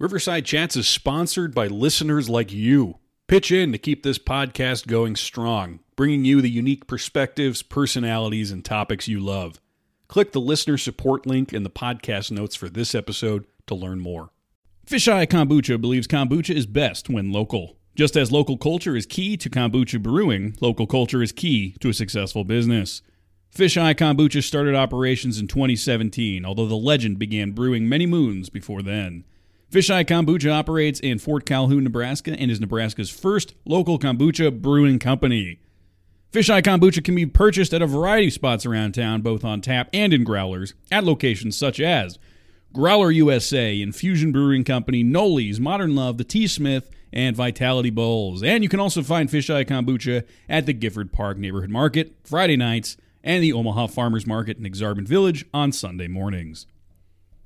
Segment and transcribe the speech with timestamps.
[0.00, 2.98] Riverside Chats is sponsored by listeners like you.
[3.26, 8.64] Pitch in to keep this podcast going strong, bringing you the unique perspectives, personalities, and
[8.64, 9.60] topics you love.
[10.06, 14.30] Click the listener support link in the podcast notes for this episode to learn more.
[14.86, 17.76] Fisheye Kombucha believes kombucha is best when local.
[17.96, 21.92] Just as local culture is key to kombucha brewing, local culture is key to a
[21.92, 23.02] successful business.
[23.52, 29.24] Fisheye Kombucha started operations in 2017, although the legend began brewing many moons before then.
[29.70, 35.60] Fisheye Kombucha operates in Fort Calhoun, Nebraska, and is Nebraska's first local kombucha brewing company.
[36.32, 39.90] Fisheye Kombucha can be purchased at a variety of spots around town, both on tap
[39.92, 42.18] and in growlers, at locations such as
[42.72, 48.42] Growler USA, Infusion Brewing Company, Noli's, Modern Love, The T Smith, and Vitality Bowls.
[48.42, 52.96] And you can also find Fisheye Kombucha at the Gifford Park Neighborhood Market Friday nights
[53.22, 56.66] and the Omaha Farmers Market in Aksarben Village on Sunday mornings.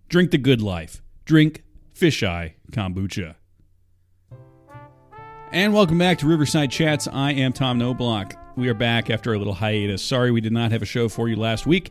[0.09, 1.03] Drink the good life.
[1.25, 1.62] Drink
[1.95, 3.37] Fisheye Kombucha.
[5.53, 7.07] And welcome back to Riverside Chats.
[7.07, 8.34] I am Tom Noblock.
[8.57, 10.03] We are back after a little hiatus.
[10.03, 11.91] Sorry we did not have a show for you last week.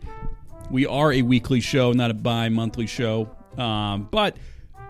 [0.72, 3.30] We are a weekly show, not a bi monthly show.
[3.58, 4.38] Um, but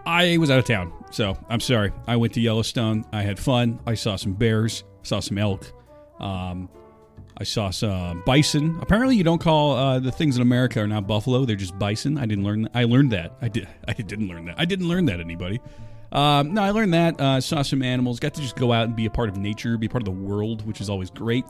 [0.06, 1.92] I was out of town, so I'm sorry.
[2.08, 3.06] I went to Yellowstone.
[3.12, 3.80] I had fun.
[3.86, 5.72] I saw some bears, saw some elk.
[6.20, 6.70] Um,
[7.42, 8.78] I saw some bison.
[8.84, 12.20] Apparently, you don't call uh, the things in America are not buffalo; they're just bison.
[12.20, 12.61] I didn't learn.
[12.61, 12.72] That.
[12.75, 13.34] I learned that.
[13.42, 13.67] I did.
[13.88, 14.59] I didn't learn that.
[14.59, 15.20] I didn't learn that.
[15.20, 15.59] Anybody?
[16.12, 17.19] Um, no, I learned that.
[17.19, 18.19] Uh, saw some animals.
[18.19, 20.06] Got to just go out and be a part of nature, be a part of
[20.06, 21.44] the world, which is always great.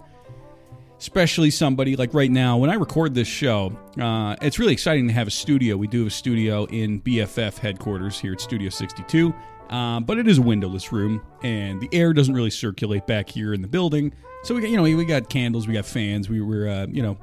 [0.98, 5.14] Especially somebody like right now, when I record this show, uh, it's really exciting to
[5.14, 5.76] have a studio.
[5.76, 9.36] We do have a studio in BFF headquarters here at Studio 62.
[9.72, 13.54] Um, but it is a windowless room, and the air doesn't really circulate back here
[13.54, 14.14] in the building.
[14.44, 17.02] So we got, you know, we got candles, we got fans, we were, uh, you
[17.02, 17.18] know,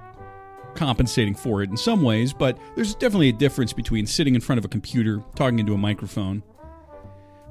[0.74, 2.32] compensating for it in some ways.
[2.32, 5.78] But there's definitely a difference between sitting in front of a computer, talking into a
[5.78, 6.42] microphone,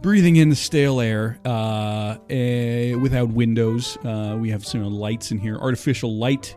[0.02, 3.98] breathing in the stale air uh, eh, without windows.
[4.04, 6.56] Uh, we have some lights in here, artificial light,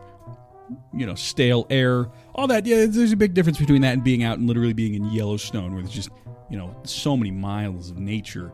[0.93, 2.65] you know, stale air, all that.
[2.65, 5.73] Yeah, there's a big difference between that and being out and literally being in Yellowstone,
[5.73, 6.09] where there's just
[6.51, 8.51] you know so many miles of nature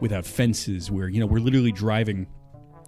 [0.00, 2.26] without fences where you know we're literally driving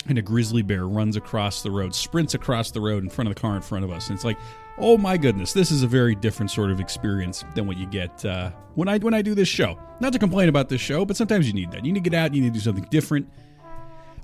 [0.08, 3.34] and a grizzly bear runs across the road sprints across the road in front of
[3.34, 4.08] the car in front of us.
[4.08, 4.36] And it's like
[4.76, 8.24] oh my goodness this is a very different sort of experience than what you get
[8.24, 9.78] uh, when i when i do this show.
[10.00, 11.84] Not to complain about this show but sometimes you need that.
[11.84, 13.28] You need to get out you need to do something different.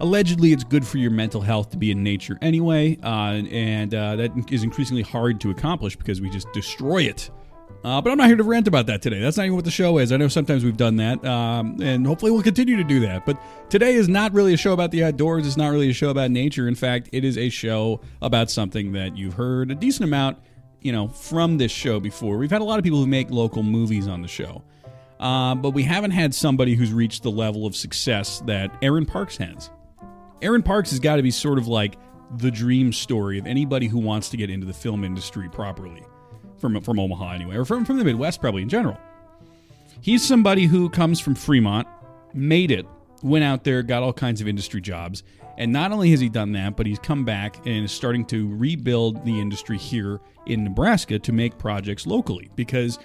[0.01, 4.17] Allegedly it's good for your mental health to be in nature anyway uh, and uh,
[4.17, 7.31] that is increasingly hard to accomplish because we just destroy it
[7.83, 9.21] uh, but I'm not here to rant about that today.
[9.21, 10.13] That's not even what the show is.
[10.13, 13.25] I know sometimes we've done that, um, and hopefully we'll continue to do that.
[13.25, 15.47] But today is not really a show about the outdoors.
[15.47, 16.69] It's not really a show about nature.
[16.69, 20.39] In fact, it is a show about something that you've heard a decent amount,
[20.83, 22.37] you know, from this show before.
[22.37, 24.63] We've had a lot of people who make local movies on the show,
[25.19, 29.39] uh, but we haven't had somebody who's reached the level of success that Aaron Parks
[29.39, 29.71] has.
[30.43, 31.97] Aaron Parks has got to be sort of like
[32.37, 36.05] the dream story of anybody who wants to get into the film industry properly
[36.61, 38.99] from from Omaha anyway, or from from the Midwest probably in general.
[40.01, 41.87] He's somebody who comes from Fremont,
[42.33, 42.87] made it,
[43.23, 45.23] went out there, got all kinds of industry jobs,
[45.59, 48.55] and not only has he done that, but he's come back and is starting to
[48.57, 52.99] rebuild the industry here in Nebraska to make projects locally because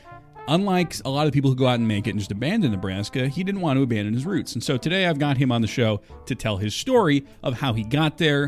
[0.47, 3.27] unlike a lot of people who go out and make it and just abandon Nebraska,
[3.27, 4.53] he didn't want to abandon his roots.
[4.53, 7.73] And so today I've got him on the show to tell his story of how
[7.73, 8.47] he got there,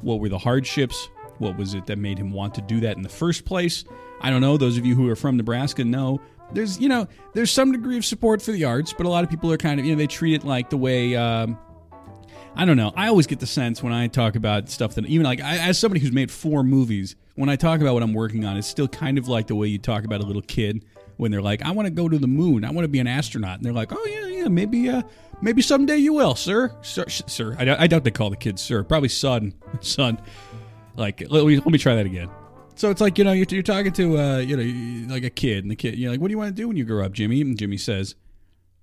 [0.00, 3.02] what were the hardships, what was it that made him want to do that in
[3.02, 3.84] the first place,
[4.24, 4.56] I don't know.
[4.56, 6.18] Those of you who are from Nebraska know
[6.54, 9.28] there's you know there's some degree of support for the arts, but a lot of
[9.28, 11.14] people are kind of you know they treat it like the way.
[11.14, 11.58] Um,
[12.56, 12.90] I don't know.
[12.96, 15.78] I always get the sense when I talk about stuff that even like I, as
[15.78, 18.88] somebody who's made four movies, when I talk about what I'm working on, it's still
[18.88, 20.86] kind of like the way you talk about a little kid
[21.18, 22.64] when they're like, "I want to go to the moon.
[22.64, 25.02] I want to be an astronaut," and they're like, "Oh yeah, yeah, maybe, uh,
[25.42, 28.84] maybe someday you will, sir, sir, sir." I, I doubt they call the kid sir.
[28.84, 30.18] Probably son, son.
[30.96, 32.30] Like, let me let me try that again.
[32.76, 35.64] So it's like you know you're, you're talking to uh, you know like a kid,
[35.64, 37.12] and the kid you're like, "What do you want to do when you grow up,
[37.12, 38.14] Jimmy?" And Jimmy says,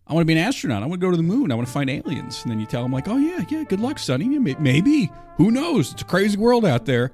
[0.07, 0.81] "I want to be an astronaut.
[0.81, 1.51] I want to go to the moon.
[1.51, 3.81] I want to find aliens." And then you tell him like, "Oh yeah, yeah, good
[3.81, 4.27] luck, Sonny.
[4.39, 5.92] Maybe who knows?
[5.92, 7.12] It's a crazy world out there,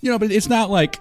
[0.00, 0.98] you know." But it's not like,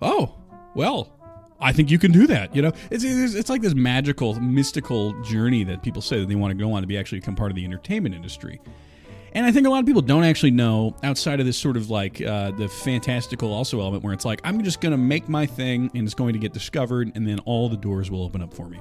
[0.00, 0.36] "Oh,
[0.74, 1.12] well,
[1.60, 5.20] I think you can do that." You know, it's it's, it's like this magical, mystical
[5.22, 7.50] journey that people say that they want to go on to be actually become part
[7.50, 8.60] of the entertainment industry.
[9.34, 11.88] And I think a lot of people don't actually know outside of this sort of
[11.88, 15.46] like uh, the fantastical also element where it's like, I'm just going to make my
[15.46, 18.52] thing and it's going to get discovered and then all the doors will open up
[18.52, 18.80] for me.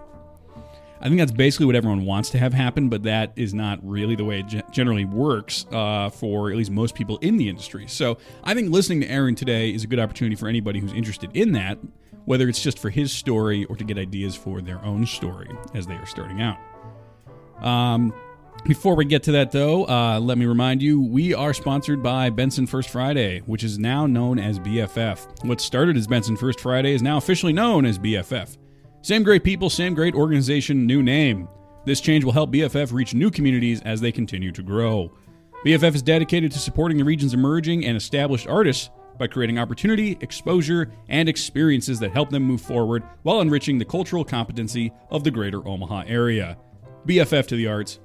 [1.00, 4.15] I think that's basically what everyone wants to have happen, but that is not really
[4.15, 7.88] the way it generally works uh, for at least most people in the industry.
[7.88, 11.31] So I think listening to Aaron today is a good opportunity for anybody who's interested
[11.33, 11.80] in that,
[12.25, 15.88] whether it's just for his story or to get ideas for their own story as
[15.88, 16.57] they are starting out.
[17.65, 18.13] Um,
[18.63, 22.30] before we get to that, though, uh, let me remind you we are sponsored by
[22.30, 25.44] Benson First Friday, which is now known as BFF.
[25.45, 28.57] What started as Benson First Friday is now officially known as BFF.
[29.01, 31.48] Same great people, same great organization, new name.
[31.86, 35.12] This change will help BFF reach new communities as they continue to grow.
[35.65, 40.92] BFF is dedicated to supporting the region's emerging and established artists by creating opportunity, exposure,
[41.09, 45.68] and experiences that help them move forward while enriching the cultural competency of the greater
[45.68, 46.57] Omaha area.
[47.07, 48.00] BFF to the arts,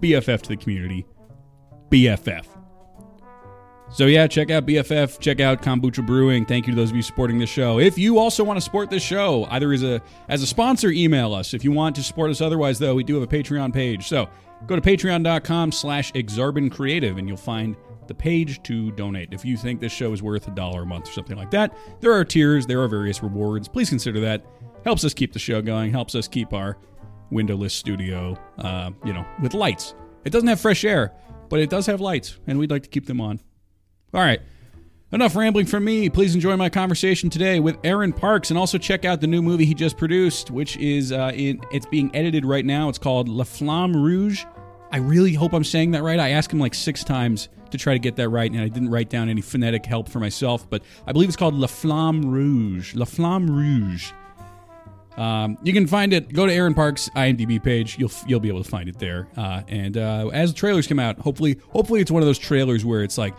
[0.00, 1.06] BFF to the community,
[1.90, 2.46] BFF.
[3.88, 6.44] So yeah, check out BFF, check out Kombucha Brewing.
[6.44, 7.78] Thank you to those of you supporting this show.
[7.78, 11.32] If you also want to support this show, either as a as a sponsor, email
[11.32, 11.54] us.
[11.54, 14.08] If you want to support us otherwise, though, we do have a Patreon page.
[14.08, 14.28] So
[14.66, 17.76] go to patreon.com slash exarban creative and you'll find
[18.08, 19.32] the page to donate.
[19.32, 21.76] If you think this show is worth a dollar a month or something like that,
[22.00, 23.68] there are tiers, there are various rewards.
[23.68, 24.44] Please consider that.
[24.84, 26.76] Helps us keep the show going, helps us keep our
[27.30, 29.94] windowless studio, uh, you know, with lights.
[30.24, 31.12] It doesn't have fresh air,
[31.48, 33.40] but it does have lights, and we'd like to keep them on.
[34.12, 34.40] All right.
[35.12, 36.10] Enough rambling from me.
[36.10, 39.64] Please enjoy my conversation today with Aaron Parks, and also check out the new movie
[39.64, 42.88] he just produced, which is uh, in it's being edited right now.
[42.88, 44.44] It's called La Flamme Rouge.
[44.90, 46.18] I really hope I'm saying that right.
[46.18, 48.90] I asked him like six times to try to get that right, and I didn't
[48.90, 52.94] write down any phonetic help for myself, but I believe it's called La Flamme Rouge.
[52.94, 54.12] La Flamme Rouge.
[55.16, 56.32] Um, you can find it.
[56.32, 57.98] Go to Aaron Park's IMDb page.
[57.98, 59.28] You'll you'll be able to find it there.
[59.36, 63.02] Uh, and uh, as trailers come out, hopefully hopefully it's one of those trailers where
[63.02, 63.34] it's like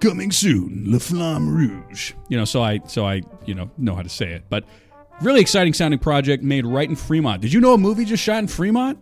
[0.00, 2.14] coming soon, La Flamme Rouge.
[2.28, 4.44] You know, so I so I you know know how to say it.
[4.48, 4.64] But
[5.20, 7.42] really exciting sounding project made right in Fremont.
[7.42, 8.98] Did you know a movie just shot in Fremont?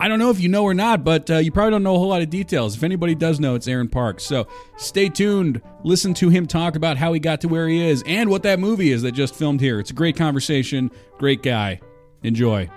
[0.00, 1.98] I don't know if you know or not, but uh, you probably don't know a
[1.98, 2.76] whole lot of details.
[2.76, 4.22] If anybody does know, it's Aaron Parks.
[4.24, 4.46] So
[4.76, 5.60] stay tuned.
[5.82, 8.60] Listen to him talk about how he got to where he is and what that
[8.60, 9.80] movie is that just filmed here.
[9.80, 10.90] It's a great conversation.
[11.18, 11.80] Great guy.
[12.22, 12.70] Enjoy.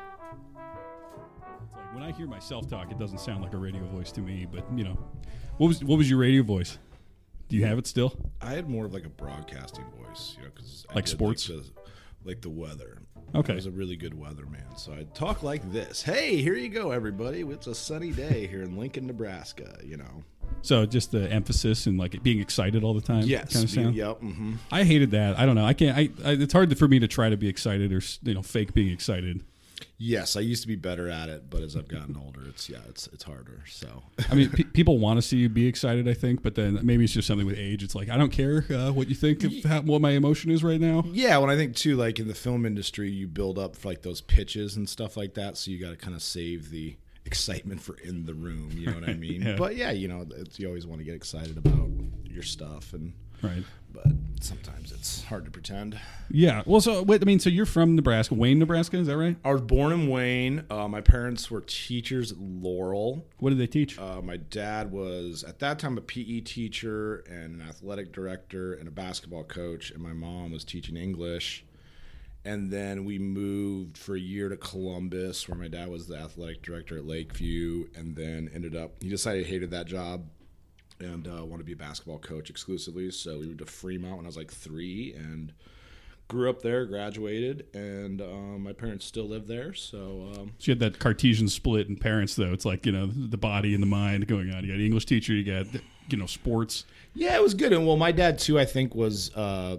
[1.93, 4.47] When I hear myself talk, it doesn't sound like a radio voice to me.
[4.51, 4.97] But you know,
[5.57, 6.77] what was what was your radio voice?
[7.49, 8.15] Do you have it still?
[8.41, 11.49] I had more of like a broadcasting voice, you know, because Like sports?
[11.49, 11.71] like the,
[12.23, 12.97] like the weather.
[13.33, 13.53] Okay.
[13.53, 16.01] I was a really good weatherman, so I'd talk like this.
[16.01, 17.41] Hey, here you go, everybody.
[17.41, 19.77] It's a sunny day here in Lincoln, Nebraska.
[19.83, 20.23] You know.
[20.63, 23.23] So just the emphasis and like being excited all the time.
[23.23, 23.53] Yes.
[23.53, 23.95] Kind of sound.
[23.95, 24.19] Yep.
[24.19, 25.39] hmm I hated that.
[25.39, 25.65] I don't know.
[25.65, 25.97] I can't.
[25.97, 26.31] I, I.
[26.33, 29.43] It's hard for me to try to be excited or you know fake being excited.
[30.03, 32.79] Yes, I used to be better at it, but as I've gotten older, it's yeah,
[32.89, 33.63] it's it's harder.
[33.67, 34.01] So.
[34.31, 36.07] I mean, pe- people want to see you be excited.
[36.07, 37.83] I think, but then maybe it's just something with age.
[37.83, 40.63] It's like I don't care uh, what you think of how, what my emotion is
[40.63, 41.03] right now.
[41.11, 44.01] Yeah, when I think too, like in the film industry, you build up for like
[44.01, 47.79] those pitches and stuff like that, so you got to kind of save the excitement
[47.79, 48.71] for in the room.
[48.73, 49.43] You know what I mean?
[49.43, 49.55] Yeah.
[49.55, 51.91] But yeah, you know, it's, you always want to get excited about
[52.25, 53.13] your stuff, and
[53.43, 53.63] Right.
[53.93, 54.07] but
[54.39, 55.99] sometimes it's hard to pretend.
[56.29, 56.63] Yeah.
[56.65, 57.21] Well, so wait.
[57.21, 58.97] I mean, so you're from Nebraska, Wayne, Nebraska.
[58.97, 59.35] Is that right?
[59.43, 60.63] I was born in Wayne.
[60.69, 63.25] Uh, my parents were teachers at Laurel.
[63.39, 63.99] What did they teach?
[63.99, 68.87] Uh, my dad was at that time a PE teacher and an athletic director and
[68.87, 71.65] a basketball coach, and my mom was teaching English.
[72.43, 76.63] And then we moved for a year to Columbus, where my dad was the athletic
[76.63, 80.23] director at Lakeview, and then ended up he decided he hated that job
[81.01, 83.11] and uh, wanted to be a basketball coach exclusively.
[83.11, 85.53] So we moved to Fremont when I was like three, and
[86.31, 89.73] grew up there, graduated, and um, my parents still live there.
[89.73, 92.53] So um, So you had that Cartesian split in parents, though.
[92.53, 94.63] It's like you know the body and the mind going on.
[94.63, 95.33] You got an English teacher.
[95.33, 96.85] You got you know sports.
[97.13, 97.73] Yeah, it was good.
[97.73, 99.77] And well, my dad too, I think, was uh,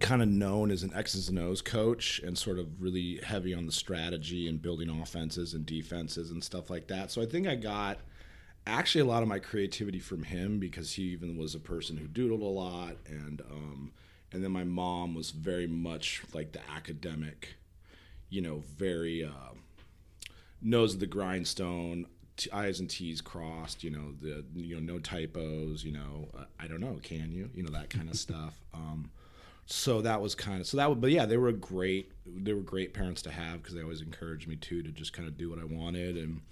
[0.00, 3.64] kind of known as an X's and O's coach, and sort of really heavy on
[3.64, 7.10] the strategy and building offenses and defenses and stuff like that.
[7.10, 7.98] So I think I got
[8.66, 12.06] actually a lot of my creativity from him because he even was a person who
[12.06, 13.92] doodled a lot, and um,
[14.32, 17.54] and then my mom was very much like the academic,
[18.28, 19.24] you know, very.
[19.24, 19.54] Uh,
[20.62, 23.82] nose of the grindstone, t- I's and T's crossed.
[23.82, 25.84] You know the you know no typos.
[25.84, 26.98] You know uh, I don't know.
[27.02, 27.50] Can you?
[27.54, 28.54] You know that kind of stuff.
[28.74, 29.10] Um,
[29.66, 30.88] so that was kind of so that.
[30.88, 32.12] would- But yeah, they were great.
[32.26, 35.26] They were great parents to have because they always encouraged me too to just kind
[35.28, 36.42] of do what I wanted and.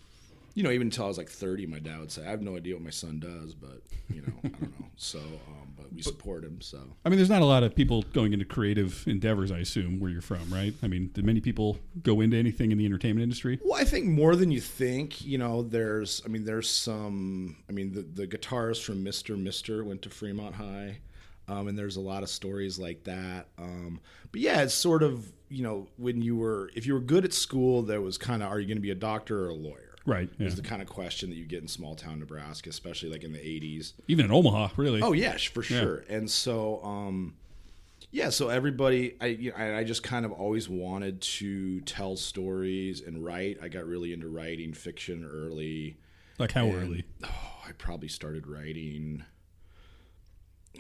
[0.59, 2.57] You know, even until I was like 30, my dad would say, "I have no
[2.57, 3.81] idea what my son does, but
[4.13, 6.61] you know, I don't know." So, um, but we support him.
[6.61, 9.53] So, I mean, there's not a lot of people going into creative endeavors.
[9.53, 10.75] I assume where you're from, right?
[10.83, 13.61] I mean, did many people go into anything in the entertainment industry?
[13.65, 15.25] Well, I think more than you think.
[15.25, 17.59] You know, there's, I mean, there's some.
[17.69, 20.99] I mean, the the guitarist from Mister Mister went to Fremont High,
[21.47, 23.47] um, and there's a lot of stories like that.
[23.59, 24.01] Um,
[24.33, 27.33] but yeah, it's sort of you know when you were if you were good at
[27.33, 29.88] school, there was kind of are you going to be a doctor or a lawyer?
[30.09, 30.29] Right.
[30.39, 30.47] Yeah.
[30.47, 33.33] Is the kind of question that you get in small town Nebraska, especially like in
[33.33, 33.93] the '80s.
[34.09, 35.03] Even in Omaha, really.
[35.03, 36.05] Oh yeah, sh- for sure.
[36.09, 37.35] And so, um,
[38.11, 42.17] Yeah, so everybody, I you know, I I just kind of always wanted to tell
[42.17, 43.59] stories and write.
[43.63, 45.99] I got really into writing fiction early.
[46.39, 47.05] Like how And, early?
[47.25, 49.25] Oh, I probably started writing.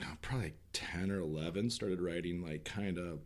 [0.02, 1.68] oh, probably like ten or eleven.
[1.70, 3.20] Started writing like kind of,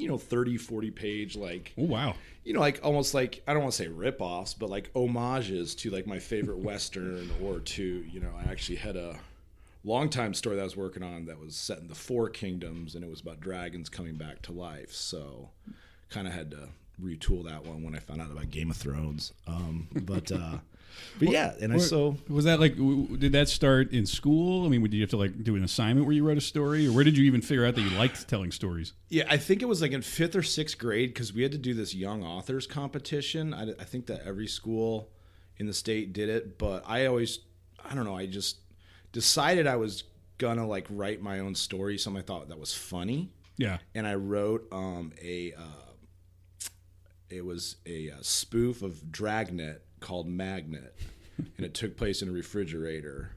[0.00, 2.14] you know, 30, 40 page like Oh wow.
[2.44, 5.90] you know, like almost like I don't want to say rip-offs, but like homages to
[5.90, 9.18] like my favorite western or to you know I actually had a
[9.84, 12.94] long time story that I was working on that was set in the Four Kingdoms
[12.94, 14.92] and it was about dragons coming back to life.
[14.92, 15.50] So
[16.10, 16.68] kind of had to
[17.02, 19.32] retool that one when I found out about Game of Thrones.
[19.46, 20.58] Um, but uh,
[21.18, 22.76] but yeah, and I so Was that like?
[22.76, 24.64] w- w- Did that start in school?
[24.66, 26.86] I mean, did you have to like do an assignment where you wrote a story,
[26.86, 28.92] or where did you even figure out that you liked telling stories?
[29.08, 31.58] Yeah, I think it was like in fifth or sixth grade because we had to
[31.58, 33.52] do this young authors competition.
[33.54, 35.10] I, I think that every school
[35.58, 37.40] in the state did it, but I always,
[37.84, 38.58] I don't know, I just
[39.12, 40.04] decided I was
[40.38, 43.78] gonna like write my own story, something I thought that was funny, Yeah.
[43.94, 45.62] and I wrote um, a, uh,
[47.28, 50.96] it was a, uh spoof of Dragnet called Magnet,
[51.38, 53.32] and it took place in a refrigerator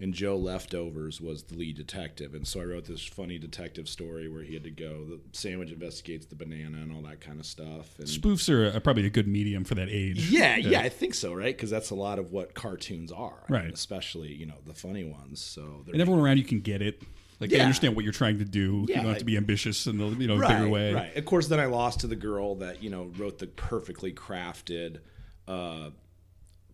[0.00, 2.34] and Joe Leftovers was the lead detective.
[2.34, 5.04] And so I wrote this funny detective story where he had to go.
[5.04, 7.98] The sandwich investigates the banana and all that kind of stuff.
[7.98, 10.30] And Spoofs are uh, probably a good medium for that age.
[10.30, 11.56] yeah, yeah, I think so, right?
[11.56, 13.72] Because that's a lot of what cartoons are, I mean, Right.
[13.72, 15.40] especially you know the funny ones.
[15.40, 17.02] So And everyone around you can get it.
[17.40, 18.84] Like they understand what you're trying to do.
[18.88, 20.92] you don't have to be ambitious in the you know bigger way.
[20.92, 21.16] Right.
[21.16, 24.98] Of course, then I lost to the girl that you know wrote the perfectly crafted
[25.48, 25.90] uh,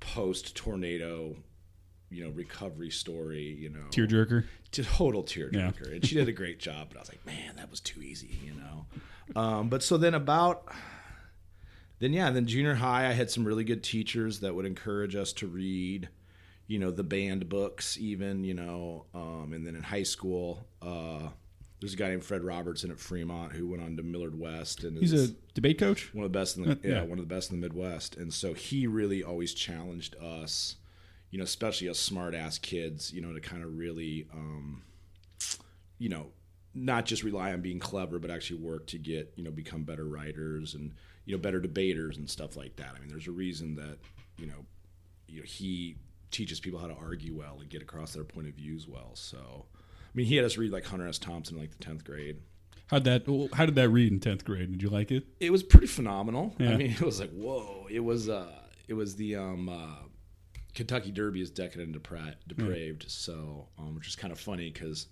[0.00, 1.36] post tornado,
[2.10, 3.56] you know, recovery story.
[3.58, 4.44] You know, Tearjerker.
[4.72, 6.88] total tearjerker, and she did a great job.
[6.88, 8.86] But I was like, man, that was too easy, you know.
[9.40, 10.68] Um, but so then about
[12.00, 15.32] then yeah, then junior high, I had some really good teachers that would encourage us
[15.34, 16.08] to read,
[16.66, 20.66] you know, the band books, even you know, um, and then in high school.
[20.82, 21.28] Uh,
[21.80, 24.98] there's a guy named Fred Robertson at Fremont who went on to Millard West and
[24.98, 26.12] He's a debate coach.
[26.14, 27.02] one of the best in the Uh, yeah, yeah.
[27.02, 28.16] one of the best in the Midwest.
[28.16, 30.76] And so he really always challenged us,
[31.30, 34.82] you know, especially us smart ass kids, you know, to kind of really um,
[35.98, 36.26] you know,
[36.74, 40.04] not just rely on being clever, but actually work to get, you know, become better
[40.04, 40.92] writers and,
[41.24, 42.94] you know, better debaters and stuff like that.
[42.96, 43.98] I mean, there's a reason that,
[44.38, 44.64] you know,
[45.26, 45.96] you know, he
[46.30, 49.10] teaches people how to argue well and get across their point of views well.
[49.14, 49.66] So
[50.10, 51.18] I mean, he had us read like Hunter S.
[51.18, 52.38] Thompson in like the tenth grade.
[52.88, 53.50] How'd that?
[53.52, 54.72] How did that read in tenth grade?
[54.72, 55.24] Did you like it?
[55.38, 56.54] it was pretty phenomenal.
[56.58, 56.72] Yeah.
[56.72, 57.86] I mean, it was like whoa.
[57.88, 58.50] It was uh,
[58.88, 60.08] it was the um, uh,
[60.74, 63.04] Kentucky Derby is decadent and depra- depraved.
[63.08, 65.06] So, um, which is kind of funny because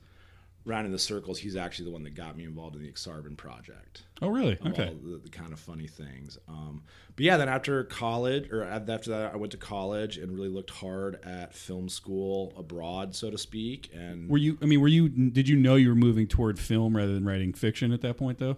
[0.69, 3.37] round in the circles, he's actually the one that got me involved in the Exarban
[3.37, 4.03] project.
[4.23, 4.59] Oh, really?
[4.67, 4.89] Okay.
[4.89, 6.39] all the, the kind of funny things.
[6.49, 6.83] Um,
[7.17, 10.71] but yeah, then after college, or after that, I went to college and really looked
[10.71, 13.91] hard at film school abroad, so to speak.
[13.95, 14.59] And Were you?
[14.63, 15.09] I mean, were you?
[15.09, 18.39] Did you know you were moving toward film rather than writing fiction at that point,
[18.39, 18.57] though?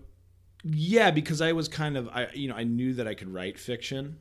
[0.62, 3.58] Yeah, because I was kind of I you know I knew that I could write
[3.58, 4.18] fiction.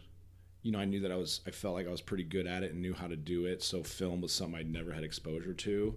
[0.62, 2.64] You know, I knew that I was I felt like I was pretty good at
[2.64, 3.64] it and knew how to do it.
[3.64, 5.96] So film was something I'd never had exposure to.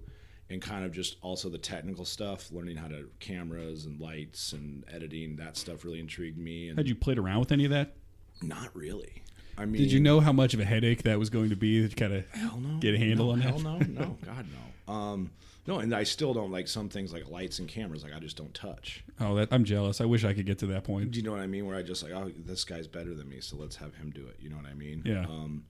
[0.53, 4.85] And kind of just also the technical stuff, learning how to cameras and lights and
[4.93, 6.69] editing, that stuff really intrigued me.
[6.69, 7.95] And Had you played around with any of that?
[8.43, 9.23] not really.
[9.57, 11.87] I mean, Did you know how much of a headache that was going to be
[11.89, 12.79] to kind of Hell no.
[12.81, 13.89] get a handle no, on hell that?
[13.89, 14.47] no, no, God
[14.87, 14.93] no.
[14.93, 15.31] Um,
[15.67, 18.03] no, and I still don't like some things like lights and cameras.
[18.03, 19.05] Like I just don't touch.
[19.21, 20.01] Oh, that I'm jealous.
[20.01, 21.13] I wish I could get to that point.
[21.13, 21.67] Do you know what I mean?
[21.67, 24.27] Where I just like, oh, this guy's better than me, so let's have him do
[24.27, 24.37] it.
[24.41, 25.03] You know what I mean?
[25.05, 25.23] Yeah.
[25.23, 25.65] Um,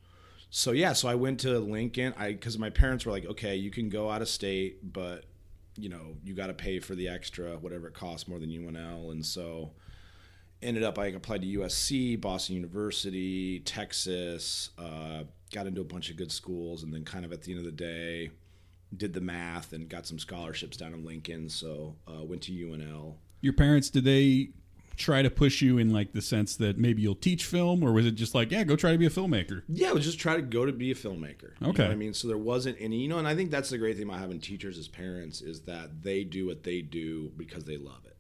[0.55, 2.13] so yeah, so I went to Lincoln.
[2.19, 5.25] I because my parents were like, okay, you can go out of state, but
[5.77, 9.13] you know you got to pay for the extra, whatever it costs more than UNL,
[9.13, 9.73] and so
[10.61, 14.71] ended up I applied to USC, Boston University, Texas.
[14.77, 17.61] Uh, got into a bunch of good schools, and then kind of at the end
[17.61, 18.31] of the day,
[18.95, 21.49] did the math and got some scholarships down in Lincoln.
[21.49, 23.15] So uh, went to UNL.
[23.41, 24.51] Your parents did they
[24.97, 28.07] try to push you in like the sense that maybe you'll teach film, or was
[28.07, 29.63] it just like, yeah, go try to be a filmmaker?
[29.69, 31.53] Yeah, I was just try to go to be a filmmaker.
[31.61, 31.87] You know Okay.
[31.87, 32.15] I mean?
[32.15, 34.41] So there wasn't any, you know, and I think that's the great thing about having
[34.41, 38.17] teachers as parents is that they do what they do because they love it.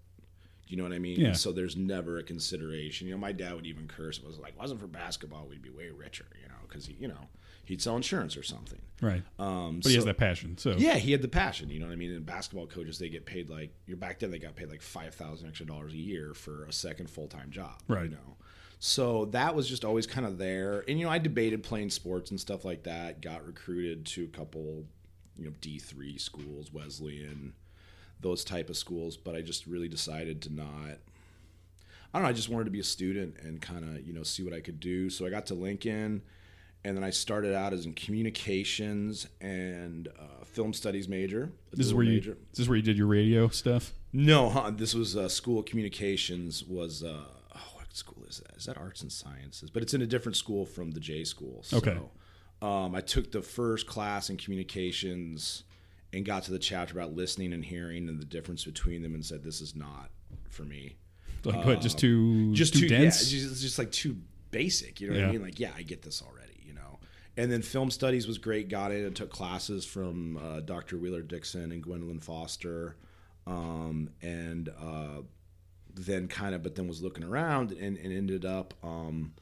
[0.66, 1.20] You know what I mean?
[1.20, 1.32] Yeah.
[1.32, 3.06] So there's never a consideration.
[3.06, 4.18] You know, my dad would even curse.
[4.18, 7.28] It was like, wasn't for basketball, we'd be way richer, you know, because, you know,
[7.64, 8.80] he'd sell insurance or something.
[9.00, 9.22] Right.
[9.38, 10.56] Um, But he has that passion.
[10.58, 11.70] So yeah, he had the passion.
[11.70, 12.12] You know what I mean?
[12.12, 14.30] And basketball coaches, they get paid like you're back then.
[14.30, 17.50] They got paid like five thousand extra dollars a year for a second full time
[17.50, 17.80] job.
[17.88, 18.04] Right.
[18.04, 18.36] You know,
[18.78, 20.84] so that was just always kind of there.
[20.88, 23.20] And you know, I debated playing sports and stuff like that.
[23.22, 24.84] Got recruited to a couple,
[25.36, 27.54] you know, D three schools, Wesleyan,
[28.20, 29.16] those type of schools.
[29.16, 30.98] But I just really decided to not.
[32.14, 32.28] I don't know.
[32.28, 34.60] I just wanted to be a student and kind of you know see what I
[34.60, 35.10] could do.
[35.10, 36.22] So I got to Lincoln
[36.84, 41.52] and then I started out as in communications and uh, film studies major.
[41.72, 42.20] This is where you.
[42.20, 43.92] This is where you did your radio stuff.
[44.12, 46.64] No, huh, this was uh, school of communications.
[46.64, 47.24] Was uh,
[47.54, 48.56] oh, what school is that?
[48.56, 49.70] Is that arts and sciences?
[49.70, 51.62] But it's in a different school from the J school.
[51.62, 51.98] So, Okay.
[52.60, 55.64] Um, I took the first class in communications
[56.12, 59.24] and got to the chapter about listening and hearing and the difference between them, and
[59.24, 60.10] said this is not
[60.48, 60.96] for me.
[61.44, 61.80] Like what?
[61.80, 62.50] Just too.
[62.52, 63.32] Uh, Just too, too, dense.
[63.32, 64.16] Yeah, it's just, just like too
[64.52, 65.00] basic.
[65.00, 65.42] You know what I mean?
[65.42, 66.41] Like, yeah, I get this already.
[67.36, 68.68] And then film studies was great.
[68.68, 70.98] Got in and took classes from uh, Dr.
[70.98, 72.96] Wheeler Dixon and Gwendolyn Foster,
[73.46, 75.22] um, and uh,
[75.94, 79.32] then kind of, but then was looking around and, and ended up um,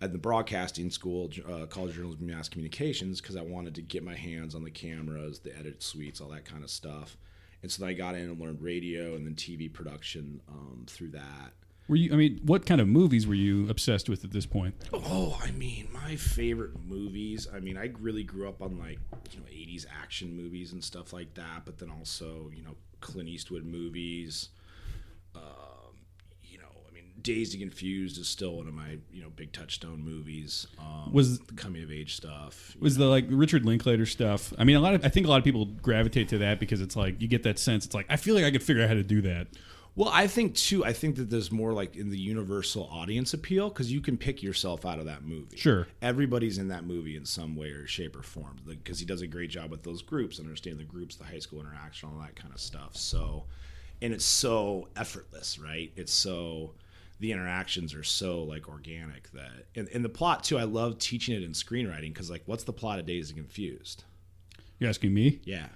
[0.00, 3.82] at the broadcasting school, uh, College of Journalism and Mass Communications, because I wanted to
[3.82, 7.16] get my hands on the cameras, the edit suites, all that kind of stuff.
[7.62, 11.10] And so then I got in and learned radio and then TV production um, through
[11.10, 11.52] that.
[11.88, 12.12] Were you?
[12.12, 14.74] I mean, what kind of movies were you obsessed with at this point?
[14.92, 17.48] Oh, I mean, my favorite movies.
[17.52, 18.98] I mean, I really grew up on like
[19.32, 23.28] you know '80s action movies and stuff like that, but then also you know Clint
[23.28, 24.50] Eastwood movies.
[25.34, 25.42] Um,
[26.42, 29.52] you know, I mean, Dazed and Confused is still one of my you know big
[29.52, 30.66] touchstone movies.
[30.78, 32.76] Um, Was- the coming of age stuff?
[32.78, 34.52] Was the like Richard Linklater stuff?
[34.58, 36.80] I mean, a lot of I think a lot of people gravitate to that because
[36.80, 37.84] it's like you get that sense.
[37.86, 39.48] It's like I feel like I could figure out how to do that.
[39.94, 40.84] Well, I think too.
[40.84, 44.42] I think that there's more like in the universal audience appeal because you can pick
[44.42, 45.56] yourself out of that movie.
[45.56, 45.86] Sure.
[46.00, 49.26] everybody's in that movie in some way or shape or form because he does a
[49.26, 52.54] great job with those groups, understand the groups, the high school interaction, all that kind
[52.54, 52.96] of stuff.
[52.96, 53.44] So,
[54.00, 55.92] and it's so effortless, right?
[55.94, 56.72] It's so
[57.20, 60.58] the interactions are so like organic that, and, and the plot too.
[60.58, 64.04] I love teaching it in screenwriting because like, what's the plot of Dazed and Confused?
[64.78, 65.40] You're asking me?
[65.44, 65.66] Yeah.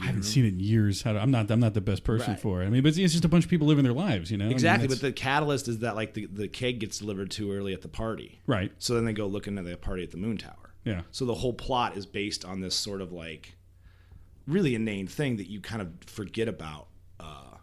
[0.00, 1.02] I haven't seen it in years.
[1.02, 1.50] How do, I'm not.
[1.50, 2.40] I'm not the best person Right.
[2.40, 2.66] for it.
[2.66, 4.44] I mean, but it's, it's just a bunch of people living their lives, you know.
[4.44, 7.52] I mean, Exactly, but the catalyst is that like the, the keg gets delivered too
[7.52, 8.40] early at the party.
[8.46, 8.72] right.
[8.78, 10.74] So then they go looking at the party at the moon tower.
[10.84, 11.02] Yeah.
[11.10, 13.56] So the whole plot is based on this sort of like
[14.46, 16.86] really inane thing that you kind of forget about
[17.18, 17.56] uh,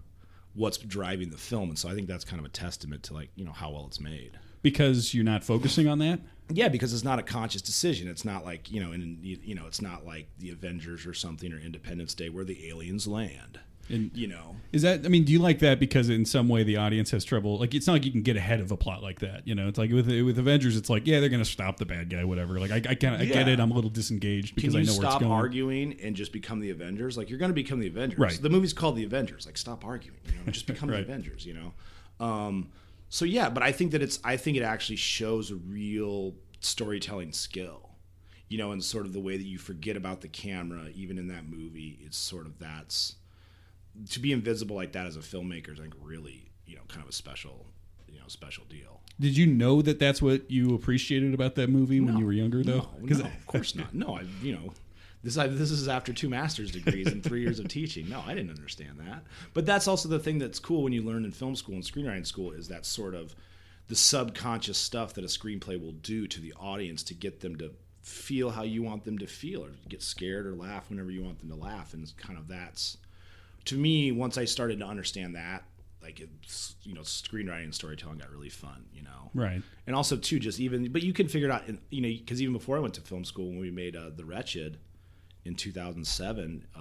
[0.55, 3.29] what's driving the film, and so I think that's kind of a testament to like
[3.35, 4.37] you know how well it's made.
[4.63, 6.19] Because you're not focusing on that.
[6.49, 8.07] Yeah, because it's not a conscious decision.
[8.07, 11.53] It's not like you know, and you know, it's not like the Avengers or something
[11.53, 13.59] or Independence Day where the aliens land.
[13.89, 15.05] And You know, is that?
[15.05, 17.59] I mean, do you like that because in some way the audience has trouble?
[17.59, 19.45] Like, it's not like you can get ahead of a plot like that.
[19.45, 22.09] You know, it's like with with Avengers, it's like yeah, they're gonna stop the bad
[22.09, 22.59] guy, whatever.
[22.61, 23.59] Like, I, I kind of I get it.
[23.59, 25.31] I'm a little disengaged because can I know where it's stop going.
[25.33, 27.17] arguing and just become the Avengers?
[27.17, 28.19] Like you're going to become the Avengers.
[28.19, 28.41] Right.
[28.41, 29.45] The movie's called the Avengers.
[29.45, 30.19] Like stop arguing.
[30.27, 31.05] You know, just become Right.
[31.05, 31.45] the Avengers.
[31.45, 31.73] You know.
[32.25, 32.69] Um,
[33.13, 34.19] so yeah, but I think that it's.
[34.23, 37.91] I think it actually shows a real storytelling skill.
[38.49, 41.27] You know, and sort of the way that you forget about the camera, even in
[41.27, 43.17] that movie, it's sort of that's
[44.09, 47.09] to be invisible like that as a filmmaker is like really you know kind of
[47.09, 47.67] a special
[48.07, 49.01] you know special deal.
[49.19, 52.63] Did you know that that's what you appreciated about that movie when you were younger,
[52.63, 52.89] though?
[52.99, 53.93] No, no, of course not.
[53.93, 54.73] No, I, you know,
[55.23, 58.09] this I, this is after two master's degrees and three years of teaching.
[58.09, 59.23] No, I didn't understand that.
[59.53, 62.27] But that's also the thing that's cool when you learn in film school and screenwriting
[62.27, 63.33] school is that sort of
[63.87, 67.71] the subconscious stuff that a screenplay will do to the audience to get them to
[68.01, 71.39] feel how you want them to feel or get scared or laugh whenever you want
[71.39, 72.97] them to laugh and kind of that's
[73.63, 75.63] to me once i started to understand that
[76.01, 79.61] like it's you know screenwriting and storytelling got really fun you know Right.
[79.87, 82.51] and also too just even but you can figure it out you know because even
[82.51, 84.79] before i went to film school when we made uh, the wretched
[85.45, 86.79] in 2007 uh,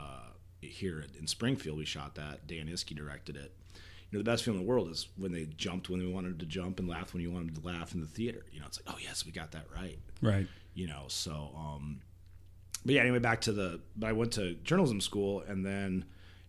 [0.61, 2.47] here in springfield we shot that.
[2.47, 3.53] Dan iskey directed it.
[4.11, 6.39] You know the best feeling in the world is when they jumped when they wanted
[6.41, 8.45] to jump and laughed when you wanted to laugh in the theater.
[8.53, 9.99] You know it's like oh yes we got that right.
[10.21, 10.47] Right.
[10.75, 12.01] you know so um
[12.85, 16.05] but yeah anyway back to the but i went to journalism school and then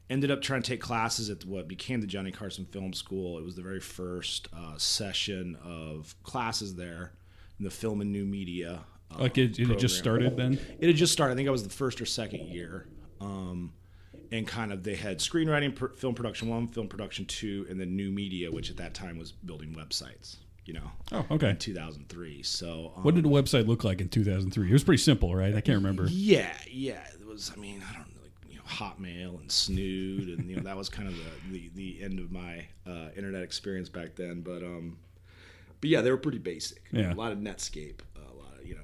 [0.10, 3.40] ended up trying to take classes at what became the johnny carson film school.
[3.40, 7.14] It was the very first uh, session of classes there
[7.58, 8.82] in the film and new media
[9.20, 10.60] Like it, it had just started then.
[10.80, 12.88] it had just started i think i was the first or second year
[13.22, 13.74] um
[14.32, 17.96] and kind of they had screenwriting per, film production one film production two and then
[17.96, 21.50] new media which at that time was building websites you know Oh, okay.
[21.52, 24.70] in 2003 so um, What did a website look like in 2003?
[24.70, 25.54] It was pretty simple, right?
[25.54, 26.08] I can't remember.
[26.10, 27.02] Yeah, yeah.
[27.20, 27.52] It was.
[27.56, 30.78] I mean, I don't know, like you know, Hotmail and Snood, and you know that
[30.78, 34.40] was kind of the the, the end of my uh, internet experience back then.
[34.42, 34.98] But um,
[35.82, 36.82] but yeah, they were pretty basic.
[36.94, 37.14] Yeah.
[37.14, 38.13] a lot of Netscape, a lot of
[38.66, 38.82] you know,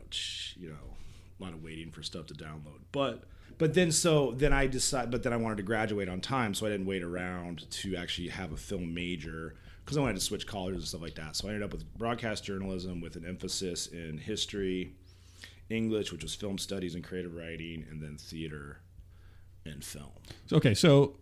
[0.55, 0.95] you know,
[1.39, 2.79] a lot of waiting for stuff to download.
[2.91, 3.23] But
[3.57, 6.65] but then so then I decided, but then I wanted to graduate on time, so
[6.65, 10.45] I didn't wait around to actually have a film major because I wanted to switch
[10.45, 11.35] colleges and stuff like that.
[11.35, 14.93] So I ended up with broadcast journalism with an emphasis in history.
[15.69, 18.79] English, which was film studies and creative writing, and then theater
[19.65, 20.09] and film.
[20.47, 21.17] So, okay, so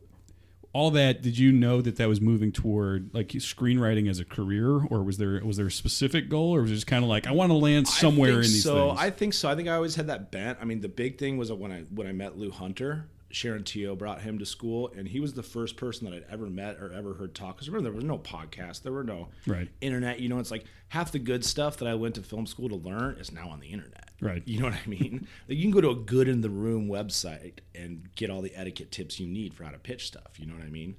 [0.77, 4.85] all that, did you know that that was moving toward like screenwriting as a career,
[4.85, 7.25] or was there was there a specific goal, or was it just kind of like
[7.25, 8.89] I want to land somewhere in these so.
[8.89, 8.99] things?
[9.01, 9.49] I think so.
[9.49, 10.59] I think I always had that bent.
[10.61, 13.07] I mean, the big thing was when I when I met Lew Hunter.
[13.29, 16.45] Sharon Teo brought him to school, and he was the first person that I'd ever
[16.45, 17.55] met or ever heard talk.
[17.55, 19.67] Because remember, there was no podcast, there were no Right.
[19.81, 20.21] internet.
[20.21, 22.75] You know, it's like half the good stuff that I went to film school to
[22.75, 24.06] learn is now on the internet.
[24.19, 24.41] Right.
[24.45, 25.27] You know what I mean?
[25.47, 28.55] like you can go to a good in the room website and get all the
[28.55, 30.39] etiquette tips you need for how to pitch stuff.
[30.39, 30.95] You know what I mean?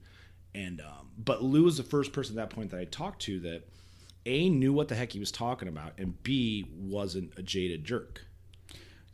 [0.55, 3.41] And um, but Lew was the first person at that point that I talked to
[3.41, 3.69] that
[4.27, 8.23] a knew what the heck he was talking about, and b wasn't a jaded jerk.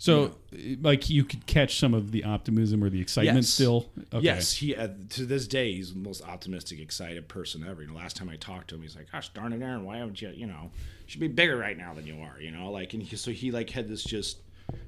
[0.04, 0.34] So,
[0.82, 3.48] like, you could catch some of the optimism or the excitement Yes.
[3.48, 3.86] still.
[4.12, 4.22] Okay.
[4.22, 7.80] Yes, he uh, to this day he's the most optimistic, excited person ever.
[7.80, 9.96] You know, last time I talked to him, he's like, "Gosh darn it, Aaron, why
[9.96, 10.28] haven't you?
[10.28, 13.02] You know, you should be bigger right now than you are." You know, like, and
[13.02, 14.38] he, so he like had this just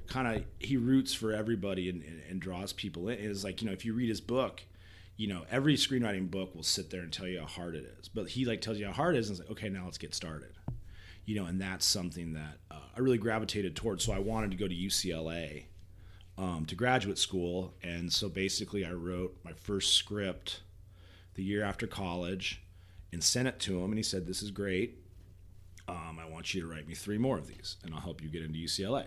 [0.06, 3.18] kind of he roots for everybody and, and, and draws people in.
[3.18, 4.62] It's like you know, if you read his book,
[5.16, 8.08] you know, every screenwriting book will sit there and tell you how hard it is,
[8.08, 9.96] but he like tells you how hard it is, and it's like, okay, now let's
[9.98, 10.52] get started.
[11.26, 14.04] You know, and that's something that uh, I really gravitated towards.
[14.04, 15.64] So I wanted to go to UCLA
[16.38, 17.74] um, to graduate school.
[17.82, 20.60] And so basically, I wrote my first script
[21.34, 22.62] the year after college
[23.12, 23.90] and sent it to him.
[23.90, 24.98] And he said, This is great.
[25.88, 28.28] Um, I want you to write me three more of these, and I'll help you
[28.28, 29.06] get into UCLA.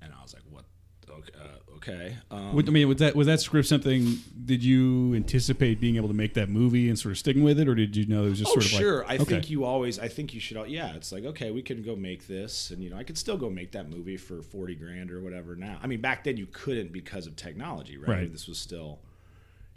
[0.00, 0.64] And I was like, What?
[1.10, 1.30] Okay.
[1.38, 2.16] Uh, okay.
[2.30, 4.16] Um, Would- I mean, was that was that script something?
[4.44, 7.68] Did you anticipate being able to make that movie and sort of sticking with it,
[7.68, 9.10] or did you know it was just Oh sort of sure, like?
[9.10, 9.24] I okay.
[9.24, 9.98] think you always.
[9.98, 10.56] I think you should.
[10.56, 13.18] al- Yeah, it's like okay, we can go make this, and you know, I could
[13.18, 15.54] still go make that movie for forty grand or whatever.
[15.56, 18.08] Now, I mean, back then you couldn't because of technology, right?
[18.08, 18.32] Right.
[18.32, 19.00] This was still,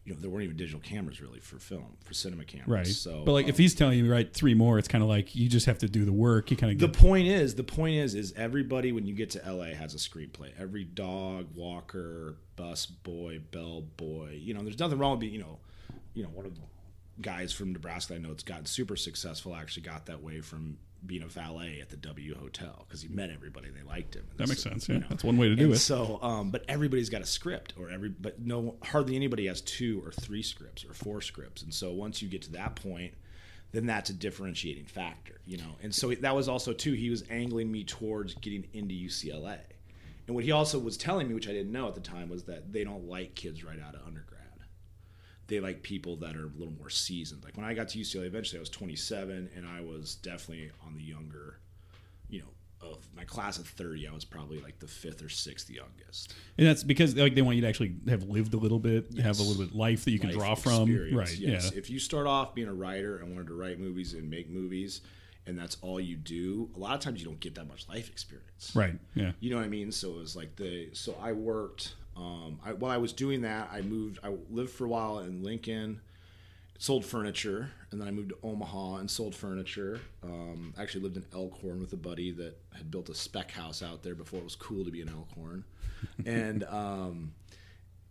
[0.07, 2.69] you know, there weren't even digital cameras really for film, for cinema cameras.
[2.69, 2.87] right.
[2.87, 5.35] So, but like, if um, he's telling you write three more, it's kind of like
[5.35, 6.49] you just have to do the work.
[6.49, 9.31] You kind of the get point is, the point is, is everybody when you get
[9.31, 10.51] to LA has a screenplay.
[10.57, 14.39] Every dog, walker, bus boy, bell boy.
[14.41, 15.59] You know, there's nothing wrong with being, you know,
[16.13, 16.61] you know, one of the
[17.19, 21.23] guys from Nebraska I know it's gotten super successful actually got that way from being
[21.23, 24.25] a valet at the W Hotel because he met everybody and they liked him.
[24.37, 24.87] That makes sense.
[24.87, 25.07] you Yeah, know.
[25.09, 25.79] that's one way to do And it.
[25.79, 30.01] So, um, but everybody's got a script, or every, but no, hardly anybody has two
[30.05, 31.63] or three scripts or four scripts.
[31.63, 33.13] And so, once you get to that point,
[33.71, 35.75] then that's a differentiating factor, you know.
[35.81, 36.93] And so that was also too.
[36.93, 39.59] He was angling me towards getting into UCLA,
[40.27, 42.43] and what he also was telling me, which I didn't know at the time, was
[42.45, 44.26] that they don't like kids right out of undergrad.
[45.47, 47.43] They like people that are a little more seasoned.
[47.43, 50.95] Like when I got to UCLA, eventually I was 27, and I was definitely on
[50.95, 51.59] the younger,
[52.29, 52.47] you know,
[52.81, 54.07] of my class of 30.
[54.07, 56.33] I was probably like the fifth or sixth youngest.
[56.57, 59.39] And that's because like they want you to actually have lived a little bit, have
[59.39, 60.91] a little bit of life that you can life draw from.
[61.15, 61.35] Right.
[61.37, 61.71] Yes.
[61.71, 61.77] Yeah.
[61.77, 65.01] If you start off being a writer and wanted to write movies and make movies,
[65.47, 68.09] and that's all you do, a lot of times you don't get that much life
[68.09, 68.73] experience.
[68.75, 68.99] Right.
[69.15, 69.31] Yeah.
[69.39, 69.91] You know what I mean?
[69.91, 71.95] So it was like the so I worked.
[72.17, 74.19] Um, I, while I was doing that, I moved.
[74.23, 76.01] I lived for a while in Lincoln,
[76.79, 79.99] sold furniture, and then I moved to Omaha and sold furniture.
[80.23, 83.83] Um, I actually lived in Elkhorn with a buddy that had built a spec house
[83.83, 85.63] out there before it was cool to be in Elkhorn,
[86.25, 87.33] and um,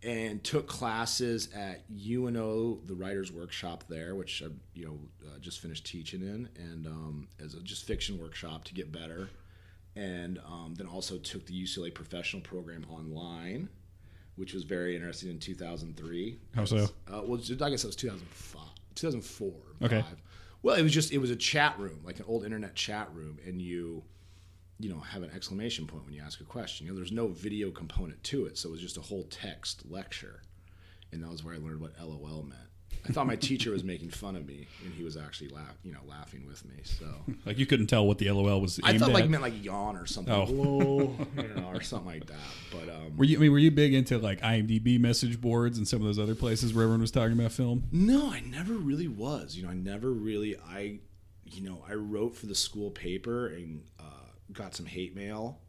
[0.03, 5.59] and took classes at UNO, the Writers Workshop there, which I you know uh, just
[5.59, 9.29] finished teaching in, and um, as a just fiction workshop to get better,
[9.97, 13.69] and um, then also took the UCLA professional program online,
[14.37, 16.39] which was very interesting in 2003.
[16.55, 16.89] How so?
[17.11, 18.61] Uh, well, I guess it was 2005,
[18.95, 19.51] 2004.
[19.83, 20.01] Okay.
[20.01, 20.21] five.
[20.63, 23.37] Well, it was just it was a chat room, like an old internet chat room,
[23.45, 24.03] and you,
[24.79, 26.87] you know, have an exclamation point when you ask a question.
[26.87, 29.83] You know, there's no video component to it, so it was just a whole text
[29.89, 30.41] lecture,
[31.11, 32.61] and that was where I learned what LOL meant.
[33.05, 35.93] I thought my teacher was making fun of me, and he was actually laugh, you
[35.93, 36.75] know, laughing with me.
[36.83, 37.05] So
[37.45, 38.79] Like you couldn't tell what the LOL was.
[38.83, 40.33] I thought like meant like yawn or something.
[40.33, 41.15] Oh.
[41.37, 42.35] You know, or something like that.
[42.71, 43.37] But um, Were you?
[43.37, 46.35] I mean, were you big into like IMDb message boards and some of those other
[46.35, 47.83] places where everyone was talking about film?
[47.91, 49.55] No, I never really was.
[49.55, 50.57] You know, I never really.
[50.57, 50.99] I,
[51.45, 54.03] you know, I wrote for the school paper and uh,
[54.51, 55.59] got some hate mail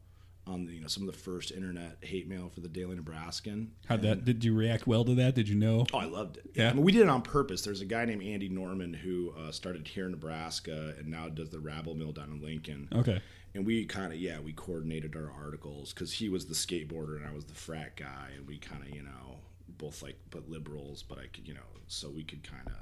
[0.48, 3.68] on the, you know some of the first internet hate mail for the Daily Nebraskan.
[3.86, 4.24] How'd that?
[4.24, 5.34] Did you react well to that?
[5.34, 5.86] Did you know?
[5.92, 6.50] Oh, I loved it.
[6.54, 6.70] Yeah?
[6.70, 7.62] I mean, we did it on purpose.
[7.62, 11.50] There's a guy named Andy Norman who uh, started here in Nebraska and now does
[11.50, 12.88] the Rabble Mill down in Lincoln.
[12.94, 13.20] Okay.
[13.54, 17.26] And we kind of, yeah, we coordinated our articles because he was the skateboarder and
[17.26, 19.38] I was the frat guy, and we kind of, you know,
[19.78, 22.74] both like but liberals, but I could, you know, so we could kind of,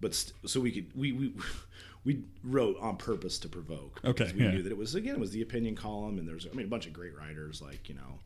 [0.00, 1.32] but st- so we could we we
[2.06, 4.00] we wrote on purpose to provoke.
[4.04, 4.52] Okay, we yeah.
[4.52, 6.70] knew that it was again it was the opinion column, and there's I mean a
[6.70, 8.18] bunch of great writers like you know,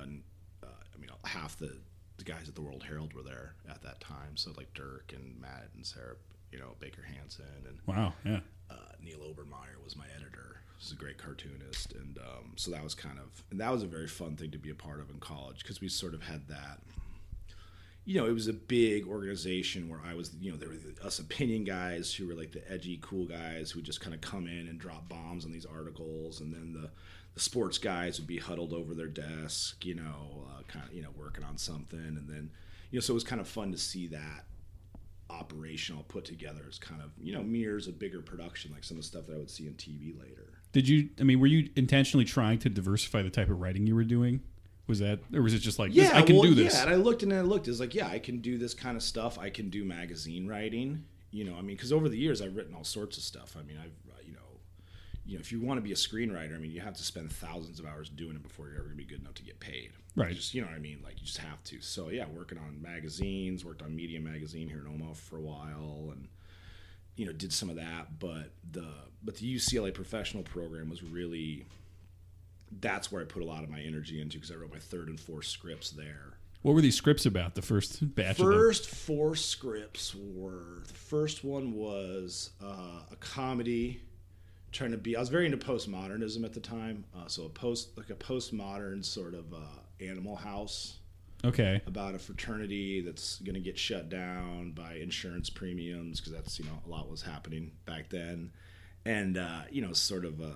[0.00, 0.22] and,
[0.64, 1.76] uh, I mean half the
[2.18, 5.40] the guys at the World Herald were there at that time, so like Dirk and
[5.40, 6.16] Matt and Sarah,
[6.50, 8.14] you know Baker Hansen and Wow.
[8.24, 8.40] Yeah.
[8.70, 10.62] uh, Neil Obermeyer was my editor.
[10.78, 13.86] He's a great cartoonist, and um, so that was kind of and that was a
[13.86, 16.48] very fun thing to be a part of in college because we sort of had
[16.48, 16.80] that.
[18.04, 21.18] You know, it was a big organization where I was, you know, there were us
[21.20, 24.46] opinion guys who were like the edgy, cool guys who would just kind of come
[24.46, 26.90] in and drop bombs on these articles, and then the
[27.34, 31.00] the sports guys would be huddled over their desk, you know, uh, kind of, you
[31.02, 32.50] know, working on something, and then,
[32.90, 34.44] you know, so it was kind of fun to see that
[35.30, 39.02] operational put together as kind of, you know, mirrors a bigger production like some of
[39.02, 40.52] the stuff that I would see in TV later.
[40.72, 41.08] Did you?
[41.20, 44.40] I mean, were you intentionally trying to diversify the type of writing you were doing?
[44.88, 46.74] Was that, or was it just like, this, I can well, do this?
[46.74, 47.68] Yeah, and I looked and I looked.
[47.68, 49.38] It's like, yeah, I can do this kind of stuff.
[49.38, 51.04] I can do magazine writing.
[51.30, 53.56] You know, I mean, because over the years I've written all sorts of stuff.
[53.58, 54.40] I mean, I've, uh, you know,
[55.24, 57.30] you know, if you want to be a screenwriter, I mean, you have to spend
[57.30, 59.92] thousands of hours doing it before you're ever gonna be good enough to get paid.
[60.16, 60.30] Right.
[60.30, 61.00] You just, you know what I mean?
[61.02, 61.80] Like, you just have to.
[61.80, 66.10] So yeah, working on magazines, worked on Media Magazine here in Omaha for a while,
[66.10, 66.28] and
[67.16, 68.18] you know, did some of that.
[68.18, 68.88] But the
[69.22, 71.66] but the UCLA professional program was really
[72.80, 75.08] that's where I put a lot of my energy into because I wrote my third
[75.08, 76.34] and fourth scripts there.
[76.62, 77.54] What were these scripts about?
[77.54, 78.38] The first batch?
[78.38, 84.00] First four scripts were the first one was uh, a comedy,
[84.70, 85.16] trying to be.
[85.16, 89.04] I was very into postmodernism at the time, uh, so a post like a postmodern
[89.04, 89.58] sort of uh,
[90.00, 90.98] Animal House
[91.44, 91.80] Okay.
[91.88, 96.64] about a fraternity that's going to get shut down by insurance premiums because that's you
[96.64, 98.52] know a lot was happening back then,
[99.04, 100.52] and uh, you know sort of uh,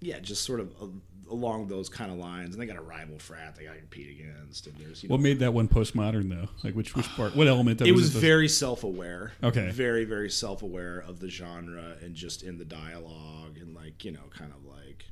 [0.00, 0.86] yeah, just sort of uh,
[1.30, 2.54] along those kind of lines.
[2.54, 5.14] And they got a rival frat they got to compete against, and there's you know
[5.14, 6.48] What made that one postmodern though?
[6.64, 7.36] Like which which part?
[7.36, 7.80] What element?
[7.80, 9.70] Of it was the- very self-aware Okay.
[9.70, 14.24] very very self-aware of the genre and just in the dialogue and like you know
[14.30, 15.04] kind of like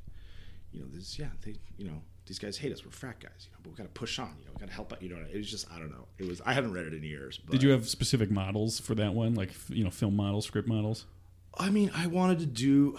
[0.71, 3.51] you know this yeah they you know these guys hate us we're frat guys you
[3.53, 5.37] know but we gotta push on you know we gotta help out you know it
[5.37, 7.63] was just i don't know it was i haven't read it in years but Did
[7.63, 11.05] you have specific models for that one, like you know, film models, script models?
[11.57, 12.97] i mean i wanted to do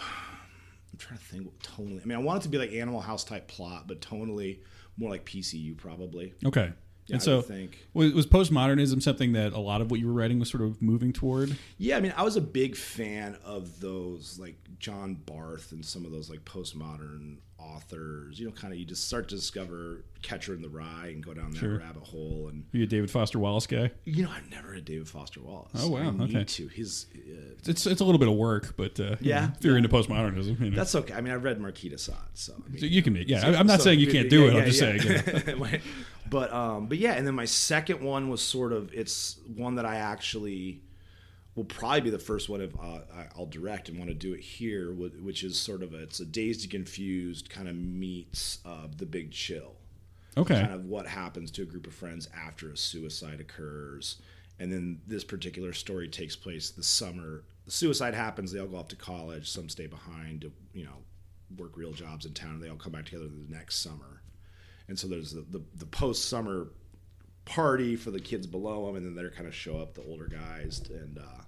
[1.00, 3.48] trying to think what tonally i mean i wanted to be like animal house type
[3.48, 4.58] plot but tonally
[4.96, 6.72] more like pcu probably Okay.
[7.06, 10.06] yeah, and I so, think was, was postmodernism something that a lot of what you
[10.06, 11.56] were writing was sort of moving toward?
[11.78, 16.04] Yeah, I mean, I was a big fan of those like John Barth and some
[16.04, 18.38] of those like postmodern authors.
[18.40, 21.34] You know, kind of you just start to discover Catcher in the Rye and go
[21.34, 21.78] down that Sure.
[21.78, 22.48] rabbit hole.
[22.50, 23.90] And Are you a David Foster Wallace guy?
[24.04, 25.70] you know, I've never read David Foster Wallace.
[25.76, 26.44] Oh, wow, I need okay.
[26.44, 26.68] to.
[26.68, 29.64] His uh, It's it's a little bit of work, but uh, you Yeah, know, if
[29.64, 29.84] you're yeah.
[29.84, 30.76] into postmodernism, you know.
[30.76, 31.14] that's okay.
[31.14, 33.40] I mean, I read Marquis de Sade, so I mean, So you can make yeah.
[33.40, 34.52] So- I'm not so- saying you can't do yeah, it.
[34.54, 35.00] yeah, I'm just saying.
[35.02, 35.80] you
[36.30, 39.84] but um, but yeah, and then my second one was sort of it's one that
[39.84, 40.80] I actually
[41.54, 43.00] will probably be the first one if uh,
[43.36, 46.24] I'll direct and want to do it here, which is sort of a, it's a
[46.24, 49.74] dazed and confused kind of meets uh, the Big Chill,
[50.36, 50.54] Okay.
[50.60, 54.16] kind of what happens to a group of friends after a suicide occurs,
[54.58, 57.44] and then this particular story takes place the summer.
[57.64, 58.52] The suicide happens.
[58.52, 59.50] They all go off to college.
[59.50, 60.98] Some stay behind to you know
[61.56, 62.54] work real jobs in town.
[62.54, 64.22] And they all come back together the next summer
[64.88, 66.66] and so there's the, the, the post summer
[67.50, 70.26] party for the kids below him, and then they're kind of show up the older
[70.26, 71.42] guys, and uh,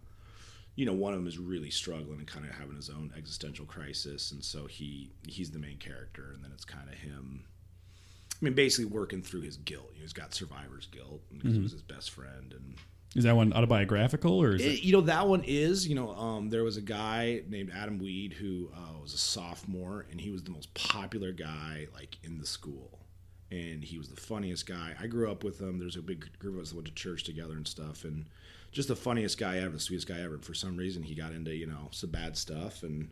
[0.75, 3.65] you know one of them is really struggling and kind of having his own existential
[3.65, 7.45] crisis, and so he he's the main character, and then it's kind of him.
[8.41, 9.91] I mean, basically working through his guilt.
[9.93, 12.75] You know, he's got survivor's guilt because he was his best friend, and
[13.15, 14.73] Is that one autobiographical or is it?
[14.73, 18.01] it, you know that one is you know um, there was a guy named Adam
[18.01, 22.39] Weed who uh, was a sophomore and he was the most popular guy like in
[22.39, 22.99] the school
[23.53, 24.95] and he was the funniest guy.
[24.99, 25.79] I grew up with him.
[25.79, 28.25] There's a big group of us that went to church together and stuff and
[28.73, 30.39] just the funniest guy ever the sweetest guy ever.
[30.39, 33.11] For some reason he got into you know some bad stuff and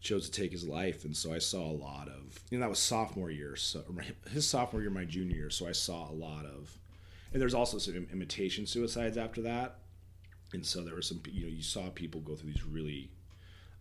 [0.00, 2.70] chose to take his life and so I saw a lot of you know that
[2.70, 3.82] was sophomore year so
[4.30, 6.78] his sophomore year my junior year so I saw a lot of
[7.32, 9.78] and there's also some imitation suicides after that.
[10.52, 13.10] And so there were some you know you saw people go through these really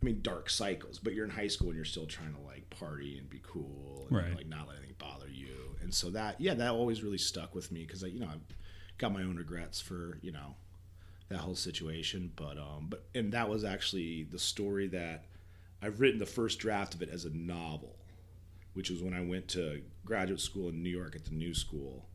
[0.02, 2.70] i mean dark cycles but you're in high school and you're still trying to like
[2.70, 4.36] party and be cool and Right.
[4.36, 5.76] like not let anything bother you.
[5.82, 8.42] And so that yeah that always really stuck with me because i you know i've
[8.98, 10.56] got my own regrets for you know
[11.30, 12.32] that whole situation.
[12.36, 15.26] But um but and that was actually the story that
[15.82, 17.96] i've written the first draft of it as a novel
[18.74, 22.07] which was when i went to graduate school in new york at the new school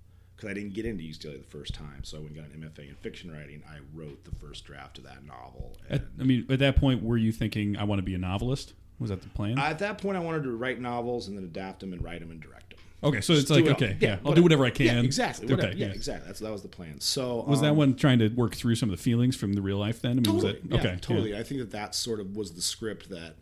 [0.43, 2.03] because I didn't get into UCLA the first time.
[2.03, 3.63] So I went and got an MFA in fiction writing.
[3.69, 5.77] I wrote the first draft of that novel.
[5.89, 8.75] At, I mean, at that point, were you thinking I want to be a novelist?
[8.99, 9.59] Was that the plan?
[9.59, 12.31] at that point, I wanted to write novels and then adapt them and write them
[12.31, 12.79] and direct them.
[13.03, 14.87] okay, so it's do like it okay, Yeah, yeah, I'll do whatever I can.
[14.87, 15.47] Yeah, exactly.
[15.47, 15.69] Whatever.
[15.69, 15.93] Okay, yeah, yeah.
[15.93, 16.27] exactly.
[16.27, 17.01] That's that was the plan.
[17.01, 19.63] So Was that um, one trying to work through some of the feelings from the
[19.63, 20.03] real life?
[20.03, 20.61] Then, I mean, Totally.
[20.65, 20.99] that okay?
[21.01, 21.37] totally.
[21.37, 23.35] I think that that sort of was the script that,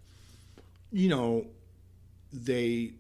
[0.93, 1.47] you know,
[2.33, 2.93] they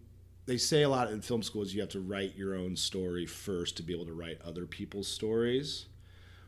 [0.50, 3.76] they say a lot in film schools you have to write your own story first
[3.76, 5.86] to be able to write other people's stories,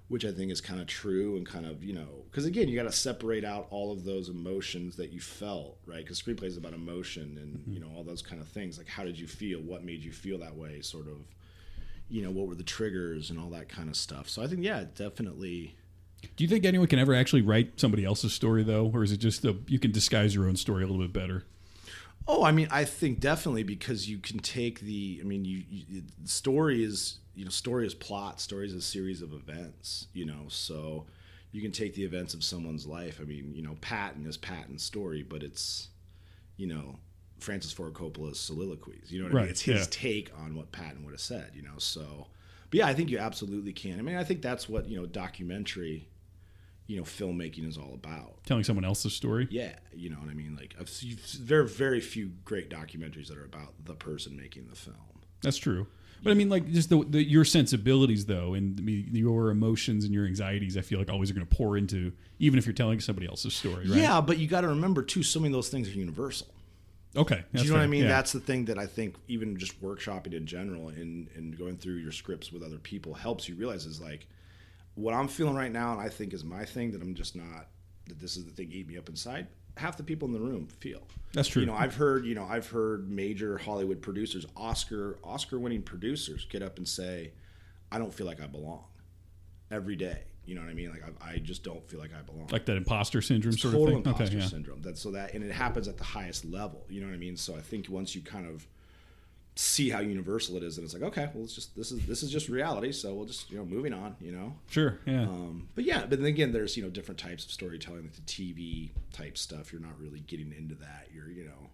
[0.09, 2.75] which I think is kind of true and kind of you know because again you
[2.77, 6.57] got to separate out all of those emotions that you felt right because screenplay is
[6.57, 7.73] about emotion and Mm-hmm.
[7.75, 10.11] you know all those kind of things like how did you feel what made you
[10.13, 11.19] feel that way sort of
[12.09, 14.29] you know, what were the triggers and all that kind of stuff.
[14.29, 15.77] So I think, yeah, definitely.
[16.37, 19.17] Do you think anyone can ever actually write somebody else's story though, or is it
[19.17, 21.47] just a, you can disguise your own story a little bit better?
[22.27, 25.19] Oh, I mean, I think definitely because you can take the.
[25.21, 28.41] I mean, you, you story is you know story is plot.
[28.41, 30.07] Story is a series of events.
[30.13, 31.07] You know, so
[31.51, 33.19] you can take the events of someone's life.
[33.21, 35.89] I mean, you know, Patton is Patton's story, but it's
[36.57, 36.97] you know
[37.41, 39.11] Francis Ford Coppola's soliloquies.
[39.11, 39.51] You know what I mean?
[39.51, 39.87] It's his yeah.
[39.91, 41.51] take on what Patton would have said.
[41.55, 42.29] You know, so.
[42.71, 43.99] But yeah, I think you absolutely can.
[43.99, 46.09] I mean, I think that's what you know documentary,
[46.93, 48.45] you know, filmmaking is all about.
[48.45, 49.49] Telling someone else's story?
[49.51, 50.55] Yeah, you know what I mean.
[50.55, 54.69] Like, I've seen, there are very few great documentaries that are about the person making
[54.69, 54.97] the film.
[55.43, 55.87] That's true.
[56.23, 60.27] But I mean, like, just the, the your sensibilities, though, and your emotions and your
[60.27, 63.27] anxieties, I feel like always are going to pour into, even if you're telling somebody
[63.27, 63.99] else's story, right?
[63.99, 66.49] Yeah, but you got to remember too, so many of those things are universal.
[67.17, 67.43] Okay.
[67.55, 68.05] Do you know what I mean?
[68.05, 68.09] Yeah.
[68.09, 71.97] That's the thing that I think even just workshopping in general and and going through
[71.97, 74.27] your scripts with other people helps you realize is like
[74.95, 77.69] what I'm feeling right now, and I think is my thing that I'm just not
[78.07, 79.47] that this is the thing eat me up inside.
[79.77, 81.03] Half the people in the room feel.
[81.33, 81.61] That's true.
[81.61, 86.45] You know, I've heard, you know, I've heard major Hollywood producers, Oscar Oscar winning producers
[86.45, 87.33] get up and say,
[87.91, 88.85] I don't feel like I belong
[89.71, 90.25] every day.
[90.45, 90.91] You know what I mean?
[90.91, 93.99] Like I, I just don't feel like I belong like that imposter syndrome sort total
[93.99, 94.13] of thing.
[94.13, 94.49] imposter okay, yeah.
[94.49, 94.83] syndrome.
[94.83, 96.85] That's so that and it happens at the highest level.
[96.89, 97.37] You know what I mean?
[97.37, 98.67] So I think once you kind of
[99.55, 102.23] see how universal it is, and it's like, okay, well, it's just this is this
[102.23, 102.93] is just reality.
[102.93, 104.17] So we'll just you know moving on.
[104.21, 104.55] You know.
[104.71, 104.99] Sure.
[105.07, 105.23] Yeah.
[105.23, 108.23] Um, but yeah, but then again, there's you know different types of storytelling, like the
[108.23, 109.73] TV type stuff.
[109.73, 111.09] You're not really getting into that.
[111.13, 111.71] You're you know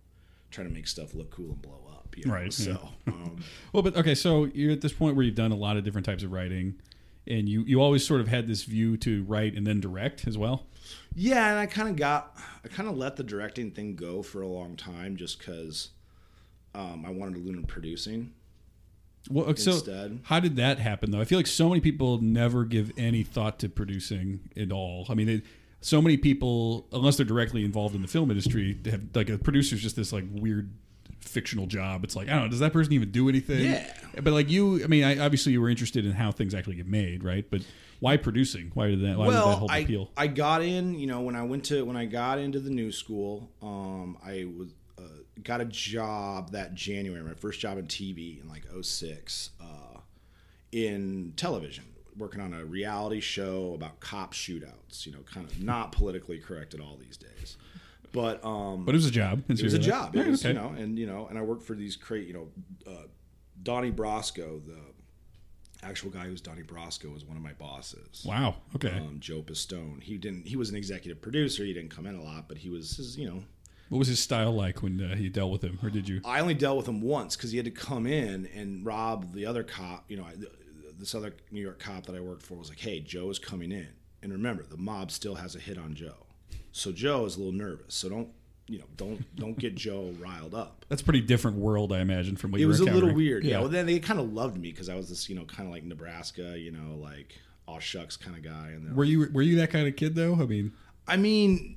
[0.51, 2.17] trying to make stuff look cool and blow up.
[2.17, 2.33] You know?
[2.33, 2.71] Right, So
[3.07, 3.13] yeah.
[3.13, 3.37] um,
[3.73, 6.07] Well, but okay, so you're at this point where you've done a lot of different
[6.07, 6.81] types of writing,
[7.27, 10.37] and you you always sort of had this view to write and then direct as
[10.39, 10.67] well.
[11.15, 14.41] Yeah, and I kind of got, I kind of let the directing thing go for
[14.41, 15.91] a long time just because
[16.79, 18.33] um, I wanted to learn producing.
[19.31, 20.21] Well, okay, so Instead.
[20.25, 21.21] how did that happen though?
[21.21, 25.07] I feel like so many people never give any thought to producing at all.
[25.09, 25.45] I mean, it,
[25.81, 29.37] so many people, unless they're directly involved in the film industry, they have like a
[29.37, 30.71] producer's just this like weird
[31.21, 32.05] fictional job.
[32.05, 33.65] It's like I don't know, does that person even do anything?
[33.65, 33.93] Yeah.
[34.15, 36.87] But like you, I mean, I, obviously you were interested in how things actually get
[36.87, 37.45] made, right?
[37.51, 37.63] But
[38.01, 38.71] why producing?
[38.75, 39.19] Why did that?
[39.19, 40.11] Why did that well, I, appeal?
[40.17, 42.93] I got in, you know, when I went to when I got into the new
[42.93, 44.73] school, um, I was uh,
[45.43, 50.01] got a job that January, my first job in TV in like 06, uh,
[50.73, 51.85] in television,
[52.17, 55.07] working on a reality show about cop shootouts.
[55.07, 57.57] You know, kind of not politically correct at all these days,
[58.13, 59.43] but um, But it was a job.
[59.49, 60.15] it was a job.
[60.17, 60.55] It Yeah, was, okay.
[60.55, 62.49] you know, and you know, and I worked for these great, you know,
[62.87, 63.07] uh,
[63.63, 64.79] Donnie Brasco, the
[65.83, 68.57] actual guy who's Donnie Brasco, was one of my bosses Wow.
[68.75, 68.91] Okay.
[68.91, 70.03] um, Joe Pistone.
[70.03, 70.47] He didn't.
[70.47, 71.65] He was an executive producer.
[71.65, 72.97] He didn't come in a lot, but he was.
[72.97, 73.43] His, you know,
[73.89, 76.21] what was his style like when uh, he dealt with him, or did you?
[76.25, 79.47] I only dealt with him once because he had to come in and Rob, the
[79.47, 80.05] other cop.
[80.09, 80.35] You know, I,
[80.99, 83.73] this other New York cop that I worked for was like, "Hey, Joe is coming
[83.73, 83.89] in."
[84.23, 86.27] And remember, the mob still has a hit on Joe,
[86.73, 87.95] so Joe is a little nervous.
[87.95, 88.29] So don't,
[88.67, 90.85] you know, don't don't get Joe riled up.
[90.89, 93.45] That's a pretty different world, I imagine, from what It you was a little weird.
[93.45, 93.61] Yeah.
[93.61, 95.73] Well, then they kind of loved me because I was this, you know, kind of
[95.73, 98.71] like Nebraska, you know, like all shucks kind of guy.
[98.75, 100.35] And Were you were you that kind of kid though?
[100.35, 100.73] I mean,
[101.07, 101.77] I mean,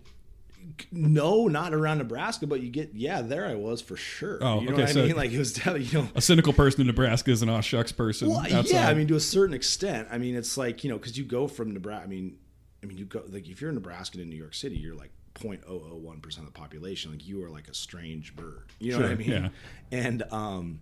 [0.92, 4.40] no, not around Nebraska, but you get yeah, there I was for sure.
[4.42, 5.16] Oh, you know okay, what I so- mean?
[5.16, 6.10] Like it was, you know.
[6.16, 8.30] a cynical person in Nebraska is an aw shucks person.
[8.30, 8.70] Well, outside.
[8.70, 10.08] yeah, I mean, to a certain extent.
[10.12, 12.04] I mean, it's like you know, because you go from Nebraska.
[12.04, 12.38] I mean,
[12.84, 15.12] I mean, you go like if you're a Nebraskan in New York City, you're like
[15.36, 17.12] 0.001 percent of the population.
[17.12, 18.72] Like you are like a strange bird.
[18.80, 19.30] You know what I mean?
[19.30, 19.50] yeah.
[19.92, 20.82] And um,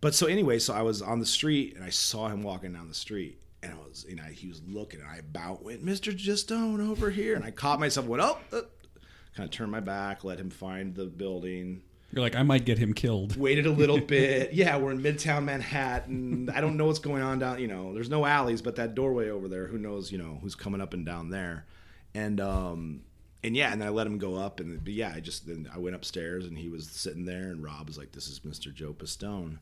[0.00, 2.88] but so anyway, so I was on the street and I saw him walking down
[2.88, 3.38] the street.
[3.62, 7.10] And I was, you know, he was looking, and I about went, Mister Pistone over
[7.10, 8.62] here, and I caught myself, went, oh, uh,
[9.34, 12.76] kind of turned my back, let him find the building, you're like, I might get
[12.78, 13.36] him killed.
[13.36, 14.52] waited a little bit.
[14.52, 16.50] Yeah, we're in Midtown Manhattan.
[16.52, 17.60] I don't know what's going on down.
[17.60, 19.68] You know, there's no alleys, but that doorway over there.
[19.68, 20.10] Who knows?
[20.10, 21.66] You know, who's coming up and down there?
[22.14, 23.02] And um,
[23.44, 25.70] and yeah, and then I let him go up, and but yeah, I just then
[25.72, 28.74] I went upstairs, and he was sitting there, and Rob was like, "This is Mr.
[28.74, 29.58] Joe Pistone,"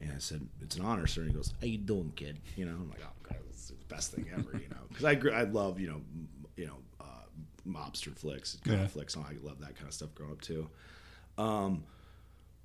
[0.00, 2.66] and I said, "It's an honor, sir." And he goes, "How you doing, kid?" You
[2.66, 5.18] know, I'm like, "Oh, God, this is the best thing ever," you know, because I
[5.36, 6.00] I love you know
[6.56, 7.04] you know uh,
[7.66, 8.84] mobster flicks, kind Yeah.
[8.84, 9.16] of flicks.
[9.16, 10.68] I love that kind of stuff growing up too.
[11.38, 11.84] Um,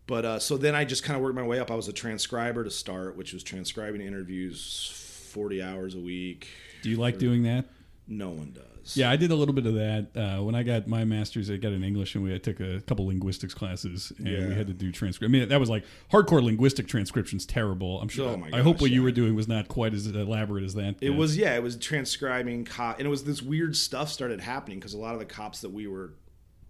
[0.08, 1.72] but uh, so then I just kind of worked my way up.
[1.72, 4.92] I was a transcriber to start, which was transcribing interviews
[5.32, 6.48] 40 hours a week.
[6.84, 7.66] Do you like doing that?
[8.08, 8.96] No one does.
[8.96, 11.50] Yeah, I did a little bit of that uh, when I got my master's.
[11.50, 14.48] I got in English, and we I took a couple linguistics classes, and Yeah.
[14.48, 15.28] we had to do transcript.
[15.28, 18.00] I mean, that was like hardcore linguistic transcription's terrible.
[18.00, 18.30] I'm sure.
[18.30, 20.76] Oh my I hope gosh, what you were doing was not quite as elaborate as
[20.76, 20.98] that.
[21.02, 24.78] It was yeah, it was transcribing cop, and it was this weird stuff started happening
[24.80, 26.14] because a lot of the cops that we were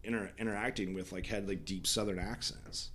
[0.05, 2.91] inter- interacting with like had like deep Southern accents.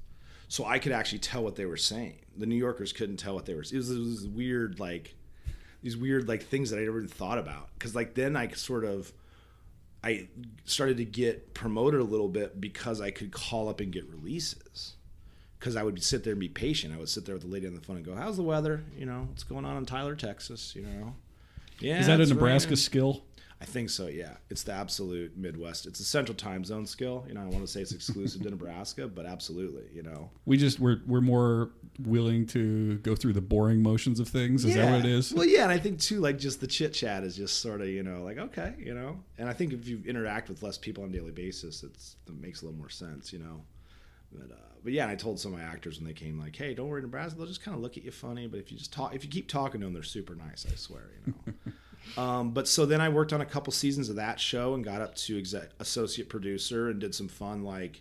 [0.48, 2.20] so I could actually tell what they were saying.
[2.38, 3.60] The New Yorkers couldn't tell what they were.
[3.62, 5.14] It was, it was weird, like
[5.82, 7.70] these weird like things that I never thought about.
[7.74, 9.12] Because like then I sort of
[10.02, 10.28] I
[10.64, 14.94] started to get promoted a little bit because I could call up and get releases.
[15.58, 16.94] Because I would sit there and be patient.
[16.94, 18.82] I would sit there with the lady on the phone and go, "How's the weather?
[18.96, 20.74] You know, what's going on in Tyler, Texas?
[20.74, 21.14] You know."
[21.80, 23.24] Yeah, Is that a Nebraska raining." skill?
[23.62, 24.06] I think so.
[24.06, 25.84] Yeah, it's the absolute Midwest.
[25.84, 27.26] It's a Central Time Zone skill.
[27.28, 29.84] You know, I want to say it's exclusive to Nebraska, but absolutely.
[29.92, 31.70] You know, We just we're we're more
[32.02, 34.64] willing to go through the boring motions of things.
[34.64, 35.34] Is that what it is?
[35.34, 37.88] Well, yeah, and I think too, like just the chit chat is just sort of
[37.88, 41.04] you know like okay, you know, and I think if you interact with less people
[41.04, 43.62] on a daily basis, it's it makes a little more sense, you know.
[44.32, 46.56] But uh, but yeah, and I told some of my actors when they came like,
[46.56, 48.78] hey, don't worry, Nebraska, they'll just kind of look at you funny, but if you
[48.78, 50.64] just talk, if you keep talking to them, they're super nice.
[50.70, 51.72] I swear, you know.
[52.16, 55.00] Um, but so then I worked on a couple seasons of that show and got
[55.00, 58.00] up to exec- associate producer and did some fun like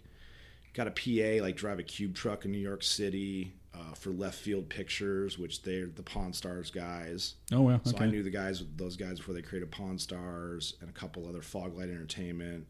[0.74, 4.68] got a PA like drive a cube truck in New York City uh, for Leftfield
[4.70, 7.36] Pictures, which they're the Pawn Stars guys.
[7.52, 7.98] oh well, So.
[8.00, 11.42] I knew the guys, those guys before they created Pawn Stars and a couple other
[11.42, 12.68] Foglight Entertainment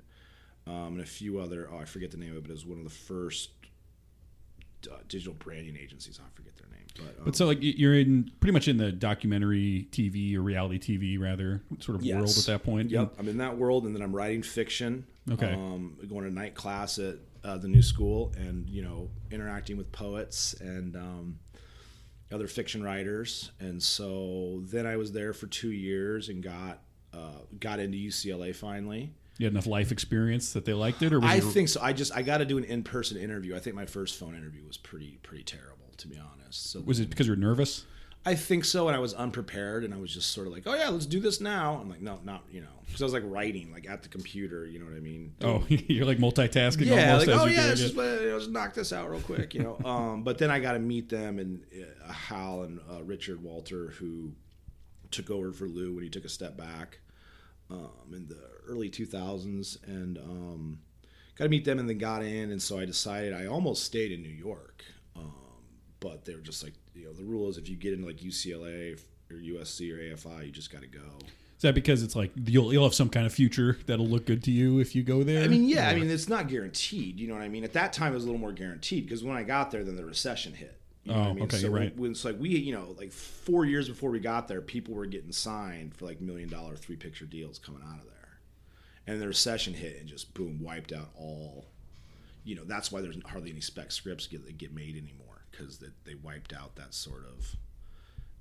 [0.67, 1.69] um, and a few other.
[1.71, 3.51] Oh, I forget the name of it, but it was one of the first
[4.91, 6.19] uh, digital branding agencies.
[6.23, 6.55] I forget
[6.95, 10.79] but, um, But so like you're in pretty much in the documentary TV or reality
[10.79, 12.89] TV rather sort of world at that point.
[12.89, 15.05] Yep, I'm in that world, and then I'm writing fiction.
[15.31, 15.53] Okay.
[15.53, 19.91] Um, going to night class at uh, the new school, and you know, interacting with
[19.91, 21.39] poets and um,
[22.31, 23.51] other fiction writers.
[23.59, 26.81] And so then I was there for two years and got
[27.13, 29.13] uh, got into UCLA finally.
[29.37, 31.79] You had enough life experience that they liked it, or I it, think so.
[31.81, 33.55] I just I got to do an in person interview.
[33.55, 36.72] I think my first phone interview was pretty pretty terrible, to be honest.
[36.72, 37.86] So was it because you were nervous?
[38.26, 40.76] I think so, and I was unprepared, and I was just sort of like, "Oh
[40.76, 43.24] yeah, let's do this now." I'm like, "No, not you know," because I was like
[43.26, 44.66] writing, like at the computer.
[44.66, 45.34] You know what I mean?
[45.41, 49.10] Oh, you're like multitasking yeah, like as oh yeah, let's just, just knock this out
[49.10, 49.80] real quick, you know.
[49.86, 53.91] um, but then I got to meet them and uh, Hal and uh, Richard Walter,
[53.91, 54.34] who
[55.12, 57.00] took over for Lew when he took a step back
[57.70, 60.80] um, in the early 2000s, and um,
[61.38, 64.12] got to meet them, and then got in, and so I decided I almost stayed
[64.12, 64.84] in New York,
[65.16, 65.34] um,
[66.00, 68.18] but they were just like, you know, the rule is if you get into like
[68.18, 71.00] UCLA or USC or AFI, you just got to go.
[71.58, 74.41] Is that because it's like you'll you'll have some kind of future that'll look good
[74.45, 75.43] to you if you go there?
[75.43, 77.20] I mean, yeah, I mean, it's not guaranteed.
[77.20, 77.66] You know what I mean?
[77.66, 79.97] At that time, it was a little more guaranteed because when I got there, then
[79.97, 80.80] the recession hit.
[81.04, 81.43] You know Oh, I mean?
[81.43, 81.97] okay, so you're right.
[81.97, 85.06] When it's like we, you know, like four years before we got there, people were
[85.06, 88.39] getting signed for like million dollar three picture deals coming out of there,
[89.06, 91.66] and the recession hit and just boom wiped out all.
[92.45, 95.28] You know, that's why there's hardly any spec scripts get get made anymore
[95.60, 97.55] because they, they wiped out that sort of.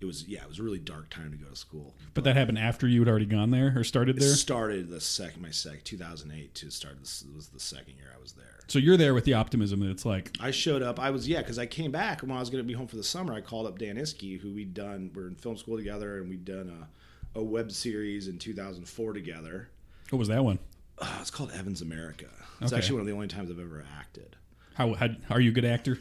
[0.00, 1.92] It was yeah, it was a really dark time to go to school.
[2.14, 4.28] but that happened after you had already gone there or started there.
[4.28, 8.32] started the second my sec 2008 to start this was the second year I was
[8.32, 8.60] there.
[8.68, 11.00] So you're there with the optimism that it's like, I showed up.
[11.00, 12.94] I was yeah, because I came back when I was going to be home for
[12.96, 13.32] the summer.
[13.34, 15.10] I called up Dan Iskey, who we'd done.
[15.14, 16.86] We're in film school together, and we'd done
[17.34, 19.68] a, a web series in 2004 together.
[20.10, 20.58] what was that one?
[21.00, 22.26] Uh, it's called Evans America.
[22.60, 22.78] It's Okay.
[22.78, 24.36] actually one of the only times I've ever acted.
[24.74, 25.98] How, how are you a good actor?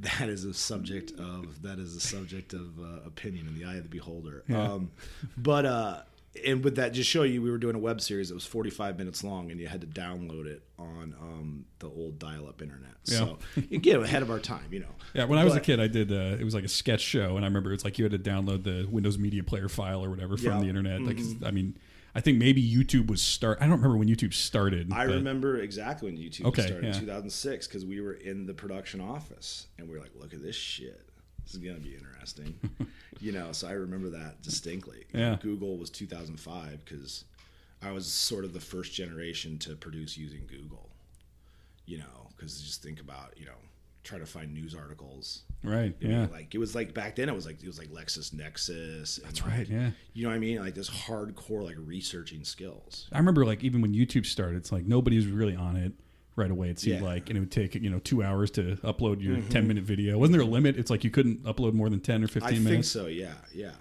[0.00, 3.74] That is a subject of that is a subject of uh, opinion in the eye
[3.76, 4.42] of the beholder.
[4.48, 4.62] Yeah.
[4.72, 4.90] Um,
[5.36, 6.02] but uh,
[6.46, 8.96] and with that, just show you, we were doing a web series that was 45
[8.98, 12.92] minutes long, and you had to download it on um, the old dial-up internet.
[13.04, 13.38] So
[13.70, 14.86] again, ahead of our time, you know.
[15.12, 16.10] Yeah, when I was a kid, I did.
[16.10, 18.18] Uh, it was like a sketch show, and I remember it's like you had to
[18.18, 20.52] download the Windows Media Player file or whatever from Yeah.
[20.52, 20.62] Mm-hmm.
[20.62, 21.02] the internet.
[21.02, 21.76] Like, I mean,
[22.14, 23.58] I think maybe YouTube was start.
[23.60, 24.92] I don't remember when YouTube started.
[24.92, 26.94] I but- remember exactly when YouTube Okay, started yeah.
[26.94, 30.42] in 2006 because we were in the production office and we were like, look at
[30.42, 31.08] this shit.
[31.44, 32.54] This is going to be interesting.
[33.20, 35.04] you know, so I remember that distinctly.
[35.14, 35.36] Yeah.
[35.40, 37.24] Google was 2005 because
[37.82, 40.90] I was sort of the first generation to produce using Google,
[41.86, 43.58] you know, because just think about, you know,
[44.04, 45.42] try to find news articles.
[45.62, 45.94] Right.
[46.00, 46.26] You know, Yeah.
[46.32, 49.22] Like it was like back then it was like it was like LexisNexis.
[49.22, 49.68] That's like, right.
[49.68, 49.90] Yeah.
[50.14, 50.58] You know what I mean?
[50.58, 53.08] Like this hardcore like researching skills.
[53.12, 55.92] I remember like even when YouTube started, it's like nobody was really on it
[56.36, 56.70] right away.
[56.70, 57.06] It seemed Yeah.
[57.06, 60.18] like, and it would take you know two hours to upload your ten minute video.
[60.18, 60.76] Wasn't there a limit?
[60.76, 62.38] It's like you couldn't upload more than ten or Mm-hmm.
[62.38, 62.88] I fifteen think minutes.
[62.90, 63.06] so.
[63.06, 63.34] Yeah.
[63.54, 63.72] Yeah.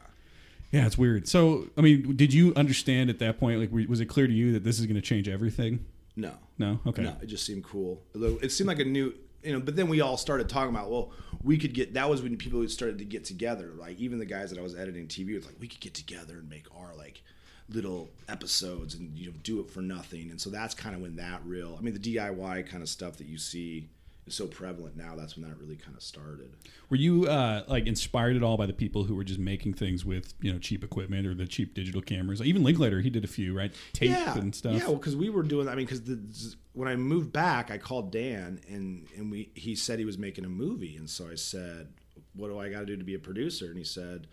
[0.72, 1.28] Yeah, it's weird.
[1.28, 3.60] So, I mean, did you understand at that point?
[3.60, 5.86] Like, was it clear to you that this is going to change everything?
[6.16, 6.32] No.
[6.58, 6.80] No.
[6.88, 7.04] Okay.
[7.04, 8.02] No, it just seemed cool.
[8.16, 9.14] It seemed like a new,
[9.44, 9.60] you know.
[9.60, 11.12] But then we all started talking about, well,
[11.44, 11.94] we could get.
[11.94, 13.72] That was when people started to get together.
[13.78, 16.40] Like even the guys that I was editing TV was like, we could get together
[16.40, 17.22] and make our like
[17.70, 20.30] little episodes and you know do it for nothing.
[20.30, 21.76] And so that's kind of when that real.
[21.78, 23.90] I mean, the DIY kind of stuff that you see
[24.28, 25.16] is so prevalent now.
[25.16, 26.56] That's when that really kind of started.
[26.90, 30.06] Were you uh, like inspired at all by the people who were just making things
[30.06, 32.42] with you know cheap equipment or the cheap digital cameras?
[32.42, 33.74] Even Linklater, he did a few, right?
[33.94, 34.74] Tape yeah, and stuff.
[34.74, 35.68] Yeah, well, because we were doing.
[35.68, 40.00] I mean, because when I moved back, I called Dan, and and we he said
[40.00, 41.90] he was making a movie, and so I said,
[42.34, 44.28] "What do I got to do to be a producer?" And he said,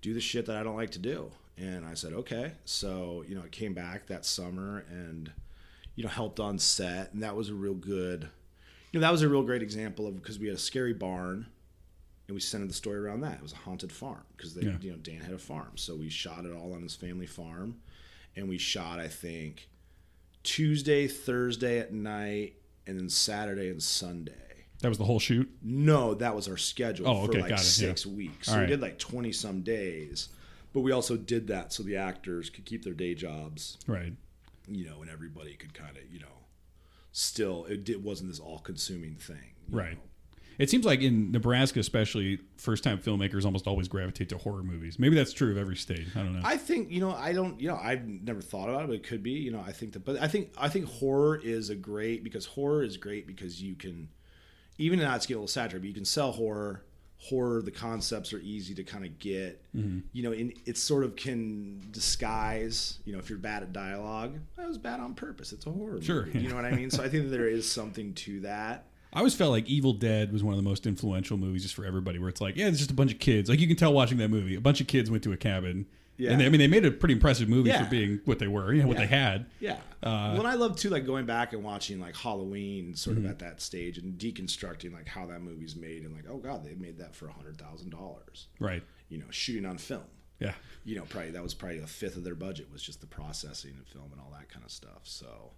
[0.00, 3.34] "Do the shit that I don't like to do." And I said, "Okay." So you
[3.34, 5.32] know, I came back that summer and
[5.94, 8.28] you know helped on set, and that was a real good.
[8.94, 11.46] You know, that was a real great example of because we had a scary barn
[12.28, 13.34] and we centered the story around that.
[13.38, 14.76] It was a haunted farm because Yeah.
[14.80, 17.80] you know Dan had a farm, so we shot it all on his family farm,
[18.36, 19.68] and we shot I think
[20.44, 22.54] Tuesday, Thursday at night,
[22.86, 24.32] and then Saturday and Sunday.
[24.78, 25.50] That was the whole shoot.
[25.60, 28.46] No, that was our schedule Oh, for like six weeks.
[28.46, 28.70] So All we right.
[28.70, 30.28] did like twenty some days,
[30.72, 34.12] but we also did that so the actors could keep their day jobs, Right.
[34.68, 36.26] you know, and everybody could kind of you know,
[37.16, 39.92] still it, it wasn't this all consuming thing, Right.
[39.92, 40.00] know.
[40.58, 45.00] It seems like in Nebraska, especially, first time filmmakers almost always gravitate to horror movies.
[45.00, 46.06] Maybe that's true of every state.
[46.14, 46.40] I don't know.
[46.44, 49.02] I think you know I don't you know I've never thought about it, but it
[49.04, 51.74] could be you know I think that but I think I think horror is a
[51.74, 54.08] great because horror is great because you can
[54.78, 56.84] even not to get a little saturated, but you can sell horror.
[57.24, 59.62] Horror, the concepts are easy to kind of get.
[59.74, 60.00] Mm-hmm.
[60.12, 62.98] You know, and it sort of can disguise.
[63.04, 65.52] You know, if you're bad at dialogue, that was bad on purpose.
[65.52, 66.02] It's a horror.
[66.02, 66.40] Sure, movie.
[66.40, 66.90] You know what I mean?
[66.90, 68.84] So I think that there is something to that.
[69.12, 71.84] I always felt like Evil Dead was one of the most influential movies just for
[71.84, 73.48] everybody, where it's like, yeah, it's just a bunch of kids.
[73.48, 75.86] Like you can tell watching that movie, a bunch of kids went to a cabin.
[76.16, 76.30] Yeah.
[76.32, 77.84] And they, I mean, they made a pretty impressive movie Yeah.
[77.84, 79.02] for being what they were, you know, what Yeah.
[79.06, 79.46] they had.
[79.60, 79.72] Yeah.
[80.02, 83.26] Uh, well, and I love too, like going back and watching like Halloween, sort of
[83.26, 86.74] at that stage, and deconstructing like how that movie's made, and like, oh god, they
[86.74, 88.46] made that for a hundred thousand dollars.
[88.60, 88.82] Right.
[89.08, 90.04] You know, shooting on film.
[90.40, 90.54] Yeah.
[90.84, 93.72] You know, probably that was probably a fifth of their budget was just the processing
[93.76, 95.00] and film and all that kind of stuff.
[95.04, 95.52] So,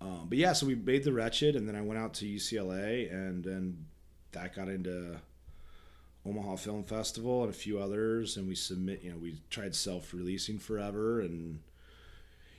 [0.00, 3.12] um, but yeah, so we made the Wretched, and then I went out to UCLA,
[3.12, 3.86] and then
[4.32, 5.16] that got into
[6.28, 9.02] Omaha Film Festival and a few others, and we submit.
[9.02, 11.60] You know, we tried self-releasing forever, and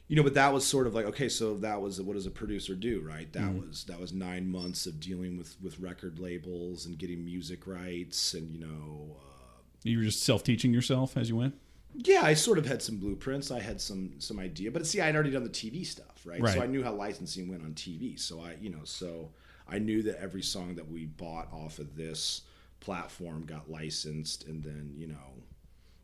[0.07, 2.31] you know, but that was sort of like okay, so that was what does a
[2.31, 3.31] producer do, right?
[3.33, 7.67] That was that was nine months of dealing with with record labels and getting music
[7.67, 9.17] rights, and you know.
[9.17, 11.55] Uh, You were just self teaching yourself as you went?
[11.95, 13.49] yeah, I sort of had some blueprints.
[13.51, 16.41] I had some some idea, but see, I'd already done the TV stuff, right?
[16.41, 16.53] Right.
[16.53, 18.19] So I knew how licensing went on TV.
[18.19, 19.29] So I, you know, so
[19.67, 22.41] I knew that every song that we bought off of this
[22.79, 25.43] platform got licensed, and then you know,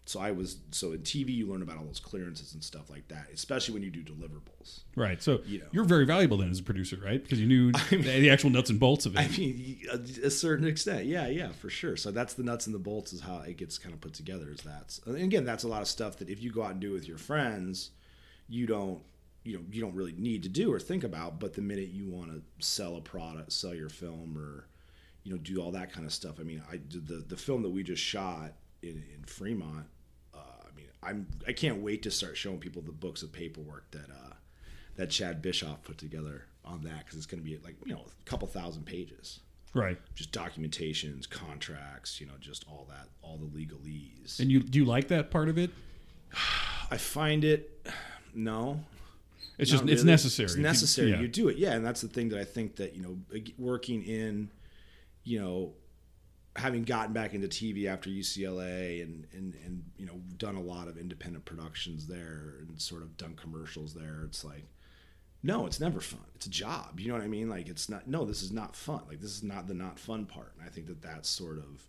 [0.06, 3.08] so I was so in TV you learn about all those clearances and stuff like
[3.08, 4.82] that, especially when you do deliverables.
[4.96, 5.22] Right.
[5.22, 5.66] So You know.
[5.72, 7.22] you're very valuable then as a producer, right?
[7.22, 9.20] Because you knew the, the actual nuts and bolts of it.
[9.20, 11.98] I mean, a, a certain extent, yeah, yeah, for sure.
[11.98, 14.52] So that's the nuts and the bolts is how it gets kind of put together.
[14.52, 16.80] Is that and again, that's a lot of stuff that if you go out and
[16.80, 17.90] do with your friends,
[18.48, 19.02] you don't,
[19.44, 21.40] you know, you don't really need to do or think about.
[21.40, 24.68] But the minute you want to sell a product, sell your film, or
[25.26, 26.36] you know, do all that kind of stuff.
[26.40, 29.88] I mean, I did the the film that we just shot in, in Fremont.
[30.34, 33.92] Uh, I mean, I'm I can't wait to start showing people the books of paperwork
[33.92, 34.34] that uh,
[34.96, 38.02] that Chad Bischoff put together on that because it's going to be like you know
[38.08, 39.40] a couple thousand pages
[39.74, 39.98] right.
[40.16, 44.40] just documentations, contracts, you know, just all that, all the legalese.
[44.40, 45.70] And you do you like that part of it?
[46.92, 47.84] I find it,
[48.36, 48.80] no,
[49.58, 50.46] It's just it's necessary.
[50.46, 51.10] It's If you- necessary.
[51.12, 51.20] yeah.
[51.22, 53.18] You do it, yeah, and that's the thing that I think that you know,
[53.58, 54.50] working in,
[55.26, 55.74] you know,
[56.56, 60.88] having gotten back into TV after UCLA and and and you know done a lot
[60.88, 64.22] of independent productions there and sort of done commercials there.
[64.24, 64.66] It's like,
[65.44, 66.26] no, it's never fun.
[66.36, 67.00] It's a job.
[67.00, 67.50] You know what I mean?
[67.50, 68.08] Like it's not.
[68.08, 69.02] No, this is not fun.
[69.10, 70.54] Like this is not the not fun part.
[70.58, 71.84] And I think that that's sort of,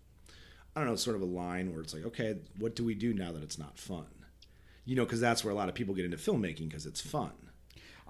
[0.74, 3.14] I don't know, sort of a line where it's like, okay, what do we do
[3.14, 4.06] now that it's not fun?
[4.84, 7.32] You know, because that's where a lot of people get into filmmaking because it's fun.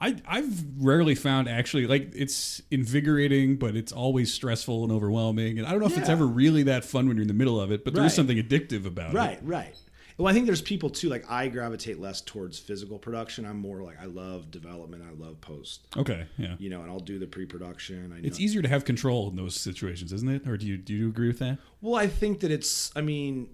[0.00, 5.58] I I've rarely found actually like it's invigorating, but it's always stressful and overwhelming.
[5.58, 7.60] And I don't know if it's ever really that fun when you're in the middle
[7.60, 8.16] of it, but there is Right.
[8.16, 9.16] something addictive about it.
[9.16, 9.74] Right, right.
[10.18, 11.08] Well, I think there's people too.
[11.10, 13.44] Like I gravitate less towards physical production.
[13.44, 15.02] I'm more like I love development.
[15.06, 15.86] I love post.
[15.96, 16.24] Okay.
[16.38, 16.56] Yeah.
[16.58, 18.12] You know, and I'll do the pre-production.
[18.14, 18.26] I know.
[18.26, 20.48] It's easier to have control in those situations, isn't it?
[20.48, 21.58] Or do you do you agree with that?
[21.82, 22.90] Well, I think that it's.
[22.96, 23.50] I mean,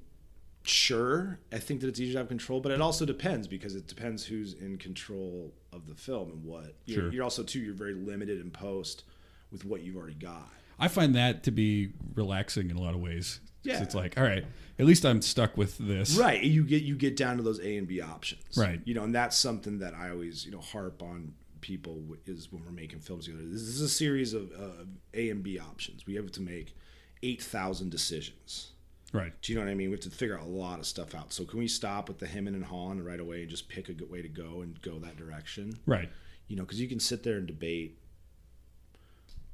[0.63, 1.39] sure.
[1.53, 4.25] I think that it's easier to have control, but it also depends because it depends
[4.25, 6.75] who's in control of the film and what.
[6.87, 7.13] You're, Sure.
[7.13, 7.61] you're also too.
[7.61, 9.05] You're very limited in post
[9.51, 10.49] with what you've already got.
[10.79, 13.81] I find that to be relaxing in a lot of ways Yeah.
[13.83, 14.45] It's like, all right,
[14.79, 16.17] at least I'm stuck with this.
[16.17, 16.43] Right.
[16.43, 18.57] You get you get down to those A and B options.
[18.57, 18.81] Right.
[18.85, 22.65] You know, and that's something that I always you know harp on people is when
[22.65, 23.45] we're making films together.
[23.47, 24.85] This is a series of uh,
[25.15, 26.07] A and B options.
[26.07, 26.75] We have to make
[27.23, 28.73] eight thousand decisions.
[29.13, 29.33] Right.
[29.43, 29.89] Do you know what I mean?
[29.91, 31.33] We have to figure out a lot of stuff out.
[31.33, 33.93] So can we stop with the hemming and hawing right away and just pick a
[33.93, 35.79] good way to go and go that direction?
[35.87, 36.09] Right.
[36.49, 37.99] You know, because you can sit there and debate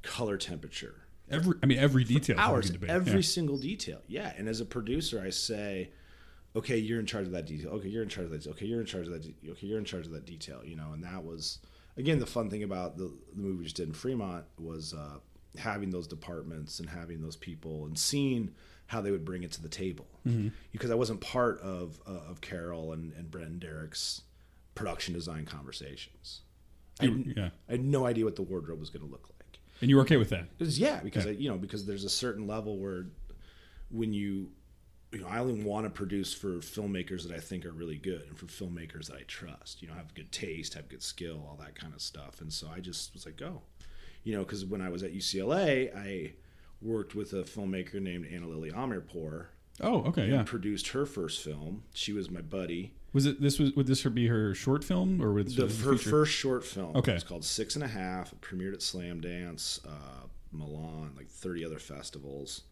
[0.01, 0.95] color temperature
[1.31, 2.39] Every, I mean, every detail.
[2.39, 2.89] hours, debate.
[2.89, 3.21] every Yeah.
[3.21, 4.01] single detail.
[4.07, 5.91] Yeah, and as a producer, I say,
[6.55, 7.69] okay, you're in charge of that detail.
[7.73, 8.47] Okay, you're in charge of that.
[8.47, 9.21] Okay, you're in charge of that.
[9.21, 10.63] de- Okay, you're in charge of that detail.
[10.65, 11.59] You know, and that was
[11.97, 15.19] again the fun thing about the the movie we just did in Fremont was uh,
[15.59, 18.55] having those departments and having those people and seeing
[18.89, 20.07] how they would bring it to the table
[20.71, 24.21] because I wasn't part of uh, of Carol and and Brent and Derek's
[24.75, 26.41] production design conversations.
[26.99, 27.49] I, You- yeah.
[27.67, 29.59] I had no idea what the wardrobe was going to look like.
[29.81, 30.45] And you're okay with that?
[30.57, 33.05] Because yeah, because I, you know, because there's a certain level where
[33.89, 34.51] when you,
[35.11, 38.23] you know, I only want to produce for filmmakers that I think are really good
[38.27, 39.81] and for filmmakers that I trust.
[39.81, 42.41] You know, have good taste, have good skill, all that kind of stuff.
[42.41, 43.61] And so I just was like, go,
[44.23, 46.33] you know, because when I was at UCLA, I
[46.81, 49.47] worked with a filmmaker named Ana Lily Amirpour.
[49.81, 50.43] Oh, okay, yeah.
[50.43, 51.83] Produced her first film.
[51.93, 52.93] She was my buddy.
[53.13, 56.09] Was it this was would this be her short film or would The, her feature?
[56.09, 56.95] first short film.
[56.97, 57.13] Okay.
[57.13, 58.33] It's called Six and a Half.
[58.33, 62.63] It premiered at Slamdance, uh, Milan, like 30 other festivals.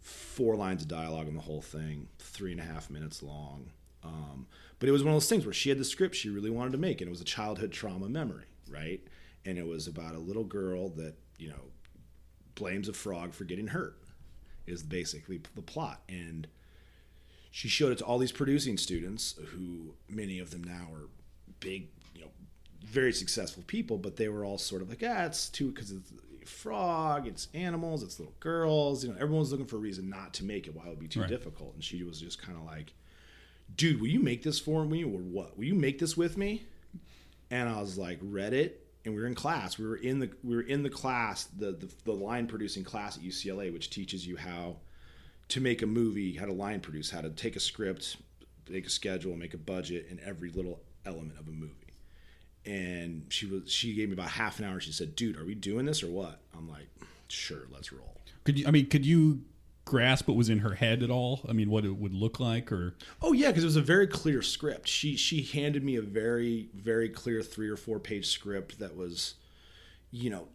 [0.00, 3.70] Four lines of dialogue in the whole thing, three and a half minutes long.
[4.04, 4.46] Um,
[4.78, 6.70] but it was one of those things where she had the script she really wanted
[6.72, 9.00] to make, and it was a childhood trauma memory, right?
[9.44, 11.60] And it was about a little girl that, you know,
[12.58, 13.96] blames a frog for getting hurt,
[14.66, 16.02] is basically the plot.
[16.08, 16.46] And
[17.50, 21.08] she showed it to all these producing students who many of them now are
[21.60, 22.28] big you know
[22.84, 26.12] very successful people but they were all sort of like ah it's too because it's
[26.12, 30.32] a frog it's animals it's little girls you know everyone's looking for a reason not
[30.34, 31.28] to make it why it would be too Right.
[31.28, 32.92] difficult and she was just kind of like
[33.74, 36.64] dude will you make this for me or what will you make this with me
[37.50, 39.78] and I was like, read it, and we were in class.
[39.78, 43.16] We were in the we were in the class, the the, the line producing class
[43.16, 44.76] at UCLA, which teaches you how
[45.48, 48.16] to make a movie, how to line produce, how to take a script,
[48.68, 51.74] make a schedule, make a budget, and every little element of a movie.
[52.66, 54.80] And she was she gave me about half an hour.
[54.80, 56.88] She said, "Dude, are we doing this or what?" I'm like,
[57.28, 58.66] "Sure, let's roll." Could you?
[58.66, 59.42] I mean, could you
[59.88, 61.40] grasp what was in her head at all?
[61.48, 64.06] I mean, what it would look like, or Oh yeah, because it was a very
[64.06, 64.86] clear script.
[64.86, 69.36] She she handed me a very very clear three or four page script that was,
[70.10, 70.48] you know,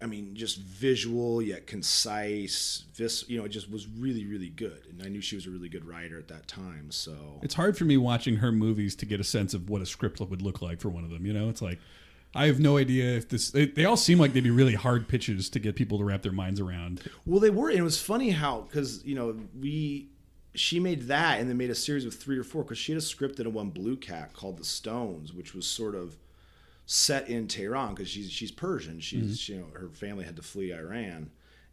[0.00, 2.84] I mean just visual yet concise.
[2.96, 5.50] This you know it just was really really good, and I knew she was a
[5.50, 6.90] really good writer at that time.
[6.90, 9.86] So it's hard for me watching her movies to get a sense of what a
[9.86, 11.26] script would look like for one of them.
[11.26, 11.78] You know, it's like
[12.34, 13.50] I have no idea if this.
[13.50, 16.22] They, they all seem like they'd be really hard pitches to get people to wrap
[16.22, 17.02] their minds around.
[17.26, 20.10] well they were, and it was funny how because you know we.
[20.54, 22.98] She made that and then made a series of three or four because she had
[22.98, 26.16] a script in one BlueCat called The Stones, which was sort of
[26.86, 28.98] set in Tehran because she's she's Persian.
[28.98, 31.30] She's she, you know her family had to flee Iran,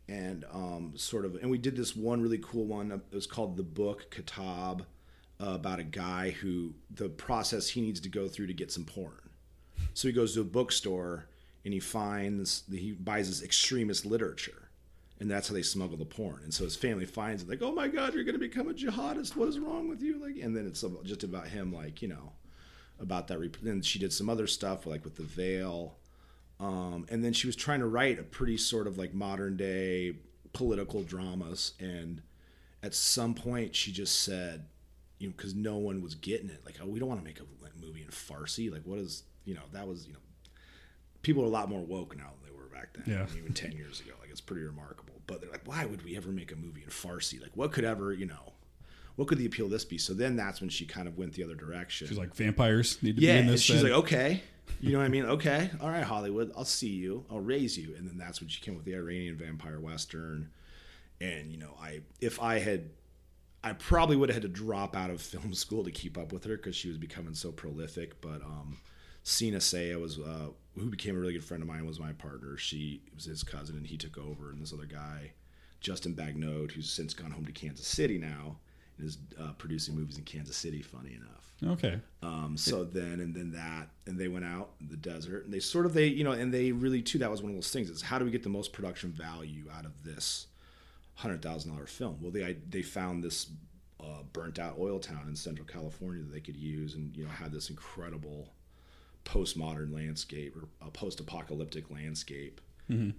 [0.07, 2.91] and um, sort of and we did this one really cool one.
[2.91, 4.85] It was called the book Kitab
[5.41, 8.83] uh, about a guy who the process he needs to go through to get some
[8.83, 9.24] porn.
[9.93, 11.27] So he goes to a bookstore
[11.63, 14.69] and he finds he buys this extremist literature.
[15.17, 16.41] And that's how they smuggle the porn.
[16.43, 18.73] And so his family finds it, like, "Oh my God, you're going to become a
[18.73, 19.37] jihadist.
[19.37, 22.33] What is wrong with you?" Like, and then it's just about him, like, you know,
[22.99, 23.57] about that.
[23.63, 25.95] Then she did some other stuff, like with the veil,
[26.59, 30.15] um, and then she was trying to write a pretty sort of like modern day
[30.51, 31.73] political dramas.
[31.79, 32.21] And
[32.83, 34.65] at some point, she just said,
[35.19, 37.39] you know, because no one was getting it, like, oh, we don't want to make
[37.39, 37.45] a
[37.85, 38.71] movie in Farsi.
[38.71, 40.19] Like, what is, you know, that was, you know,
[41.21, 43.37] people are a lot more woke now than they were back then, Yeah.
[43.37, 44.11] even ten years ago.
[44.21, 45.13] Like, it's pretty remarkable.
[45.27, 47.41] But they're like, why would we ever make a movie in Farsi?
[47.41, 48.53] Like, what could ever, you know,
[49.15, 49.97] what could the appeal of this be?
[49.97, 52.07] So then that's when she kind of went the other direction.
[52.07, 53.61] She's like vampires need to Yeah, be in and this.
[53.61, 53.91] she's then.
[53.91, 54.41] like, okay,
[54.81, 55.25] you know what I mean?
[55.25, 58.61] Okay, all right, Hollywood, I'll see you, I'll raise you, and then that's when she
[58.61, 60.49] came with the Iranian vampire western,
[61.21, 62.89] and you know, I if I had,
[63.63, 66.43] I probably would have had to drop out of film school to keep up with
[66.43, 68.19] her because she was becoming so prolific.
[68.21, 68.77] But um,
[69.27, 72.57] Sina Sayyah was, uh, who became a really good friend of mine, was my partner.
[72.57, 75.31] She was his cousin, and he took over, and this other guy,
[75.81, 78.57] Justin Begnaud, who's since gone home to Kansas City now.
[78.97, 80.81] And is uh, producing movies in Kansas City.
[80.81, 84.95] Funny enough, okay, um, so then and then that and they went out in the
[84.95, 87.51] desert and they sort of they you know and they really too that was one
[87.51, 90.47] of those things is how do we get the most production value out of this
[91.15, 92.19] hundred thousand dollar film?
[92.21, 93.47] Well, they they found this
[93.99, 97.29] uh, burnt out oil town in Central California that they could use and you know
[97.31, 98.53] had this incredible
[99.25, 102.61] postmodern landscape or a post apocalyptic landscape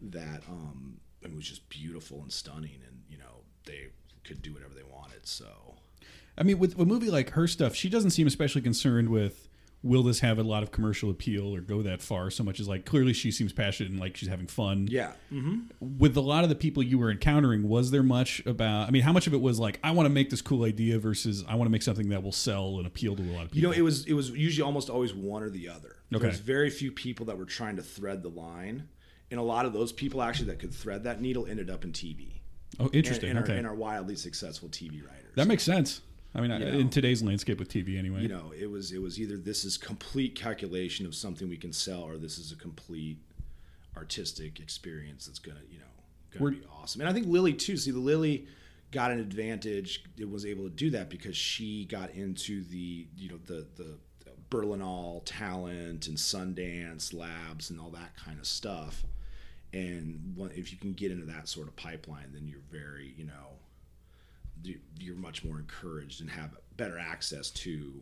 [0.01, 3.89] that um, it was just beautiful and stunning and you know they
[4.25, 5.75] could do whatever they wanted so.
[6.39, 9.46] I mean, with a movie like her stuff, she doesn't seem especially concerned with
[9.83, 12.67] will this have a lot of commercial appeal or go that far so much as
[12.67, 14.89] like clearly she seems passionate and like she's having fun.
[14.91, 15.13] Yeah.
[15.31, 18.89] hmm With a lot of the people you were encountering, was there much about?
[18.89, 20.99] I mean, how much of it was like I want to make this cool idea
[20.99, 23.51] versus I want to make something that will sell and appeal to a lot of
[23.53, 23.59] people?
[23.59, 25.97] You know, it was it was usually almost always one or the other.
[26.13, 26.21] Okay.
[26.21, 28.89] There was very few people that were trying to thread the line,
[29.31, 31.93] and a lot of those people actually that could thread that needle ended up in
[31.93, 32.41] TV.
[32.79, 33.31] Oh, interesting.
[33.31, 33.55] And, and, okay.
[33.55, 35.35] are, and are wildly successful TV writers.
[35.37, 36.01] that makes sense.
[36.37, 36.67] I mean, I know.
[36.67, 38.21] in today's landscape with TV, anyway.
[38.23, 41.73] you know, it was it was either this is complete calculation of something we can
[41.73, 43.19] sell, or this is a complete
[43.97, 45.85] artistic experience that's gonna you know
[46.33, 47.01] gonna We're- be awesome.
[47.01, 47.77] And I think Lily too.
[47.77, 48.47] See, the Lily
[48.93, 50.05] got an advantage.
[50.19, 53.97] It was able to do that because she got into the you know the the
[54.51, 59.05] Berlinale talent and Sundance labs and all that kind of stuff.
[59.73, 63.56] And if you can get into that sort of pipeline, then you're very you know
[64.99, 67.93] you're much more encouraged and have better access to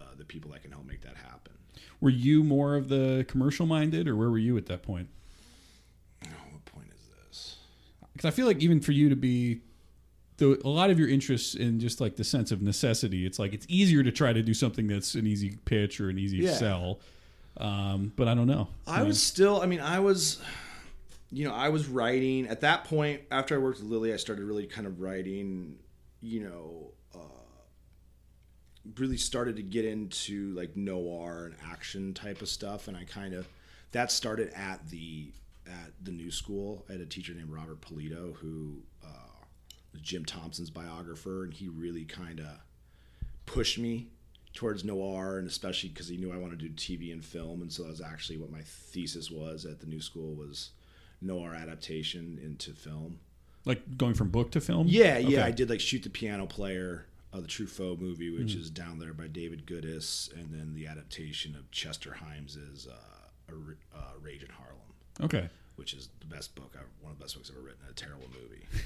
[0.00, 1.52] uh, the people that can help make that happen.
[2.00, 5.08] Were you more of the commercial minded, or where were you at that point?
[6.24, 7.56] Oh, what point is this?
[8.12, 9.60] Because I feel like even for you to be,
[10.36, 13.52] the, a lot of your interests in just like the sense of necessity, it's like
[13.52, 16.52] it's easier to try to do something that's an easy pitch or an easy Yeah.
[16.54, 17.00] sell.
[17.56, 18.66] Um, but I don't know.
[18.86, 20.42] I was still, I mean, I was,
[21.30, 24.12] you know, I was writing at that point after I worked with Lily.
[24.12, 25.76] I started really kind of writing,
[26.24, 27.44] you know, uh,
[28.96, 33.34] really started to get into like noir and action type of stuff, and I kind
[33.34, 33.46] of
[33.92, 35.32] that started at the
[35.66, 36.84] at the new school.
[36.88, 39.44] I had a teacher named Robert Polito who uh,
[39.92, 42.46] was Jim Thompson's biographer, and he really kind of
[43.44, 44.08] pushed me
[44.54, 47.72] towards noir and especially because he knew I wanted to do TV and film and
[47.72, 50.70] so that was actually what my thesis was at the new school was
[51.20, 53.18] noir adaptation into film.
[53.64, 54.86] Like going from book to film.
[54.88, 55.48] Yeah, yeah, Okay.
[55.48, 59.14] I did like Shoot the Piano Player, uh, the Truffaut movie, which is down there
[59.14, 63.52] by David Goodis, and then the adaptation of Chester Himes's uh,
[63.94, 64.80] uh, Rage in Harlem,
[65.22, 65.48] Okay.
[65.76, 67.80] Which is the best book, I've, one of the best books I've ever written.
[67.88, 68.64] A terrible movie.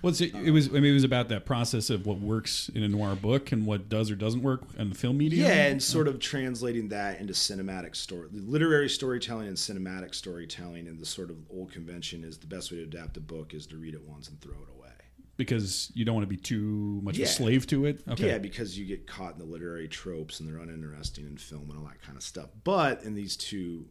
[0.00, 0.68] Well, it's, it um, was.
[0.68, 3.66] I mean, it was about that process of what works in a noir book and
[3.66, 5.44] what does or doesn't work in the film media.
[5.48, 10.88] Yeah, and uh, sort of translating that into cinematic story, literary storytelling and cinematic storytelling.
[10.88, 13.66] And the sort of old convention is the best way to adapt a book is
[13.66, 14.92] to read it once and throw it away.
[15.36, 17.26] because you don't want to be too much of Yeah.
[17.26, 18.02] a slave to it.
[18.08, 18.28] Okay.
[18.28, 21.78] Yeah, because you get caught in the literary tropes and they're uninteresting in film and
[21.78, 22.48] all that kind of stuff.
[22.64, 23.84] But in these two,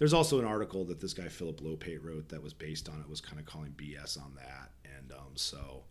[0.00, 3.08] there's also an article that this guy Philip Lopate wrote that was based on it,
[3.08, 4.70] was kind of calling BS on that.
[4.82, 5.82] And um, so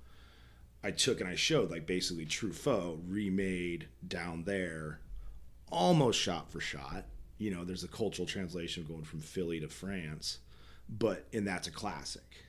[0.83, 4.99] I took and I showed like basically Truffaut remade down there,
[5.71, 7.05] almost shot for shot.
[7.37, 10.39] You know, there's a cultural translation going from Philly to France,
[10.89, 12.45] but and that's a classic.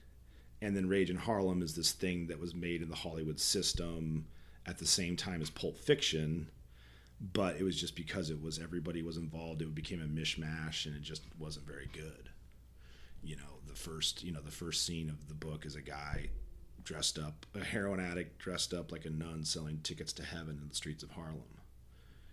[0.63, 4.25] And then Rage in Harlem is this thing that was made in the Hollywood system
[4.65, 6.49] at the same time as Pulp Fiction,
[7.21, 10.97] but it was just because it was everybody was involved, it became a mishmash and
[10.97, 12.31] it just wasn't very good.
[13.23, 16.31] You know, the first you know, the first scene of the book is a guy
[16.83, 20.69] dressed up, a heroin addict dressed up like a nun selling tickets to heaven in
[20.69, 21.43] the streets of Harlem.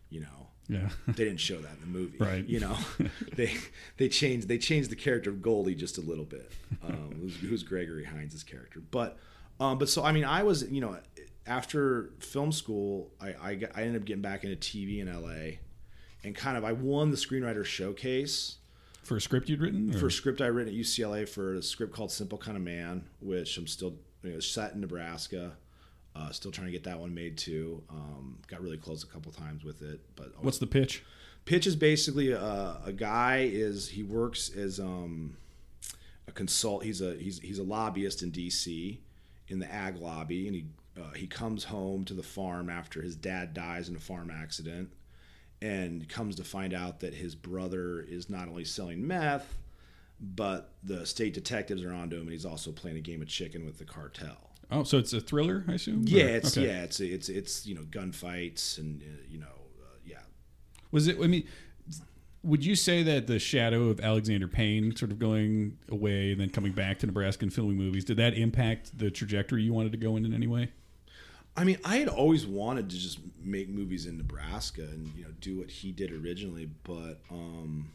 [0.09, 0.87] You know, Yeah.
[1.07, 2.47] they didn't show that in the movie, Right.
[2.47, 2.77] You know,
[3.35, 3.55] they
[3.97, 6.49] they changed they changed the character of Goldie just a little bit,
[6.81, 8.79] um, who's, who's Gregory Hines' character.
[8.79, 9.17] But
[9.59, 10.97] um, but so I mean, I was you know
[11.47, 15.57] after film school, I I, got, I ended up getting back into TV in LA,
[16.23, 18.57] and kind of I won the screenwriter showcase
[19.03, 19.93] For a script you'd written.
[19.95, 22.63] or- for a script I written at UCLA for a script called Simple Kind of
[22.63, 25.53] Man, which I'm still you know, set in Nebraska.
[26.15, 27.83] Uh, still trying to get that one made too.
[27.91, 31.03] Um, got really close a couple times with it, but What's the pitch?
[31.45, 35.37] pitch is basically a, a guy is he works as um,
[36.27, 36.83] a consult.
[36.83, 38.99] He's a he's he's a lobbyist in D.C.
[39.47, 40.65] in the ag lobby, and he
[40.99, 44.89] uh, he comes home to the farm after his dad dies in a farm accident,
[45.61, 49.57] and comes to find out that his brother is not only selling meth,
[50.19, 53.65] but the state detectives are onto him, and he's also playing a game of chicken
[53.65, 54.37] with the cartel.
[54.69, 56.03] Oh, so it's a thriller, I assume.
[56.05, 56.67] Yeah, Or- it's okay.
[56.67, 60.19] yeah, it's it's it's you know gunfights and uh, you know uh, yeah
[60.91, 61.17] Was it?
[61.23, 61.47] I mean,
[62.43, 66.49] would you say that the shadow of Alexander Payne, sort of going away and then
[66.49, 69.97] coming back to Nebraska and filming movies, did that impact the trajectory you wanted to
[69.97, 70.69] go in in any way?
[71.57, 75.31] I mean, I had always wanted to just make movies in Nebraska and you know
[75.41, 77.91] do what he did originally, but um,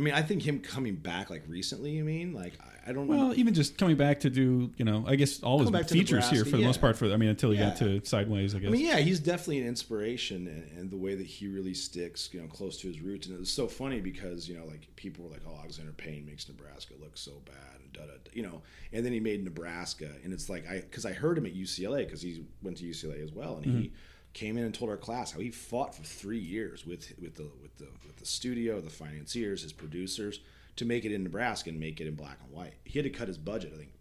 [0.00, 1.90] I mean, I think him coming back like recently.
[1.90, 3.16] You mean like I, I don't know.
[3.16, 6.30] Well, even just coming back to do, you know, I guess all Come his features
[6.30, 6.96] here for the most part.
[6.96, 8.68] For I mean, until he got to Sideways, I guess.
[8.68, 12.30] I mean, yeah, he's definitely an inspiration, and, and the way that he really sticks,
[12.32, 13.26] you know, close to his roots.
[13.26, 16.24] And it was so funny because you know, like people were like, "Oh, Alexander Payne
[16.24, 18.62] makes Nebraska look so bad," and da da, da, you know.
[18.94, 22.06] And then he made Nebraska, and it's like I because I heard him at UCLA
[22.06, 23.94] because he went to UCLA as well, and he mm-hmm.
[24.32, 27.50] Came in and told our class how he fought for three years with with the
[27.62, 30.40] with the with the studio, the financiers, his producers
[30.76, 32.74] to make it in Nebraska and make it in black and white.
[32.84, 33.92] He had to cut his budget, I think,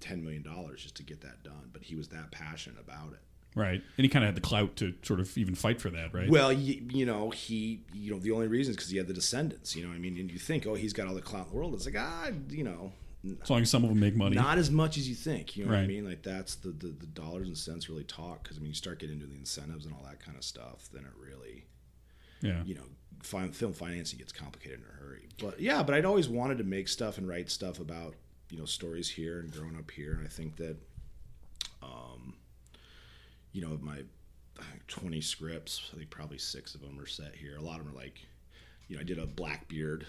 [0.00, 1.70] ten million dollars just to get that done.
[1.72, 3.20] But he was that passionate about it.
[3.56, 6.14] Right, and he kind of had the clout to sort of even fight for that,
[6.14, 6.30] right?
[6.30, 9.12] Well, you, you know, he, you know, the only reason is because he had the
[9.12, 9.74] descendants.
[9.74, 11.50] You know, what I mean, and you think, oh, he's got all the clout in
[11.50, 11.74] the world.
[11.74, 12.92] It's like, ah, you know,
[13.42, 15.56] as long as some of them make money, not as much as you think.
[15.56, 16.06] You know what I mean?
[16.06, 18.42] Like that's the the, the dollars and cents really talk.
[18.42, 20.88] Because I mean, you start getting into the incentives and all that kind of stuff,
[20.92, 21.66] then it really,
[22.40, 22.62] yeah.
[22.64, 22.84] you know,
[23.22, 25.28] fin- film financing gets complicated in a hurry.
[25.38, 28.14] But yeah, but I'd always wanted to make stuff and write stuff about
[28.50, 30.76] you know stories here and growing up here, and I think that,
[31.82, 32.34] um,
[33.52, 33.98] you know, my
[34.88, 37.56] twenty scripts, I think probably six of them are set here.
[37.58, 38.18] A lot of them are like,
[38.88, 40.06] you know, I did a Blackbeard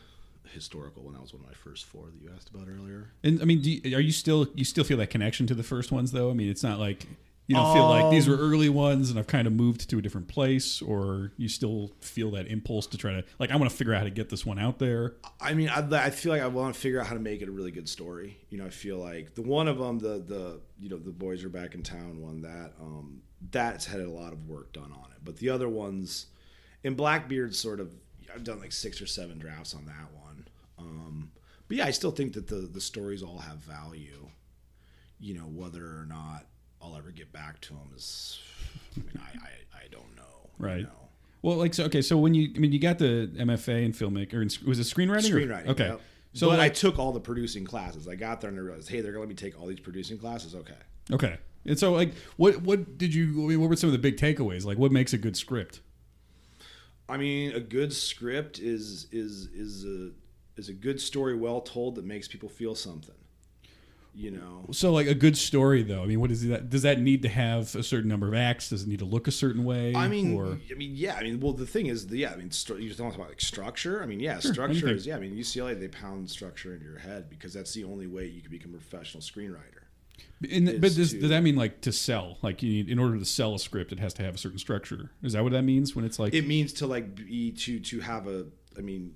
[0.50, 1.14] historical one.
[1.14, 3.12] That was one of my first four that you asked about earlier.
[3.24, 5.64] And I mean, do you, are you still you still feel that connection to the
[5.64, 6.30] first ones though?
[6.30, 7.06] I mean, it's not like
[7.48, 10.02] you don't feel like these were early ones and I've kind of moved to a
[10.02, 13.76] different place, or you still feel that impulse to try to like I want to
[13.76, 15.16] figure out how to get this one out there.
[15.40, 17.50] I mean, I, I feel like I want to figure out how to make it
[17.50, 18.38] a really good story.
[18.50, 21.44] You know, I feel like the one of them, the the you know, the boys
[21.44, 23.22] are back in town one that um
[23.52, 25.18] that's had a lot of work done on it.
[25.24, 26.28] But the other ones,
[26.84, 27.92] in Blackbeard, sort of,
[28.34, 30.31] I've done like six or seven drafts on that one.
[30.92, 31.32] Um,
[31.68, 34.28] but yeah, I still think that the the stories all have value.
[35.20, 36.46] You know, whether or not
[36.82, 38.40] I'll ever get back to them is,
[38.98, 40.50] I mean, I I, I don't know.
[40.60, 40.84] you Right.
[40.84, 40.90] know.
[41.44, 44.36] Well, like so, okay, so when you I mean you got the MFA in filmmaker,
[44.36, 45.32] or in, was it screenwriting?
[45.32, 45.68] or- Screenwriting.
[45.70, 46.02] okay, yep.
[46.34, 48.08] so but I took all the producing classes.
[48.08, 50.18] I got there and I realized, hey, they're gonna let me take all these producing
[50.18, 50.54] classes.
[50.56, 50.74] Okay.
[51.12, 54.00] okay, and so like what what did you I mean, what were some of the
[54.00, 54.66] big takeaways?
[54.66, 55.80] Like what makes a good script?
[57.10, 60.12] I mean, a good script is is is a
[60.62, 63.16] is a good story well told that makes people feel something.
[64.14, 64.66] You know.
[64.72, 66.04] So like a good story though.
[66.04, 66.70] I mean, what is that?
[66.70, 68.70] Does that need to have a certain number of acts?
[68.70, 69.96] Does it need to look a certain way?
[69.96, 71.16] I mean, or I mean, yeah.
[71.16, 72.32] I mean, well, the thing is, the, yeah.
[72.32, 74.04] I mean, stru- you're talking about like structure.
[74.04, 74.96] I mean, yeah, structure anything.
[74.96, 75.16] is yeah.
[75.16, 78.42] I mean, UCLA they pound structure into your head because that's the only way you
[78.42, 79.86] can become a professional screenwriter.
[80.44, 82.38] in the, but does, to- does that mean like to sell?
[82.42, 84.60] Like you need in order to sell a script, it has to have a certain
[84.60, 85.12] structure.
[85.24, 86.34] Is that what that means when it's like?
[86.34, 88.46] it means to like be to to have a
[88.78, 89.14] i mean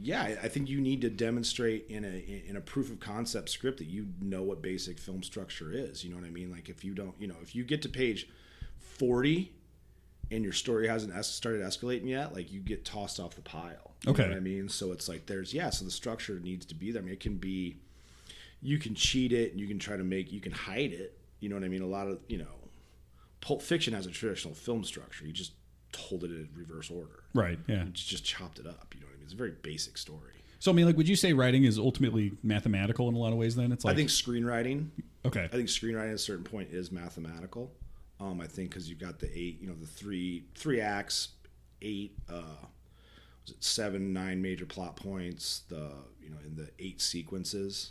[0.00, 3.78] yeah i think you need to demonstrate in a in a proof of concept script
[3.78, 6.50] that you know what basic film structure is you know what i mean?
[6.50, 8.28] Like if you don't you know if you get to page
[8.78, 9.52] 40
[10.30, 13.90] and your story hasn't es- started escalating yet like you get tossed off the pile
[14.06, 14.24] Okay.
[14.34, 14.68] i mean?
[14.68, 17.02] So it's like there's yeah so the structure needs to be there.
[17.02, 17.76] I mean it can be
[18.60, 21.48] you can cheat it and you can try to make you can hide it you
[21.48, 21.82] know what i mean?
[21.82, 22.46] A lot of you know
[23.40, 25.26] pulp fiction has a traditional film structure.
[25.26, 25.52] You just
[25.92, 27.58] told it in reverse order right.
[27.66, 27.84] Yeah.
[27.92, 28.94] just chopped it up.
[28.94, 29.24] You know what I mean?
[29.24, 30.32] It's a very basic story.
[30.58, 33.38] So I mean, like, would you say writing is ultimately mathematical in a lot of
[33.38, 33.56] ways?
[33.56, 34.88] Then it's like I think screenwriting.
[35.24, 37.72] okay, I think screenwriting at a certain point is mathematical.
[38.20, 41.30] Um, I think because you've got the eight, you know, the three three acts,
[41.80, 42.66] eight, uh,
[43.44, 45.62] was it seven, nine major plot points.
[45.68, 45.90] The
[46.20, 47.90] you know in the eight sequences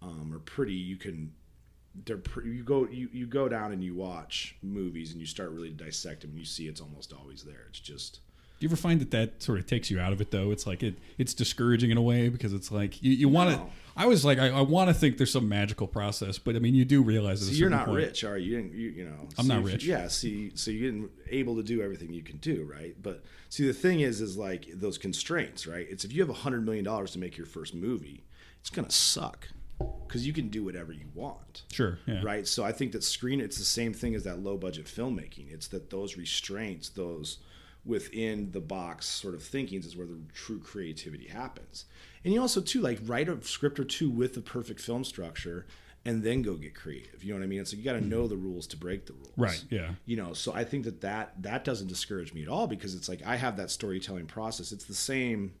[0.00, 0.74] um, are pretty.
[0.74, 1.32] You can
[2.04, 5.50] they're pre- you go you, you go down and you watch movies and you start
[5.50, 7.66] really to dissect them and you see it's almost always there.
[7.70, 8.20] It's just
[8.60, 10.50] Do you ever find that that sort of takes you out of it though?
[10.52, 13.56] It's like it it's discouraging in a way because it's like you, you want to.
[13.56, 13.70] No.
[13.96, 16.72] I was like, I, I want to think there's some magical process, but I mean,
[16.76, 17.42] you do realize.
[17.42, 18.58] At So a you're not point- rich, are you?
[18.58, 19.84] You, you, know, I'm see not rich.
[19.84, 20.06] Yeah.
[20.06, 22.94] See, so you're able to do everything you can do, right?
[23.02, 25.84] But see, the thing is, is like those constraints, right?
[25.90, 28.22] It's if you have a hundred million dollars to make your first movie,
[28.60, 29.48] it's gonna suck
[30.06, 31.98] because you can do whatever you want, Sure.
[32.06, 32.20] Yeah.
[32.22, 32.46] right?
[32.46, 35.52] So I think that screen, it's the same thing as that low budget filmmaking.
[35.52, 37.38] It's that those restraints, those
[37.84, 41.84] within the box sort of thinkings is where the true creativity happens.
[42.24, 45.66] And you also too like write a script or two with the perfect film structure
[46.04, 47.22] and then go get creative.
[47.22, 47.60] You know what I mean?
[47.60, 49.32] It's like you got to know the rules to break the rules.
[49.36, 49.64] Right.
[49.70, 49.90] Yeah.
[50.06, 53.08] You know, so I think that that that doesn't discourage me at all because it's
[53.08, 54.72] like I have that storytelling process.
[54.72, 55.52] It's the same,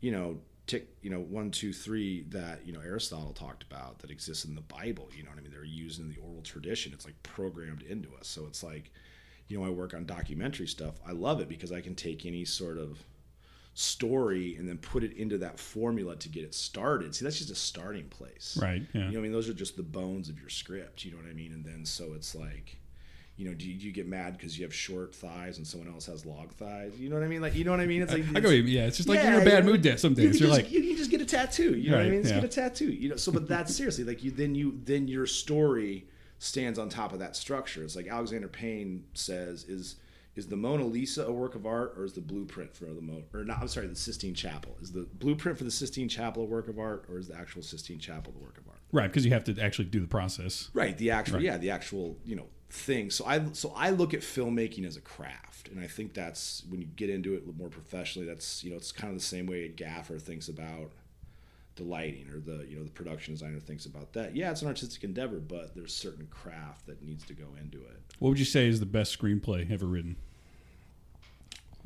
[0.00, 4.10] you know, tick, you know, one, two, three that you know Aristotle talked about that
[4.10, 5.08] exists in the Bible.
[5.14, 5.52] You know what I mean?
[5.52, 6.92] They're used in the oral tradition.
[6.92, 8.26] It's like programmed into us.
[8.26, 8.90] So it's like,
[9.48, 10.94] you know, I work on documentary stuff.
[11.06, 12.98] I love it because I can take any sort of
[13.74, 17.14] story and then put it into that formula to get it started.
[17.14, 18.56] See, that's just a starting place.
[18.60, 18.82] Right.
[18.92, 19.06] Yeah.
[19.06, 21.04] You know, I mean, those are just the bones of your script.
[21.04, 21.52] You know what I mean?
[21.52, 22.78] And then so it's like,
[23.36, 25.88] you know, do you, do you get mad because you have short thighs and someone
[25.88, 26.92] else has long thighs?
[26.98, 27.42] You know what I mean?
[27.42, 28.02] Like, you know what I mean?
[28.02, 28.48] It's like, I go.
[28.50, 28.86] it's- Yeah.
[28.86, 29.96] It's just like yeah, you're in a bad you know, mood day.
[29.96, 31.76] Some days you're just, like, you can just get a tattoo.
[31.76, 32.22] You know what I mean?
[32.22, 32.40] Just yeah.
[32.40, 32.92] get a tattoo.
[32.92, 34.30] You know, so but that's seriously like you.
[34.30, 36.06] Then you then your story
[36.38, 37.82] stands on top of that structure.
[37.82, 39.96] It's like Alexander Payne says is.
[40.36, 43.22] Is the Mona Lisa a work of art, or is the blueprint for the Mo?
[43.32, 43.60] Or not?
[43.60, 44.76] I'm sorry, the Sistine Chapel.
[44.82, 47.62] Is the blueprint for the Sistine Chapel a work of art, or is the actual
[47.62, 48.80] Sistine Chapel the work of art?
[48.90, 50.70] right, because you have to actually do the process.
[50.74, 50.98] Right.
[50.98, 51.44] The actual, Right.
[51.44, 53.10] yeah, the actual, you know, thing.
[53.10, 56.80] So I, so I look at filmmaking as a craft, and I think that's when
[56.80, 58.26] you get into it more professionally.
[58.26, 60.90] That's you know, it's kind of the same way a gaffer thinks about
[61.76, 64.36] the lighting or the you know the production designer thinks about that.
[64.36, 68.00] Yeah, it's an artistic endeavor, but there's certain craft that needs to go into it.
[68.18, 70.16] What would you say is the best screenplay ever written,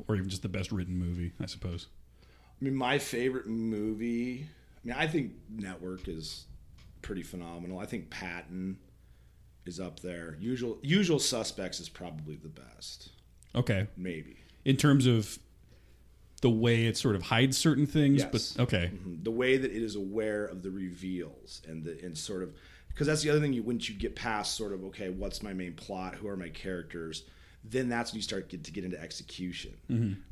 [0.07, 1.33] or even just the best written movie?
[1.39, 1.87] I suppose.
[2.59, 4.47] I mean, my favorite movie.
[4.83, 6.45] I mean, I think Network is
[7.01, 7.79] pretty phenomenal.
[7.79, 8.77] I think Patton
[9.65, 10.37] is up there.
[10.39, 13.09] Usual Usual Suspects is probably the best.
[13.55, 13.87] Okay.
[13.97, 14.37] Maybe.
[14.65, 15.39] In terms of
[16.41, 18.53] the way it sort of hides certain things, Yes.
[18.55, 18.91] but okay.
[18.93, 19.23] Mhm.
[19.23, 22.53] The way that it is aware of the reveals and the and sort of
[22.89, 23.53] because that's the other thing.
[23.53, 26.15] You once you get past sort of okay, what's my main plot?
[26.15, 27.23] Who are my characters?
[27.63, 29.73] Then that's when you start get to get into execution,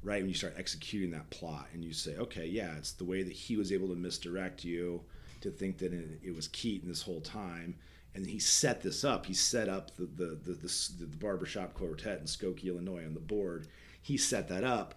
[0.01, 0.21] right?
[0.21, 3.34] When you start executing that plot, and you say, okay, yeah, it's the way that
[3.34, 5.01] he was able to misdirect you
[5.41, 7.75] to think that it, it was Keaton this whole time,
[8.18, 9.28] and he set this up.
[9.28, 13.20] He set up the the the, the, the barbershop quartet in Skokie, Illinois, on the
[13.20, 13.68] board.
[14.01, 14.95] He set that up,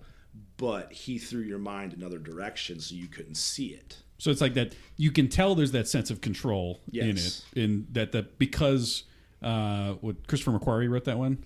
[0.57, 3.99] but he threw your mind another direction so you couldn't see it.
[4.18, 4.75] So it's like that.
[4.97, 9.05] You can tell there's that sense of control in it, in that that because
[9.43, 11.45] uh, what Christopher McQuarrie wrote that one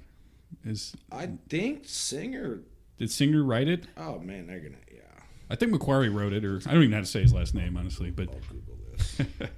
[0.64, 2.60] is I think Singer.
[2.98, 3.88] did Singer write it?
[3.96, 5.00] Oh man, they're gonna yeah.
[5.50, 7.52] I think McQuarrie wrote it, or I don't even know how to say his last
[7.52, 9.20] name honestly, but I'll Google this.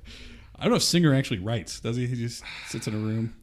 [0.59, 1.81] I don't know if Singer actually writes.
[1.81, 2.07] Does he?
[2.07, 3.35] He just sits in a room,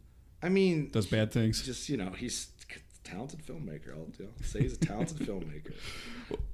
[0.41, 1.61] I mean, does bad things.
[1.61, 3.89] just you know, he's a talented filmmaker.
[3.93, 5.73] I'll, I'll say he's a talented filmmaker.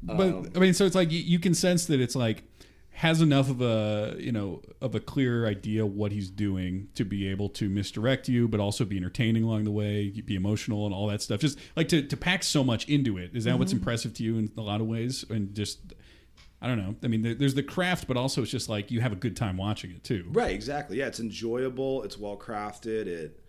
[0.02, 2.44] But Um, I mean, so it's like you, you can sense that it's like
[2.92, 7.28] has enough of a you know of a clear idea what he's doing to be
[7.30, 11.08] able to misdirect you, but also be entertaining along the way, be emotional and all
[11.08, 11.40] that stuff.
[11.40, 13.32] Just like to to pack so much into it.
[13.34, 13.80] Is that what's Mm-hmm.
[13.80, 15.24] impressive to you in a lot of ways?
[15.30, 15.80] And just
[16.62, 16.96] I don't know.
[17.04, 19.56] I mean, there's the craft, but also it's just like you have a good time
[19.56, 20.26] watching it too.
[20.30, 20.98] Right, exactly.
[20.98, 22.04] Yeah, it's enjoyable.
[22.04, 23.08] It's well crafted.
[23.08, 23.40] It,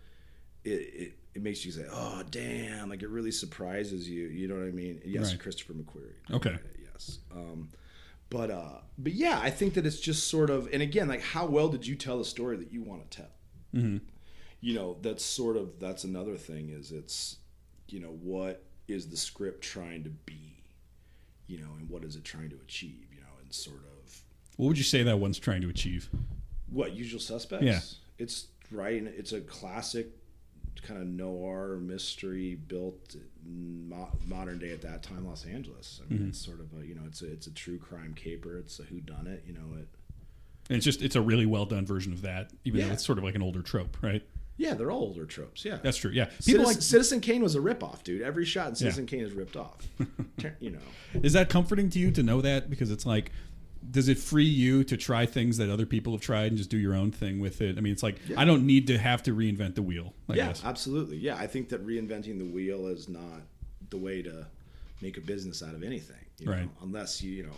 [0.65, 4.29] it it it makes you say, "Oh, damn!" Like it really surprises you.
[4.29, 5.01] You know what I mean?
[5.05, 5.41] Yes, Right.
[5.41, 6.35] Christopher McQuarrie.
[6.37, 6.57] Okay.
[6.93, 7.19] Yes.
[7.33, 7.71] Um,
[8.29, 11.47] but uh, but yeah, I think that it's just sort of, and again, like how
[11.47, 13.31] well did you tell the story that you want to tell?
[13.75, 13.99] Mm-hmm.
[14.61, 16.71] You know, that's sort of that's another thing.
[16.71, 17.39] Is it's,
[17.89, 20.60] you know, what is the script trying to be?
[21.51, 23.07] You know, and what is it trying to achieve?
[23.15, 24.23] You know, and sort of
[24.57, 26.09] What would you say that one's trying to achieve?
[26.71, 27.65] what usual suspects?
[27.65, 27.81] Yeah.
[28.19, 29.03] it's right.
[29.03, 30.07] It's a classic
[30.83, 36.01] kind of noir mystery built mo- modern day at that time Los Angeles.
[36.03, 36.29] I mean, Mm-hmm.
[36.31, 38.57] it's sort of a you know it's a it's a true crime caper.
[38.59, 39.43] It's a who done it.
[39.47, 39.89] You know it.
[40.69, 43.19] And it's just it's a really well done version of that, even though it's sort
[43.19, 44.23] of like an older trope, right?
[44.61, 45.65] Yeah, they're all older tropes.
[45.65, 46.11] Yeah, That's true.
[46.11, 48.21] Yeah, people Citizen, like Citizen Kane was a ripoff, dude.
[48.21, 49.89] Every shot in Citizen Kane is ripped off.
[50.59, 50.79] You know,
[51.23, 52.71] Is that comforting to you to know that?
[52.71, 53.31] Because it's like,
[53.91, 56.79] does it free you to try things that other people have tried and just do
[56.79, 57.77] your own thing with it?
[57.77, 60.15] I mean, it's like I don't need to have to reinvent the wheel.
[60.29, 60.65] I yeah, guess.
[60.65, 61.19] absolutely.
[61.19, 63.43] Yeah, I think that reinventing the wheel is not
[63.91, 64.47] the way to
[65.03, 66.25] make a business out of anything.
[66.39, 66.53] You know?
[66.53, 66.71] Right.
[66.83, 67.57] Unless you, you know,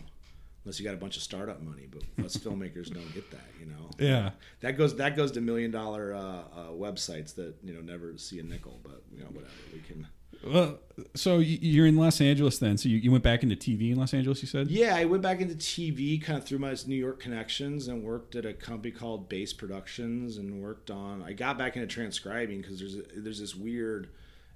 [0.65, 3.47] unless you got a bunch of startup money, but us filmmakers don't get that.
[3.61, 3.82] You know.
[4.03, 4.31] Yeah.
[4.61, 8.39] That goes that goes to million dollar uh, uh, websites that you know never see
[8.39, 10.07] a nickel, but you know whatever we can.
[10.45, 10.81] Well,
[11.15, 12.77] so you're in Los Angeles then.
[12.77, 14.43] So you, you went back into TV in Los Angeles.
[14.43, 14.69] You said.
[14.69, 18.35] Yeah, I went back into TV kind of through my New York connections and worked
[18.35, 21.23] at a company called Base Productions and worked on.
[21.23, 24.09] I got back into transcribing because there's there's this weird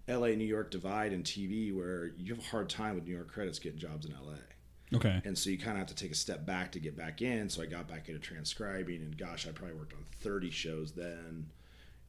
[0.09, 0.35] L.A.
[0.35, 3.59] New York divide in TV where you have a hard time with New York credits
[3.59, 4.56] getting jobs in L.A.
[4.95, 5.21] Okay.
[5.25, 7.49] And so you kind of have to take a step back to get back in.
[7.49, 11.47] So I got back into transcribing, and gosh, I probably worked on 30 shows then.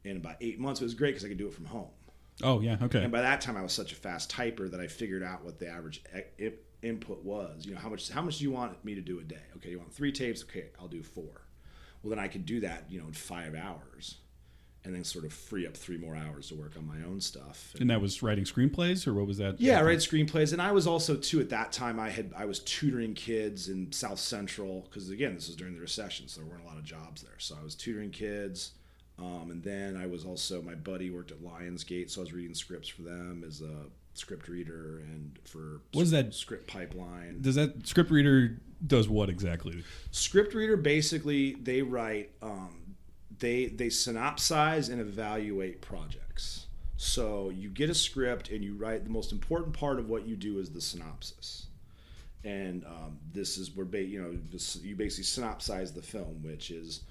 [0.03, 1.89] In about eight months, it was great because I could do it from home.
[2.43, 2.77] Oh yeah.
[2.81, 3.01] Okay.
[3.01, 5.57] And by that time, I was such a fast typer that I figured out what
[5.59, 6.53] the average e- i-
[6.83, 7.65] input was.
[7.65, 9.41] You know, how much how much do you want me to do a day?
[9.57, 10.43] Okay, you want three tapes?
[10.43, 11.41] Okay, I'll do four.
[12.03, 14.17] Well, then I could do that, you know, in five hours,
[14.87, 17.75] and then sort of free up three more hours to work on my own stuff.
[17.77, 19.59] And that was writing screenplays, or what was that?
[19.59, 21.99] Yeah, I write screenplays, and I was also too at that time.
[21.99, 25.81] I had I was tutoring kids in South Central because again, this was during the
[25.81, 27.37] recession, so there weren't a lot of jobs there.
[27.37, 28.71] So I was tutoring kids,
[29.19, 32.55] um, and then I was also my buddy worked at Lionsgate, so I was reading
[32.55, 36.33] scripts for them as a script reader and for What is that?
[36.33, 37.41] script pipeline.
[37.41, 39.83] Does that script reader does what exactly?
[40.11, 42.86] Script reader basically they write um,
[43.39, 46.67] they they synopsize and evaluate projects.
[46.97, 50.35] So you get a script and you write the most important part of what you
[50.35, 51.67] do is the synopsis.
[52.43, 56.71] And um, this is where ba- you know this, you basically synopsize the film, which
[56.71, 57.01] is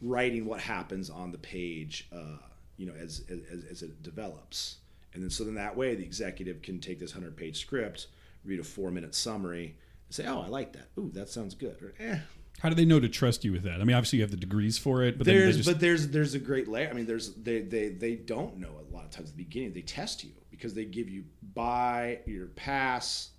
[0.00, 2.38] writing what happens on the page, uh,
[2.76, 4.76] you know, as, as as it develops.
[5.12, 8.06] And then so then that way the executive can take this hundred page script,
[8.44, 9.76] read a four minute summary,
[10.06, 10.88] and say, "Oh, I like that.
[10.98, 12.18] Ooh, that sounds good." Or, eh,
[12.64, 13.82] How do they know to trust you with that?
[13.82, 16.08] I mean, obviously you have the degrees for it, but then there's just, but there's
[16.08, 16.88] there's a great layer.
[16.88, 19.74] I mean, there's they they they don't know a lot of times at the beginning.
[19.74, 23.32] They test you because they give you by your pass,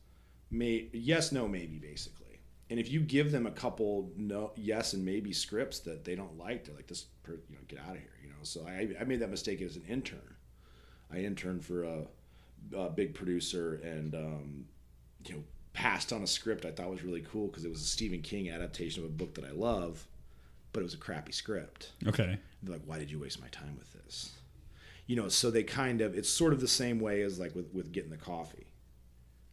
[0.51, 2.39] may yes no maybe basically.
[2.69, 6.37] And if you give them a couple no yes and maybe scripts that they don't
[6.37, 8.35] like, they're like this per, you know get out of here, you know.
[8.43, 10.35] So I, I made that mistake as an intern.
[11.11, 12.03] I interned for a,
[12.77, 14.65] a big producer and um,
[15.27, 15.43] you know
[15.75, 18.49] passed on a script I thought was really cool because it was a Stephen King
[18.49, 20.07] adaptation of a book that I love,
[20.71, 21.91] but it was a crappy script.
[22.07, 22.39] Okay.
[22.63, 24.31] They're like, why did you waste my time with this?
[25.05, 27.71] You know, so they kind of it's sort of the same way as like with
[27.73, 28.67] with getting the coffee,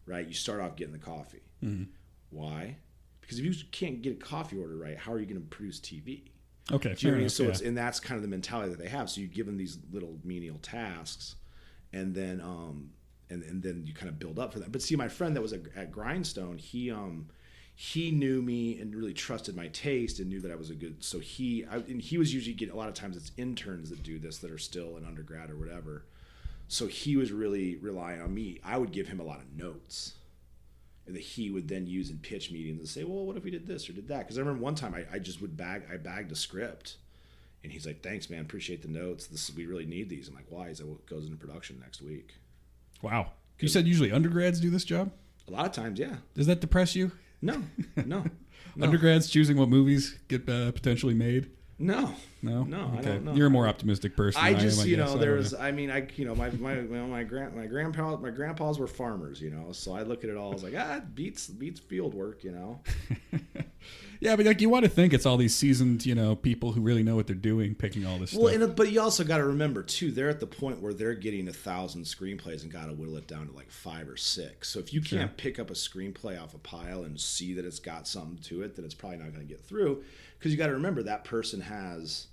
[0.06, 0.26] right?
[0.26, 1.42] You start off getting the coffee.
[1.62, 1.84] Mm-hmm.
[2.30, 2.76] Why?
[3.20, 5.78] Because if you can't get a coffee order right, how are you going to produce
[5.80, 6.22] TV?
[6.70, 6.94] Okay.
[6.94, 7.20] Do you know what I mean?
[7.22, 7.48] enough, So yeah.
[7.50, 9.10] it's and that's kind of the mentality that they have.
[9.10, 11.34] So you give them these little menial tasks,
[11.92, 12.90] and then um
[13.32, 14.70] and and then you kind of build up for that.
[14.70, 17.28] But see, my friend that was at, at Grindstone, he um
[17.74, 21.02] he knew me and really trusted my taste and knew that I was a good.
[21.02, 24.02] So he I, and he was usually getting a lot of times it's interns that
[24.02, 26.04] do this that are still an undergrad or whatever.
[26.68, 28.60] So he was really relying on me.
[28.64, 30.14] I would give him a lot of notes
[31.06, 33.50] and that he would then use in pitch meetings and say, "Well, what if we
[33.50, 35.82] did this or did that?" Because I remember one time I, I just would bag
[35.92, 36.96] I bagged a script,
[37.62, 39.26] and he's like, "Thanks, man, appreciate the notes.
[39.26, 41.80] This we really need these." I'm like, "Why?" He's like, "Well, it goes into production
[41.80, 42.34] next week."
[43.02, 43.32] Wow.
[43.58, 45.12] You said usually undergrads do this job.
[45.48, 46.16] A lot of times, yeah.
[46.34, 47.12] Does that depress you?
[47.40, 47.62] No,
[47.96, 48.24] no,
[48.76, 51.50] no, Undergrads choosing what movies get uh, potentially made.
[51.82, 52.94] No, No, no.
[52.96, 53.34] I don't know.
[53.34, 54.40] You're a more optimistic person.
[54.42, 55.54] I just, am, I you know, I there don't was.
[55.54, 58.86] I mean, I, you know, my my my, my grand my grandpa my grandpas were
[58.86, 59.72] farmers, you know.
[59.72, 62.44] So I look at it all I was like, ah, it beats beats field work,
[62.44, 62.80] you know.
[64.20, 66.80] Yeah, but like you want to think it's all these seasoned, you know, people who
[66.80, 68.62] really know what they're doing, picking all this Well, stuff.
[68.62, 71.48] and, but you also got to remember too, they're at the point where they're getting
[71.48, 74.68] a thousand screenplays and got to whittle it down to like five or six.
[74.68, 75.30] So if you can't Sure.
[75.36, 78.76] pick up a screenplay off a pile and see that it's got something to it,
[78.76, 80.04] then it's probably not going to get through.
[80.42, 82.26] Because you got to remember that person has,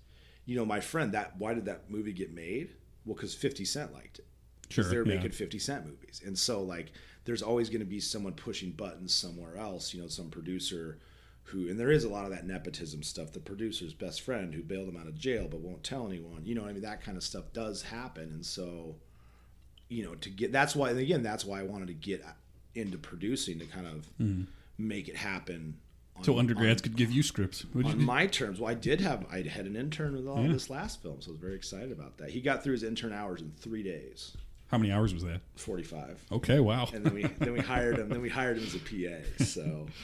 [0.47, 1.11] you know, my friend.
[1.11, 2.71] That why did that movie get made?
[3.05, 4.25] Well, because Fifty Cent liked it.
[4.69, 5.15] Sure, they're yeah.
[5.15, 6.21] making 50 Cent movies.
[6.25, 6.91] And so, like,
[7.25, 10.99] there's always going to be someone pushing buttons somewhere else, you know, some producer
[11.43, 13.31] who, and there is a lot of that nepotism stuff.
[13.31, 16.53] The producer's best friend who bailed him out of jail but won't tell anyone, you
[16.53, 18.29] know, what I mean, that kind of stuff does happen.
[18.31, 18.95] And so,
[19.87, 22.23] you know, to get, that's why, and again, that's why I wanted to get
[22.75, 24.45] into producing to kind of mm.
[24.77, 25.79] make it happen.
[26.19, 27.65] On, so undergrads on- could give you scripts.
[27.73, 28.59] Would you on my terms.
[28.59, 30.51] Well, I did have I had an intern with all Yeah.
[30.51, 32.29] this last film, so I was very excited about that.
[32.31, 34.35] He got through his intern hours in three days,
[34.67, 35.41] How many hours was that?
[35.55, 36.87] forty five, Okay, wow.
[36.93, 38.09] and then we then we hired him.
[38.09, 39.43] Then we hired him as a PA.
[39.45, 39.87] So,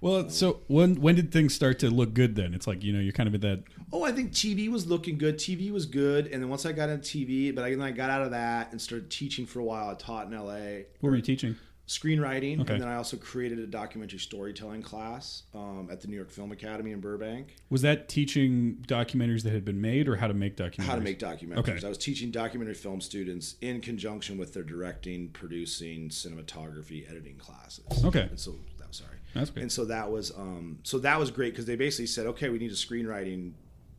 [0.00, 2.34] Well, um, so when when did things start to look good?
[2.34, 3.62] Then it's like you know you're kind of at that.
[3.92, 5.36] oh, I think TV was looking good.
[5.38, 8.10] TV was good, and then once I got into TV, but I, then I got
[8.10, 9.90] out of that and started teaching for a while.
[9.90, 10.82] I taught in LA.
[11.00, 11.54] What were you teaching?
[11.92, 12.72] Screenwriting, Okay.
[12.72, 16.50] and then I also created a documentary storytelling class um, at the New York Film
[16.50, 17.56] Academy in Burbank.
[17.70, 20.84] Was that teaching documentaries that had been made, or how to make documentaries?
[20.84, 21.58] how to make documentaries.
[21.58, 21.78] Okay.
[21.84, 27.84] I was teaching documentary film students in conjunction with their directing, producing, cinematography, editing classes.
[28.04, 28.22] Okay.
[28.22, 29.16] And so that was sorry.
[29.34, 29.62] That's great.
[29.62, 32.58] And so that was um, so that was great because they basically said, okay, we
[32.58, 33.52] need a screenwriting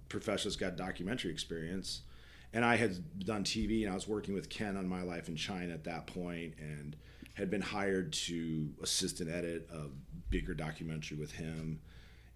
[0.09, 2.01] professional that's got documentary experience.
[2.53, 5.35] And I had done TV and I was working with Ken on My Life in
[5.35, 6.95] China at that point and
[7.33, 9.87] had been hired to assist and edit a
[10.29, 11.79] bigger documentary with him.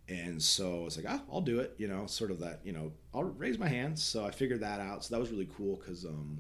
[0.10, 2.72] And so I was like, ah, I'll do it, you know, sort of that, you
[2.72, 4.02] know, I'll raise my hands.
[4.02, 5.04] So I figured that out.
[5.04, 6.40] So that was really cool because um,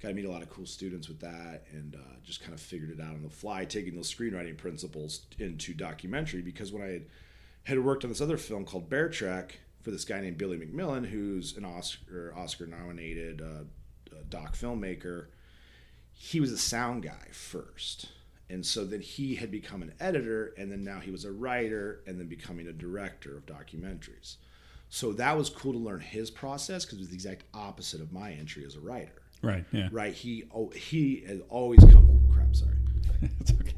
[0.00, 2.60] got to meet a lot of cool students with that and uh, just kind of
[2.60, 6.42] figured it out on the fly, taking those screenwriting principles into documentary.
[6.42, 7.06] Because when I had,
[7.64, 11.06] had worked on this other film called Bear Trek for this guy named Billy McMillan,
[11.06, 13.64] who's an Oscar Oscar nominated uh,
[14.14, 15.26] uh, doc filmmaker,
[16.22, 18.10] he was a sound guy first.
[18.50, 22.02] And so then he had become an editor, and then now he was a writer,
[22.06, 24.36] and then becoming a director of documentaries.
[24.90, 28.12] So that was cool to learn his process because it was the exact opposite of
[28.12, 29.22] my entry as a writer.
[29.40, 29.64] Right.
[29.72, 29.88] Yeah.
[29.90, 30.12] Right?
[30.12, 32.06] He oh, he has always come.
[32.10, 32.54] Oh crap!
[32.54, 32.74] Sorry
[33.22, 33.72] That's okay.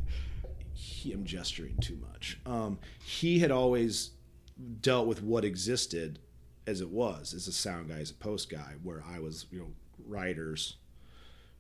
[0.75, 2.41] he, I'm gesturing too much.
[2.45, 4.11] Um, he had always
[4.81, 6.19] dealt with what existed
[6.67, 9.61] as it was, as a sound guy, as a post guy, where I was, you
[9.61, 9.71] know,
[10.05, 10.79] writers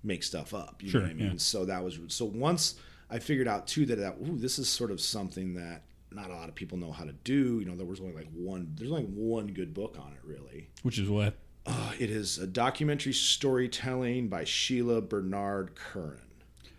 [0.02, 0.82] make stuff up.
[0.82, 1.26] You Sure, know what I mean?
[1.32, 1.38] yeah.
[1.38, 2.74] So that was so once
[3.10, 6.34] I figured out too that that ooh, this is sort of something that not a
[6.34, 7.60] lot of people know how to do.
[7.60, 8.72] You know, there was only like one.
[8.76, 10.68] There's only one good book on it, really.
[10.82, 11.34] Which is what?
[11.64, 16.18] Uh, it is a documentary storytelling by Sheila Bernard Curran.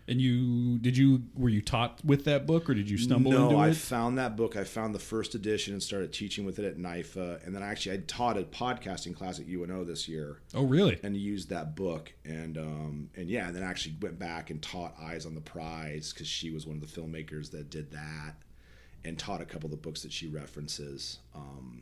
[0.06, 3.44] And you did you were you taught with that book, or did you stumble no,
[3.46, 4.54] into I found that book.
[4.54, 7.44] I found the first edition and started teaching with it at NYFA.
[7.46, 10.98] And then I actually, I taught a podcasting class at UNO this year Oh, really?
[11.02, 12.12] and used that book.
[12.24, 16.12] And um, and yeah, and then actually went back and taught Eyes on the Prize
[16.12, 18.34] because she was one of the filmmakers that did that,
[19.04, 21.18] and taught a couple of the books that she references.
[21.34, 21.80] Um,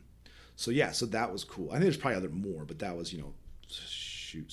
[0.54, 1.70] so yeah, so that was cool.
[1.70, 3.32] I think there's probably other more, but that was you know,
[3.66, 4.52] shoot,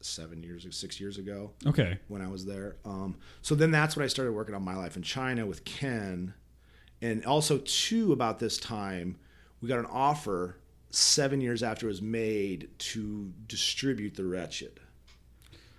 [0.00, 1.98] seven years, six years ago Okay.
[2.08, 2.76] when I was there.
[2.84, 6.34] Um, so then that's when I started working on My Life in China with Ken,
[7.00, 9.16] And also, too, about this time,
[9.60, 10.56] we got an offer
[10.90, 14.80] seven years after it was made to distribute The Wretched.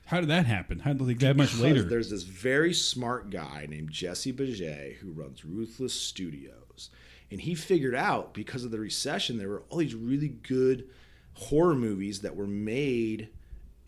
[0.06, 0.80] How did that happen?
[0.80, 1.84] How did like that much later?
[1.84, 6.90] There's this very smart guy named Jesse Baget who runs Ruthless Studios.
[7.32, 10.88] And he figured out because of the recession, there were all these really good
[11.36, 13.30] horror movies that were made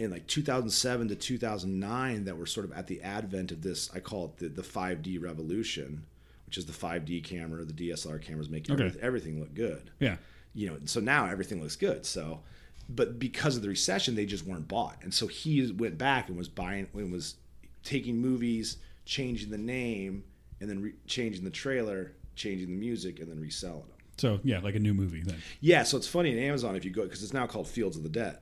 [0.02, 4.00] in like 2007 to 2009 that were sort of at the advent of this, I
[4.00, 6.04] call it the, the 5D revolution,
[6.48, 8.84] which is the 5D camera, the DSLR cameras making Okay.
[8.86, 10.18] everything, everything look good Yeah.
[10.54, 12.06] you know, so now everything looks good.
[12.06, 12.42] So,
[12.90, 16.38] but because of the recession, they just weren't bought, and so he went back and
[16.38, 17.36] was buying, and was
[17.84, 20.24] taking movies, changing the name,
[20.60, 23.98] and then re- changing the trailer, changing the music, and then reselling them.
[24.18, 25.38] So yeah, like a new movie then.
[25.62, 28.04] Yeah, so it's funny in Amazon if you go because it's now called Fields of
[28.04, 28.40] the Dead.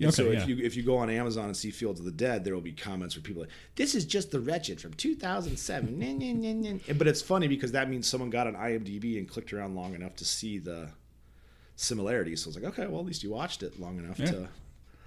[0.00, 0.46] And Okay, so if yeah.
[0.56, 2.72] you if you go on Amazon and see Fields of the Dead, there will be
[2.72, 6.52] comments where people are like, "This is just the wretched from 2007." Nah, nah, nah,
[6.72, 6.78] nah.
[6.88, 9.94] And- But it's funny because that means someone got on IMDb and clicked around long
[9.94, 10.88] enough to see the
[11.76, 12.42] similarities.
[12.42, 14.30] So it's like, okay, well at least you watched it long enough Yeah.
[14.32, 14.48] to.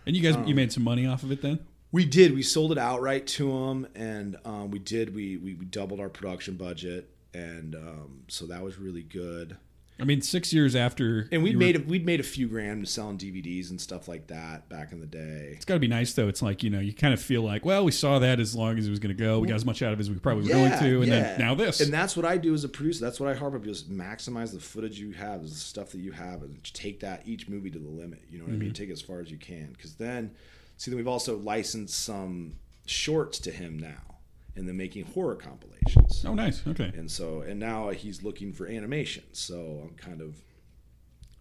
[0.06, 1.60] And you guys, Um, you made some money off of it then?
[1.92, 2.34] We did.
[2.34, 5.14] We sold it outright to them, and um, we did.
[5.16, 9.58] We, we we doubled our production budget, and um, so that was really good.
[10.00, 12.48] I mean, six years after, And we'd you were- made a, we'd made a few
[12.48, 15.52] grand selling DVDs and stuff like that back in the day.
[15.56, 16.28] It's got to be nice though.
[16.28, 18.78] It's like you know, you kind of feel like, well, we saw that as long
[18.80, 19.40] as it was going to go.
[19.40, 21.40] We got as much out of it as we probably were going to, and then
[21.40, 21.80] now this.
[21.80, 23.06] And that's what I do as a producer.
[23.06, 26.12] That's what I harp up is maximize the footage you have, the stuff that you
[26.12, 28.24] have, and take that each movie to the limit.
[28.30, 28.70] You know what I mean?
[28.70, 28.74] Mm-hmm.
[28.74, 30.32] Take it as far as you can, because then,
[30.78, 32.56] see, then we've also licensed some
[32.88, 34.13] shorts to him now,
[34.56, 36.24] and then making horror compilations.
[36.26, 36.62] oh, nice.
[36.68, 36.92] Okay.
[36.96, 39.24] And so, and now he's looking for animation.
[39.32, 40.36] So I'm kind of,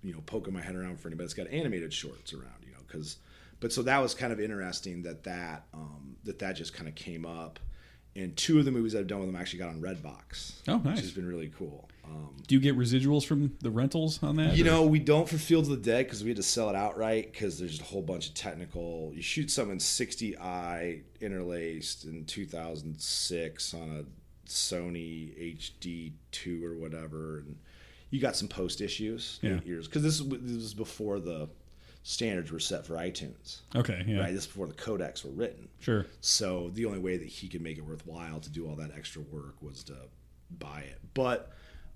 [0.03, 2.79] you know, poking my head around for anybody that's got animated shorts around, you know,
[2.87, 3.19] because,
[3.61, 6.95] but so that was kind of interesting that that um, that that just kind of
[6.95, 7.59] came up.
[8.15, 10.61] And two of the movies I've done with him actually got on Redbox.
[10.69, 10.97] Oh, nice.
[10.97, 11.89] Which has been really cool.
[12.05, 14.57] Um, Do you get residuals from the rentals on that?
[14.57, 16.69] you or- know, we don't for Fields of the Dead because we had to sell
[16.69, 19.13] it outright because there's a whole bunch of technical.
[19.15, 27.57] You shoot something 60i interlaced in 2006 on a Sony HD2 or whatever, and
[28.11, 29.39] you got some post issues.
[29.43, 29.61] Yeah.
[29.65, 31.49] Years because this, this was before the
[32.03, 33.61] standards were set for iTunes.
[33.77, 34.03] Okay.
[34.07, 34.19] Yeah.
[34.19, 35.69] Right, this is before the codecs were written.
[35.79, 36.07] Sure.
[36.21, 39.23] So the only way that he could make it worthwhile to do all that extra
[39.23, 39.95] work was to
[40.59, 40.99] buy it.
[41.15, 41.53] But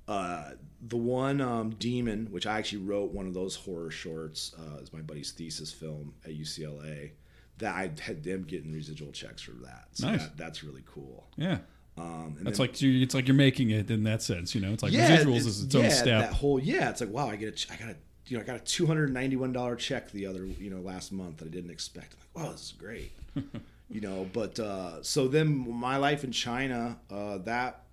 [0.09, 0.51] uh,
[0.87, 4.93] the one um, Demon, which I actually wrote one of those horror shorts, uh, is
[4.93, 7.11] my buddy's thesis film at UCLA.
[7.59, 9.87] That I had them getting residual checks for that.
[9.93, 10.23] So Nice.
[10.25, 11.27] that, that's really cool.
[11.37, 11.59] Yeah.
[11.99, 14.55] Um, and That's then- like you it's like you're making it in that sense.
[14.55, 16.21] You know, it's like residuals is its own yeah, step.
[16.21, 17.97] That whole yeah, it's like wow, I get a, I got a,
[18.27, 20.81] you know, I got a two hundred ninety one dollar check the other, you know,
[20.81, 22.13] last month that I didn't expect.
[22.13, 23.13] I'm like, wow, this is great,
[23.89, 24.29] you know.
[24.31, 27.86] But uh, so then my life in China, uh, that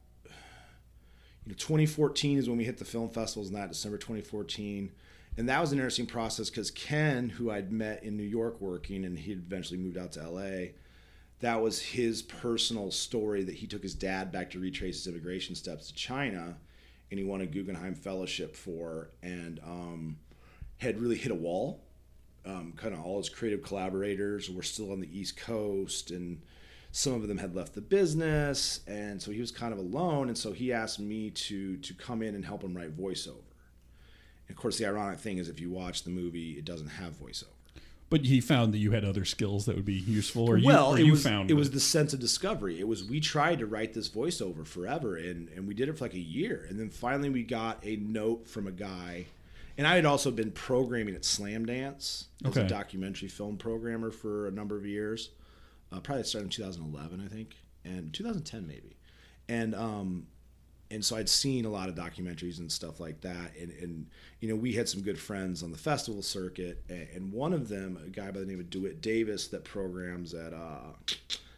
[1.45, 4.91] you know, 2014 is when we hit the film festivals, and that December 2014.
[5.38, 9.03] And that was an interesting process because Ken, who I'd met in New York working,
[9.03, 10.72] and he had eventually moved out to LA,
[11.40, 15.56] that was his personal story that he took his dad back to retrace his immigration
[15.56, 16.56] steps to China,
[17.10, 20.18] and he won a Guggenheim Fellowship for, and um,
[20.78, 21.84] had really hit a wall.
[22.45, 26.41] Um, kind of all his creative collaborators were still on the East Coast, and
[26.95, 30.28] some of them had left the business, and so he was kind of alone.
[30.28, 33.49] And so he asked me to to come in and help him write voiceover.
[34.48, 37.14] And of course, the ironic thing is, if you watch the movie, it doesn't have
[37.20, 37.48] voiceover.
[38.11, 40.91] but he found that you had other skills that would be useful, or you, well,
[40.94, 42.80] or it you was found it was the sense of discovery.
[42.80, 46.06] It was we tried to write this voiceover forever, and and we did it for
[46.06, 49.26] like a year, and then finally we got a note from a guy.
[49.80, 54.52] And I had also been programming at Slamdance as a documentary film programmer for a
[54.52, 55.30] number of years.
[55.94, 57.56] Uh, probably started in 2011, I think,
[57.86, 58.98] and 2010 maybe.
[59.48, 60.28] And um,
[60.90, 64.07] and so I'd seen a lot of documentaries and stuff like that, and, and
[64.40, 67.68] you know we had some good friends on the festival circuit, and, and one of
[67.68, 70.94] them, a guy by the name of Dewitt Davis, that programs at uh,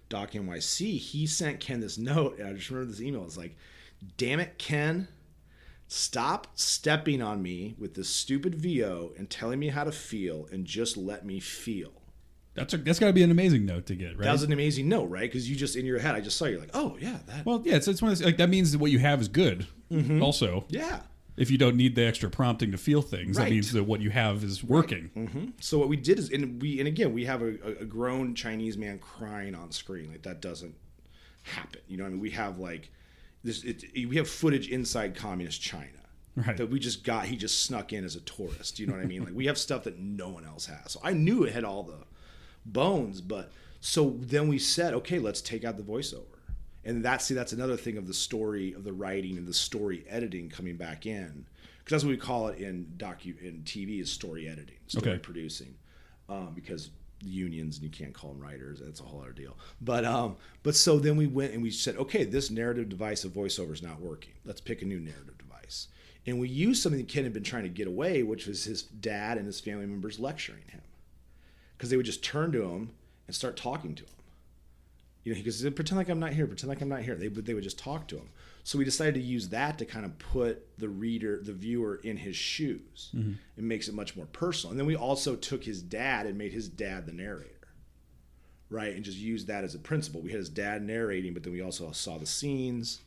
[0.09, 3.23] Doc NYC, he sent Ken this note, and I just remember this email.
[3.25, 3.55] It's like,
[4.17, 5.07] "Damn it, Ken."
[5.87, 10.65] Stop stepping on me with this stupid VO and telling me how to feel and
[10.65, 11.91] just let me feel.
[12.55, 14.25] That's a, that's got to be an amazing note to get, right?
[14.25, 15.21] That was an amazing note, right?
[15.29, 17.61] Because you just in your head, I just saw you're like, oh yeah, that, well,
[17.65, 19.67] yeah, it's, it's one of those, like that means that what you have is good.
[19.91, 20.23] Mm-hmm.
[20.23, 21.01] Also, yeah.
[21.37, 24.09] if you don't need the extra prompting to feel things, that means that what you
[24.09, 25.53] have is working.
[25.59, 28.77] So what we did is, and we, and again, we have a, a- grown Chinese
[28.77, 30.09] man crying on screen.
[30.09, 30.75] Like that doesn't
[31.43, 31.81] happen.
[31.87, 32.89] You know, what I mean, we have like
[33.43, 33.63] this.
[33.63, 35.89] It, we have footage inside communist China
[36.37, 36.57] Right.
[36.57, 37.25] that we just got.
[37.27, 38.77] He just snuck in as a tourist.
[38.77, 39.23] You know what I mean?
[39.23, 40.91] Like we have stuff that no one else has.
[40.91, 41.99] So I knew it had all the
[42.65, 46.23] bones, but so then we said, okay, let's take out the voiceover.
[46.83, 50.03] and that's see that's another thing of the story of the writing and the story
[50.09, 51.45] editing coming back in
[51.79, 55.19] because that's what we call it in docu in TV is story editing, story Okay.
[55.19, 55.75] producing,
[56.29, 56.89] um, because
[57.21, 58.81] the unions and you can't call them writers.
[58.83, 59.55] That's a whole other deal.
[59.81, 63.31] But um, but so then we went and we said, okay, this narrative device of
[63.33, 64.33] voiceover is not working.
[64.43, 65.87] Let's pick a new narrative device.
[66.27, 68.81] And we used something that Ken had been trying to get away, which was his
[68.81, 70.81] dad and his family members lecturing him,
[71.77, 72.91] because they would just turn to him
[73.27, 74.09] and start talking to him.
[75.23, 77.15] You know, he goes, pretend like I'm not here, pretend like I'm not here.
[77.15, 78.29] They would they would just talk to him.
[78.63, 82.17] So we decided to use that to kind of put the reader, the viewer, in
[82.17, 83.11] his shoes.
[83.15, 83.33] Mm-hmm.
[83.57, 84.71] It makes it much more personal.
[84.71, 87.67] And then we also took his dad and made his dad the narrator,
[88.69, 88.95] right?
[88.95, 90.21] And just used that as a principle.
[90.21, 93.01] We had his dad narrating, but then we also saw the scenes.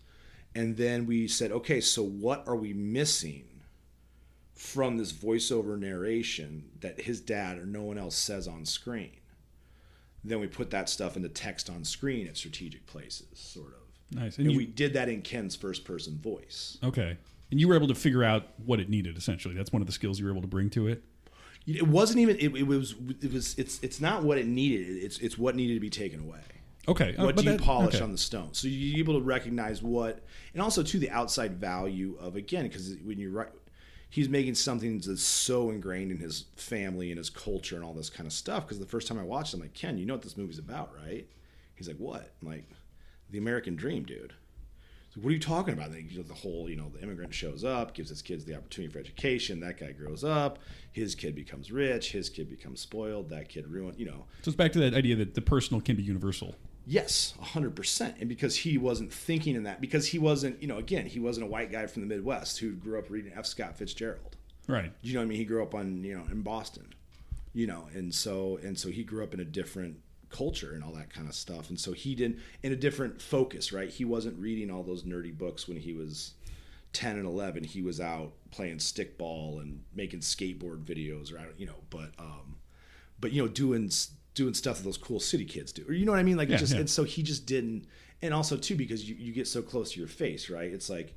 [0.54, 3.44] And then we said, okay, so what are we missing
[4.58, 9.12] from this voiceover narration that his dad or no one else says on screen?
[10.24, 14.16] Then we put that stuff into text on screen at strategic places, sort of.
[14.16, 14.36] Nice.
[14.36, 16.76] And And you, we did that in Ken's first person voice.
[16.82, 17.16] okay.
[17.50, 19.16] And you were able to figure out what it needed.
[19.16, 21.02] Essentially, that's one of the skills you were able to bring to it.
[21.66, 22.36] It wasn't even.
[22.36, 22.94] It, it was.
[23.22, 23.54] It was.
[23.58, 23.78] It's.
[23.82, 24.86] It's not what it needed.
[25.02, 25.18] It's.
[25.18, 26.40] It's what needed to be taken away.
[26.88, 27.16] Okay.
[27.16, 28.04] Uh, What but do you that- polish okay.
[28.04, 28.50] on the stone?
[28.52, 30.22] So you're able to recognize what,
[30.52, 33.48] and also to the outside value of again, because when you write,
[34.10, 38.10] he's making something that's so ingrained in his family and his culture and all this
[38.10, 38.64] kind of stuff.
[38.64, 40.58] Because the first time I watched, it, I'm like, Ken, you know what this movie's
[40.58, 41.26] about, right?
[41.74, 42.32] He's like, what?
[42.42, 42.68] I'm like,
[43.30, 44.32] the American Dream, dude.
[45.14, 45.90] So what are you talking about?
[45.90, 48.54] Like, you know, the whole, you know, the immigrant shows up, gives his kids the
[48.54, 49.60] opportunity for education.
[49.60, 50.58] That guy grows up.
[50.92, 52.12] His kid becomes rich.
[52.12, 53.30] His kid becomes spoiled.
[53.30, 53.98] That kid ruined.
[53.98, 56.54] You know, So it's back to that idea that the personal can be universal.
[56.90, 58.18] Yes, 100%.
[58.18, 61.44] And because he wasn't thinking in that, because he wasn't, you know, again, he wasn't
[61.46, 63.44] a white guy from the Midwest who grew up reading F.
[63.44, 64.36] Scott Fitzgerald.
[64.66, 64.90] Right.
[65.02, 65.36] You know what I mean?
[65.36, 66.94] He grew up on, you know, in Boston,
[67.52, 69.98] you know, and so, and so he grew up in a different
[70.30, 71.68] culture and all that kind of stuff.
[71.68, 73.90] And so he didn't, in a different focus, right?
[73.90, 76.32] He wasn't reading all those nerdy books when he was
[76.94, 77.64] 10 and 11.
[77.64, 81.48] He was out playing stickball and making skateboard videos, right?
[81.58, 82.56] You know, but, um,
[83.20, 83.90] but you know, doing
[84.38, 86.38] doing stuff that those cool city kids do, or you know what I mean?
[86.38, 86.80] Like, it Yeah, just yeah.
[86.80, 87.86] and so he just didn't,
[88.22, 90.72] and also too because you, you get so close to your face, right?
[90.72, 91.14] It's like,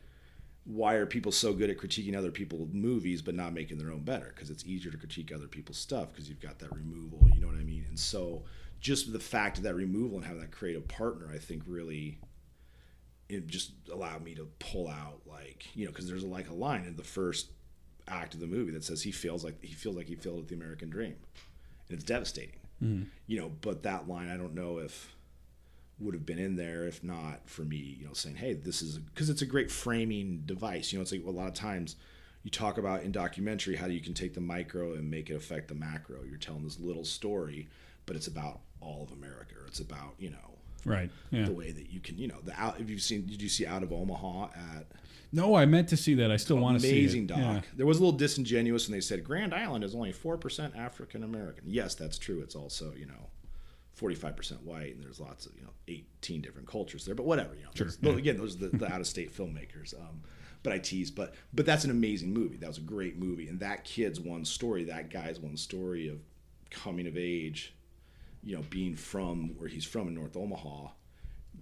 [0.65, 4.01] why are people so good at critiquing other people's movies but not making their own
[4.03, 4.31] better?
[4.35, 7.47] Because it's easier to critique other people's stuff because you've got that removal, you know
[7.47, 7.85] what I mean?
[7.87, 8.43] And so
[8.79, 12.19] just the fact of that removal and having that creative partner, I think really
[13.29, 16.83] it just allowed me to pull out like you know because there's like a line
[16.83, 17.47] in the first
[18.07, 20.47] act of the movie that says he feels like he feels like he failed at
[20.49, 21.15] the American dream,
[21.87, 22.57] and it's devastating.
[22.81, 23.07] Mm.
[23.27, 25.15] You know, but that line I don't know if
[25.99, 28.97] would have been in there if not for me, you know, saying, "Hey, this is
[28.97, 31.95] because it's a great framing device." You know, it's like a lot of times
[32.43, 35.67] you talk about in documentary how you can take the micro and make it affect
[35.67, 36.23] the macro.
[36.23, 37.69] You're telling this little story,
[38.05, 39.55] but it's about all of America.
[39.61, 40.50] Or it's about you know
[40.85, 41.09] Right.
[41.31, 41.45] Yeah.
[41.45, 42.79] the way that you can, you know, the out.
[42.79, 44.87] If you've seen, did you see Out of Omaha at
[45.31, 46.31] No, I meant to see that.
[46.31, 46.99] I still want to see it.
[46.99, 47.37] amazing doc?
[47.39, 47.61] Yeah.
[47.77, 51.23] There was a little disingenuous when they said Grand Island is only four percent African
[51.23, 51.65] American.
[51.67, 52.41] Yes, that's true.
[52.41, 53.29] It's also you know.
[53.99, 57.63] 45% white and there's lots of you know 18 different cultures there but whatever you
[57.63, 58.11] know Sure, yeah.
[58.13, 60.21] again those are the, the out-of-state filmmakers um,
[60.63, 63.59] but i tease but but that's an amazing movie that was a great movie and
[63.59, 66.19] that kid's one story that guy's one story of
[66.71, 67.75] coming of age
[68.43, 70.87] you know being from where he's from in north omaha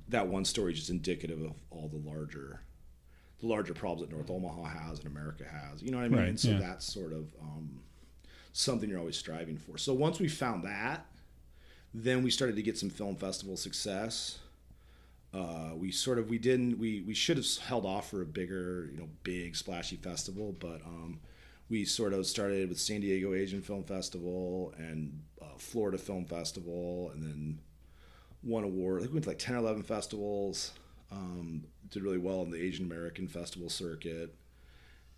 [0.07, 2.61] that one story is just indicative of all the larger
[3.39, 5.81] the larger problems that North Omaha has and America has.
[5.81, 6.19] You know what I mean?
[6.19, 6.60] Right, and so yeah.
[6.60, 7.80] that's sort of um,
[8.51, 9.77] something you're always striving for.
[9.77, 11.06] So once we found that,
[11.93, 14.39] then we started to get some film festival success.
[15.34, 18.89] Uh, we sort of we didn't we we should have held off for a bigger
[18.91, 21.19] you know big splashy festival, but um,
[21.69, 27.11] we sort of started with San Diego Asian Film Festival and uh, Florida Film Festival,
[27.14, 27.60] and then
[28.44, 28.99] won award.
[28.99, 30.72] I think we went to like 10 or 11 festivals.
[31.11, 34.36] Um, did really well in the Asian American festival circuit.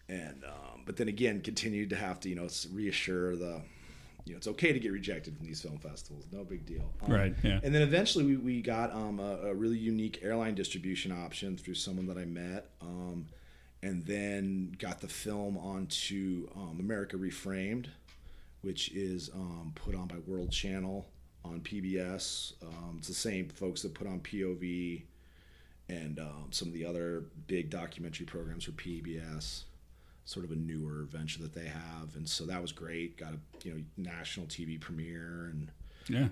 [0.07, 3.61] And, um, but then again, continued to have to, you know, reassure the,
[4.25, 6.25] you know, it's okay to get rejected from these film festivals.
[6.31, 6.93] No big deal.
[7.03, 7.59] Um, Right, yeah.
[7.63, 11.75] And then eventually we, we got um, a, a really unique airline distribution option through
[11.75, 12.69] someone that I met.
[12.81, 13.27] Um,
[13.83, 17.87] and then got the film onto um, America Reframed,
[18.61, 21.07] which is um, put on by World Channel
[21.43, 22.53] on PBS.
[22.63, 25.03] Um, it's the same folks that put on POV
[25.89, 29.63] and um, some of the other big documentary programs for PBS.
[30.25, 33.17] Sort of a newer venture that they have, and so that was great.
[33.17, 35.71] Got a you know national TV premiere and
[36.07, 36.27] Yeah.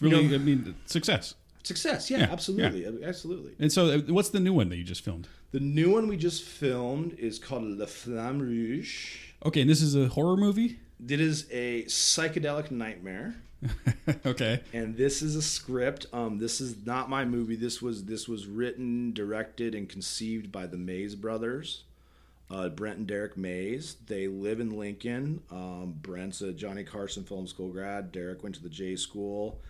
[0.00, 1.34] Really, know- I mean, success.
[1.62, 2.10] success.
[2.10, 3.54] Yeah, Yeah, absolutely, absolutely.
[3.60, 5.28] And so, uh, what's the new one that you just filmed?
[5.52, 9.18] The new one we just filmed is called La Flamme Rouge.
[9.44, 10.80] Okay, and this is a horror movie.
[11.06, 13.36] It is a psychedelic nightmare.
[14.26, 14.60] okay.
[14.72, 16.06] and this is a script.
[16.12, 17.56] Um, this is not my movie.
[17.56, 21.82] This was this was written, directed, and conceived by the Mays brothers,
[22.50, 23.96] uh, Brent and Derek Mays.
[24.06, 25.42] They live in Lincoln.
[25.50, 28.12] Um, Brent's a Johnny Carson Film School grad.
[28.12, 29.60] Derek went to the J School.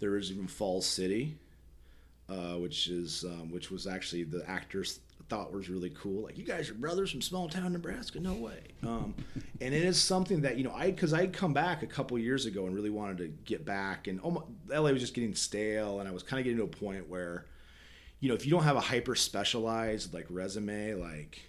[0.00, 1.36] There is even Falls City,
[2.28, 6.24] uh, which is um, which was actually the actors thought was really cool.
[6.24, 8.60] Like you guys are brothers from small town Nebraska, no way.
[8.82, 9.14] Um,
[9.60, 12.46] and it is something that you know I because I'd come back a couple years
[12.46, 16.08] ago and really wanted to get back, and my, LA was just getting stale, and
[16.08, 17.46] I was kind of getting to a point where,
[18.20, 21.40] you know, if you don't have a hyper specialized like resume, like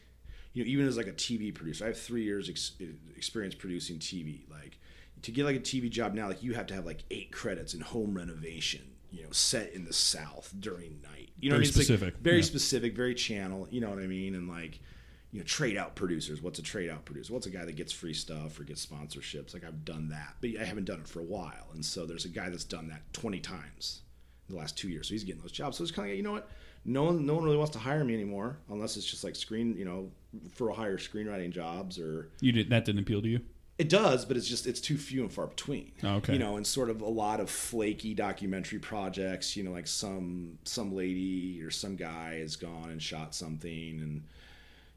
[0.54, 2.74] you know, even as like a TV producer, I have three years ex-
[3.16, 4.50] experience producing TV.
[4.50, 4.80] Like
[5.22, 7.74] to get like a TV job now, like you have to have like eight credits
[7.74, 8.82] in home renovation
[9.12, 11.32] you know, set in the South during night.
[11.40, 11.86] You know, very what I mean?
[11.86, 12.44] specific, like very yeah.
[12.44, 13.68] specific, very channel.
[13.70, 14.36] You know what I mean?
[14.36, 14.80] And like,
[15.32, 16.42] you know, trade out producers.
[16.42, 17.34] What's a trade out producer?
[17.34, 19.54] What's a guy that gets free stuff or gets sponsorships?
[19.54, 21.68] Like I've done that, but I haven't done it for a while.
[21.74, 24.02] And so there's a guy that's done that 20 times
[24.48, 25.08] in the last two years.
[25.08, 25.78] So he's getting those jobs.
[25.78, 26.50] So it's kind of, you know what?
[26.86, 29.76] No one, no one really wants to hire me anymore unless it's just like screen,
[29.78, 30.10] you know,
[30.54, 33.42] for a higher screenwriting jobs or You did that didn't appeal to you?
[33.78, 35.92] It does, but it's just it's too few and far between.
[36.04, 36.34] Oh, okay.
[36.34, 39.56] You know, and sort of a lot of flaky documentary projects.
[39.56, 44.24] You know, like some some lady or some guy has gone and shot something, and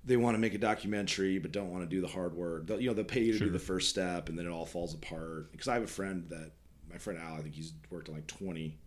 [0.05, 2.67] they want to make a documentary but don't want to do the hard work.
[2.67, 3.47] They'll, you know, they'll pay you to Sure.
[3.49, 5.53] do the first step, and then it all falls apart.
[5.53, 6.53] Because I have a friend that
[6.91, 8.79] my friend Al, I think he's worked on like twenty.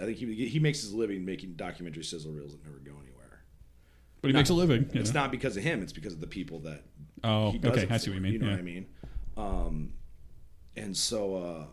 [0.00, 3.42] I think he he makes his living making documentary sizzle reels that never go anywhere.
[4.20, 4.88] But he Not- makes a living.
[4.92, 5.20] It's know?
[5.22, 6.82] not because of him; it's because of the people that
[7.24, 7.86] Oh, okay.
[7.90, 8.32] I see what you mean.
[8.34, 8.52] You know yeah.
[8.52, 8.86] what I mean?
[9.36, 9.92] Um,
[10.76, 11.66] and so, uh,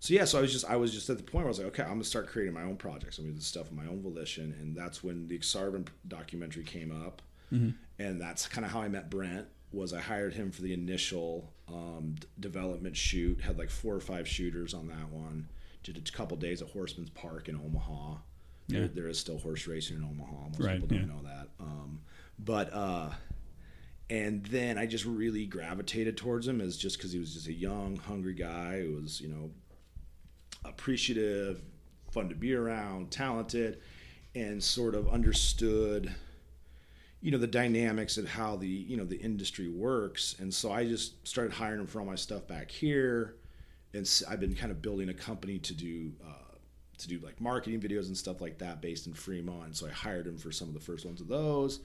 [0.00, 1.58] so yeah, so I was just I was just at the point where I was
[1.58, 3.18] like, okay, I'm gonna start creating my own projects.
[3.18, 6.90] I'm gonna do stuff of my own volition, and that's when the Aksarben documentary came
[6.90, 7.22] up,
[7.52, 7.70] Mm-hmm.
[8.02, 9.46] and that's kind of how I met Brent.
[9.72, 13.40] Was I hired him for the initial um, d- development shoot?
[13.40, 15.48] Had like four or five shooters on that one.
[15.82, 18.14] Did a couple days at Horseman's Park in Omaha.
[18.68, 18.78] Yeah.
[18.80, 20.48] There, there is still horse racing in Omaha.
[20.48, 21.14] Most Right, people don't yeah.
[21.14, 21.48] know that.
[21.60, 22.00] Um,
[22.38, 23.10] but uh,
[24.10, 27.52] and then I just really gravitated towards him as just because he was just a
[27.52, 29.50] young, hungry guy who was, you know,
[30.64, 31.62] appreciative,
[32.10, 33.80] fun to be around, talented,
[34.34, 36.14] and sort of understood,
[37.22, 40.36] you know, the dynamics of how the you know the industry works.
[40.38, 43.36] And so I just started hiring him for all my stuff back here,
[43.94, 46.12] and I've been kind of building a company to do.
[46.24, 46.40] Uh,
[46.96, 49.76] to do like marketing videos and stuff like that based in Fremont.
[49.76, 51.80] So I hired him for some of the first ones of those.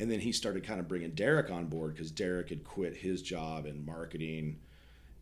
[0.00, 3.20] And then he started kind of bringing Derek on board because Derek had quit his
[3.20, 4.58] job in marketing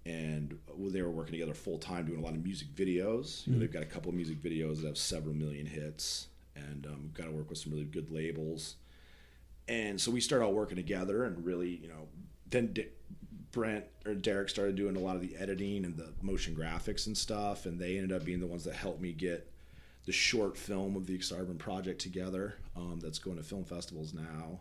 [0.07, 3.45] and they were working together full time doing a lot of music videos.
[3.47, 6.87] You know, they've got a couple of music videos that have several million hits and
[6.87, 8.77] um, we've got to work with some really good labels.
[9.67, 12.07] And so we started all working together and really, you know,
[12.49, 12.87] then D-
[13.51, 17.19] Brent or Derek started doing a lot of the editing and the motion graphics and
[17.19, 17.67] stuff.
[17.67, 19.51] And they ended up being the ones that helped me get
[20.07, 24.61] the short film of the Aksarben project together um, that's going to film festivals now.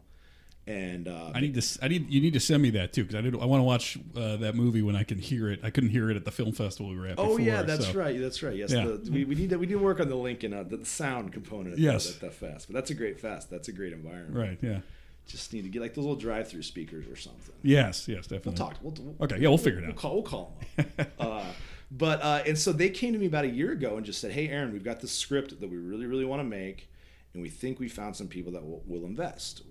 [0.68, 1.80] And uh, I need to.
[1.82, 2.10] I need.
[2.12, 3.34] You need to send me that too because I did.
[3.36, 5.62] I want to watch uh, that movie when I can hear it.
[5.64, 7.18] I couldn't hear it at the film festival we were at.
[7.18, 8.20] Oh before, yeah, that's so- right.
[8.20, 8.54] That's right.
[8.56, 8.84] Yes, Yeah.
[8.84, 10.84] the, we, we need to we need to work on the link and uh, the
[10.84, 11.76] sound component.
[11.76, 12.08] Of Yes.
[12.08, 12.68] that, at that fest.
[12.68, 13.50] But that's a great fest.
[13.50, 14.36] That's a great environment.
[14.36, 14.60] Right.
[14.62, 14.80] Yeah.
[15.26, 17.56] Just need to get like those little drive-through speakers or something.
[17.64, 18.06] Yes.
[18.10, 18.28] Yes.
[18.28, 18.52] Definitely.
[18.52, 18.76] We'll talk.
[18.82, 19.38] We'll, we'll, Okay.
[19.40, 19.48] Yeah.
[19.48, 19.88] We'll figure it out.
[19.88, 20.14] We'll call.
[20.16, 21.08] We'll call them up.
[21.20, 21.46] uh,
[21.92, 24.32] but uh, and so they came to me about a year ago and just said,
[24.34, 26.90] "Hey, Aaron, we've got this script that we really, really want to make,
[27.34, 29.62] and we think we found some people that will, will invest.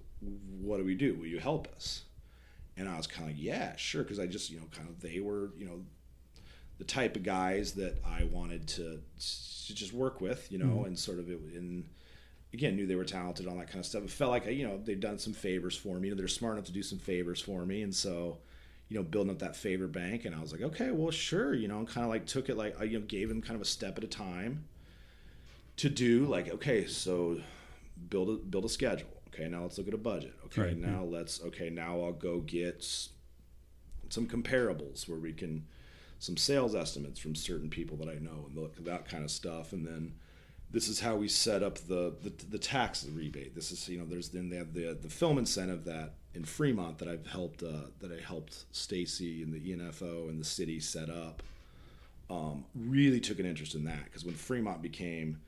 [0.61, 1.15] What do we do?
[1.15, 2.03] Will you help us?"
[2.77, 5.01] And I was kind of like, "Yeah, sure," because I just, you know, kind of
[5.01, 5.85] they were, you know,
[6.79, 9.01] the type of guys that I wanted to,
[9.67, 10.87] to just work with, you know, mm-hmm.
[10.87, 11.85] and sort of it and
[12.53, 14.03] again knew they were talented on that kind of stuff.
[14.03, 16.09] It felt like you know they'd done some favors for me.
[16.09, 18.39] You know, they're smart enough to do some favors for me, and so
[18.89, 20.25] you know building up that favor bank.
[20.25, 22.57] And I was like, okay, well, sure, you know, and kind of like took it
[22.57, 24.65] like I you know gave them kind of a step at a time
[25.77, 26.27] to do.
[26.27, 27.41] Like, okay, so
[28.09, 29.16] build a build a schedule.
[29.37, 30.35] Okay, now let's look at a budget.
[30.47, 32.85] Okay, Right, now let's okay now I'll go get
[34.09, 35.67] some comparables where we can
[36.19, 39.31] some sales estimates from certain people that I know and look at that kind of
[39.31, 40.15] stuff, and then
[40.71, 43.55] this is how we set up the, the the tax rebate.
[43.55, 46.99] This is you know there's then they have the the film incentive that in Fremont
[46.99, 51.11] that I've helped uh, that I helped Stacy and the ENFO and the city set
[51.11, 51.43] up.
[52.29, 55.41] Um, really took an interest in that because when Fremont became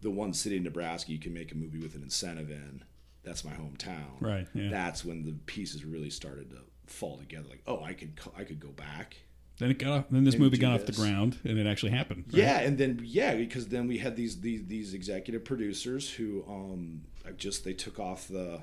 [0.00, 2.82] the one city in Nebraska you can make a movie with an incentive in,
[3.24, 4.20] that's my hometown.
[4.20, 4.68] Right, yeah.
[4.70, 7.48] That's when the pieces really started to fall together.
[7.48, 9.16] Like, oh, I could I could go back
[9.58, 9.90] Then it got.
[9.92, 12.24] Off, then this movie got off the ground, and it actually happened.
[12.28, 12.38] right?
[12.42, 17.02] Yeah, and then yeah, because then we had these these these executive producers who um
[17.26, 18.62] I just they took off the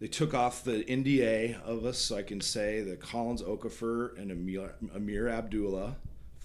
[0.00, 4.30] they took off the NDA of us, so I can say that Collins Okafor and
[4.30, 5.96] Ameer, Ameer Abdullah,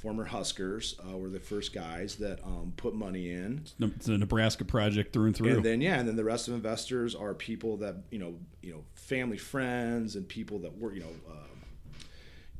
[0.03, 3.63] former Huskers, uh, were the first guys that um, put money in.
[3.79, 5.55] It's a Nebraska project through and through.
[5.55, 8.73] And then yeah, and then the rest of investors are people that you know, you
[8.73, 11.47] know, family friends and people that were you know, uh,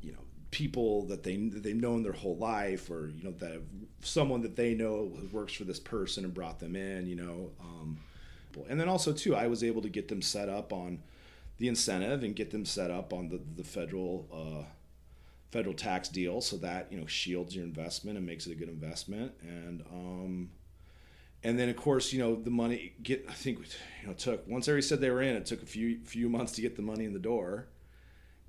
[0.00, 0.18] you know,
[0.50, 3.62] people that they that they've known their whole life, or you know, that have,
[4.00, 7.06] someone that they know works for this person and brought them in.
[7.06, 7.98] You know, um,
[8.70, 11.02] and then also too, I was able to get them set up on
[11.58, 14.26] the incentive and get them set up on the the federal.
[14.32, 14.64] Uh,
[15.50, 18.68] federal tax deal so that you know shields your investment and makes it a good
[18.68, 19.32] investment.
[19.42, 20.50] And um,
[21.42, 23.58] and then of course you know the money get I think
[24.02, 26.52] you know took once everybody said they were in it took a few few months
[26.52, 27.68] to get the money in the door.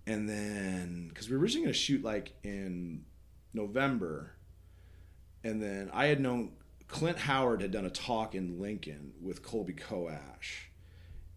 [0.08, 3.06] And then because we were originally going to shoot like in
[3.54, 4.34] November.
[5.44, 6.54] And then I had known
[6.88, 10.70] Clint Howard had done a talk in Lincoln with Colby Coash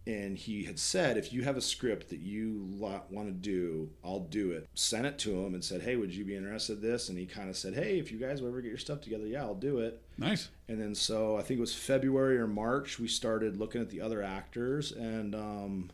[0.09, 4.21] and he had said if you have a script that you want to do i'll
[4.21, 4.67] do it.
[4.73, 7.09] Sent it to him and said hey would you be interested in this?
[7.09, 9.27] And he kind of said hey if you guys will ever get your stuff together
[9.27, 10.01] yeah i'll do it.
[10.17, 10.49] Nice.
[10.67, 14.01] And then so i think it was february or march we started looking at the
[14.01, 15.91] other actors and um,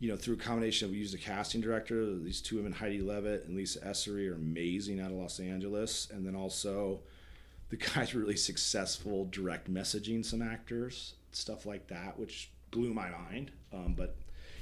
[0.00, 3.00] you know through a combination of we used a casting director these two women heidi
[3.00, 6.08] levitt and lisa essery are amazing out of los angeles.
[6.12, 7.00] And then also
[7.68, 13.52] the guys really successful direct messaging some actors stuff like that which blew my mind.
[13.72, 14.16] Um, but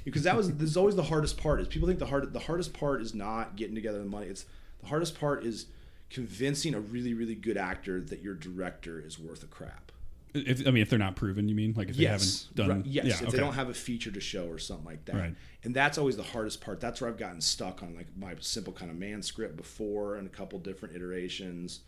[0.05, 2.39] because that was this is always the hardest part is people think the hard the
[2.39, 4.27] hardest part is not getting together the money.
[4.27, 4.45] It's
[4.79, 5.65] the hardest part is
[6.11, 9.91] convincing a really really good actor that your director is worth a crap.
[10.33, 12.47] If, I mean, if they're not proven, you mean like if yes.
[12.55, 12.85] they haven't done, right.
[12.85, 13.31] yes, yeah, if okay.
[13.31, 15.35] they don't have a feature to show or something like that, right.
[15.63, 16.79] and that's always the hardest part.
[16.79, 20.25] That's where I've gotten stuck on like my simple kind of man script before and
[20.25, 21.81] a couple different iterations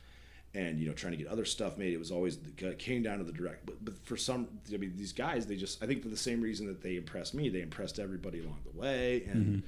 [0.55, 3.17] and you know trying to get other stuff made it was always it came down
[3.17, 6.01] to the direct but, but for some i mean these guys they just i think
[6.01, 9.45] for the same reason that they impressed me they impressed everybody along the way and
[9.45, 9.67] mm-hmm.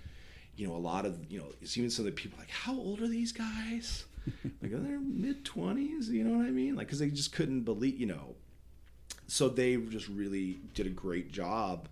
[0.56, 2.74] you know a lot of you know it's even some of the people like how
[2.74, 4.06] old are these guys?
[4.60, 6.76] Like in their mid 20s you know what i mean?
[6.76, 8.34] Like because they just couldn't believe you know.
[9.28, 11.88] So they just really did a great job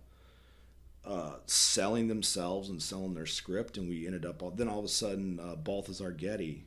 [1.05, 4.85] uh, selling themselves and selling their script and we ended up all, then all of
[4.85, 6.65] a sudden uh, balthazar getty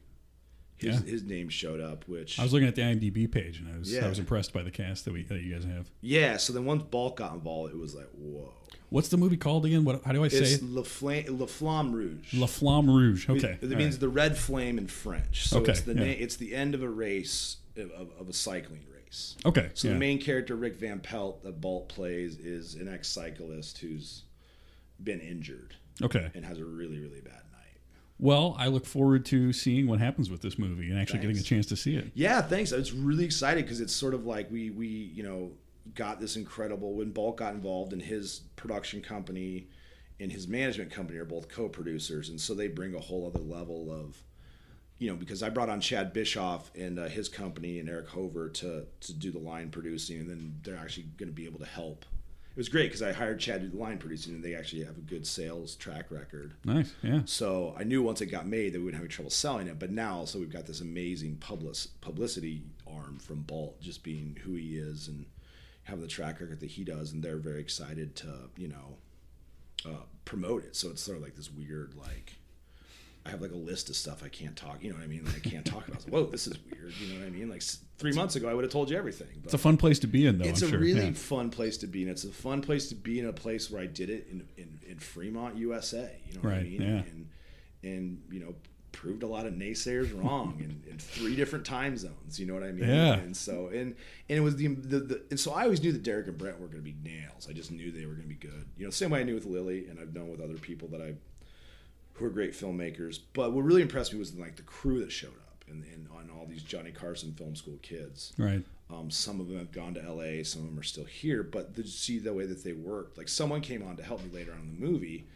[0.79, 1.11] his, yeah.
[1.11, 2.07] his name showed up.
[2.09, 4.05] Which I was looking at the IMDb page and I was yeah.
[4.05, 5.91] I was impressed by the cast that we that you guys have.
[6.01, 6.37] Yeah.
[6.37, 8.53] So then once Balk got involved, it was like whoa.
[8.91, 9.85] What's the movie called again?
[9.85, 10.05] What?
[10.05, 10.63] How do I say it's it?
[10.63, 12.35] La, Flamme, La Flamme Rouge.
[12.35, 13.29] La Flamme Rouge.
[13.29, 13.59] Okay.
[13.61, 14.01] It, it means right.
[14.01, 15.49] the red flame in French.
[15.49, 15.73] So okay.
[15.73, 16.01] it's the yeah.
[16.01, 19.37] na- it's the end of a race of, of a cycling race.
[19.45, 19.71] Okay.
[19.75, 19.95] So yeah.
[19.95, 24.23] the main character Rick Van Pelt that Bolt plays is an ex cyclist who's
[25.03, 25.75] been injured.
[26.03, 26.31] Okay.
[26.35, 27.43] And has a really really bad
[28.19, 31.27] well, I look forward to seeing what happens with this movie and actually thanks.
[31.27, 32.11] getting a chance to see it.
[32.15, 32.73] Yeah, thanks.
[32.73, 35.53] I was really excited because it's sort of like we we you know
[35.95, 39.69] got this incredible when Balk got involved in his production company
[40.19, 43.93] and his management company are both co-producers, and so they bring a whole other level
[43.93, 44.17] of
[44.99, 48.49] you know because I brought on Chad Bischoff and uh, his company and Eric Hover
[48.49, 51.67] to to do the line producing, and then they're actually going to be able to
[51.67, 52.07] help
[52.57, 54.83] it was great because I hired Chad to do the line producing, and they actually
[54.85, 56.55] have a good sales track record.
[56.65, 57.21] Nice, yeah.
[57.27, 59.79] So I knew once it got made that we wouldn't have any trouble selling it.
[59.79, 64.55] But now, so we've got this amazing public publicity arm from Bolt, just being who
[64.55, 65.27] he is and
[65.83, 68.97] having the track record that he does, and they're very excited to you know
[69.85, 70.77] uh, promote it.
[70.77, 72.36] So it's sort of like this weird like
[73.27, 74.83] I have like a list of stuff I can't talk.
[74.83, 75.25] You know what I mean?
[75.25, 76.05] Like I can't talk about.
[76.05, 76.93] Like, Whoa, this is weird.
[77.01, 77.49] You know what I mean?
[77.51, 77.63] Like
[77.99, 79.29] three months ago, I would have told you everything.
[79.37, 80.45] But it's a fun place to be in, though.
[80.45, 80.79] It's I'm a sure.
[80.79, 81.13] really yeah.
[81.13, 83.83] fun place to be, and it's a fun place to be in a place where
[83.83, 86.11] I did it in in, in Fremont, USA.
[86.27, 86.83] You know what right, I mean?
[86.83, 86.89] Yeah.
[86.89, 87.29] And
[87.83, 88.55] and you know
[88.93, 92.41] proved a lot of naysayers wrong in, in three different time zones.
[92.41, 92.89] You know what I mean?
[92.89, 93.15] Yeah.
[93.15, 93.95] And so and
[94.29, 96.59] and it was the, the, the and so I always knew that Derek and Brent
[96.61, 97.47] were going to be nails.
[97.49, 98.67] I just knew they were going to be good.
[98.77, 101.03] You know, same way I knew with Lily, and I've known with other people that
[101.03, 101.15] I
[102.17, 103.19] who are great filmmakers.
[103.33, 106.31] But what really impressed me was like the crew that showed up and, and on
[106.37, 108.33] all these Johnny Carson Film School kids.
[108.39, 108.65] Right.
[108.91, 111.43] Um, some of them have gone to LA, some of them are still here.
[111.43, 114.31] But to see the way that they worked, like someone came on to help me
[114.33, 115.27] later on in the movie,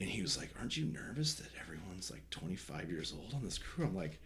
[0.00, 3.58] and he was like, "Aren't you nervous that everyone's like 25 years old on this
[3.58, 4.20] crew?" I'm like,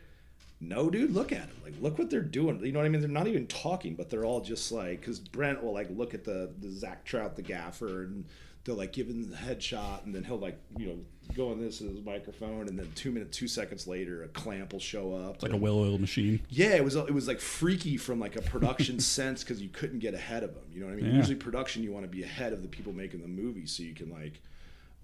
[0.60, 1.56] "No, dude, look at them.
[1.64, 2.60] Like, look what they're doing.
[2.62, 3.01] You know what I mean?
[3.01, 6.24] They're not even talking, but they're all just like, because Brent will like look at
[6.24, 8.27] the the Zach Trout, the gaffer, and
[8.64, 10.98] they'll like give him the headshot, and then he'll like you know
[11.35, 14.73] go on this as his microphone, and then two minutes, two seconds later, a clamp
[14.73, 15.35] will show up.
[15.35, 16.40] It's like a well-oiled machine.
[16.48, 16.97] Yeah, it was.
[16.97, 20.55] It was like freaky from like a production sense because you couldn't get ahead of
[20.55, 20.65] them.
[20.73, 21.07] You know what I mean?
[21.07, 21.16] Yeah.
[21.16, 23.94] Usually, production you want to be ahead of the people making the movie, so you
[23.94, 24.40] can like,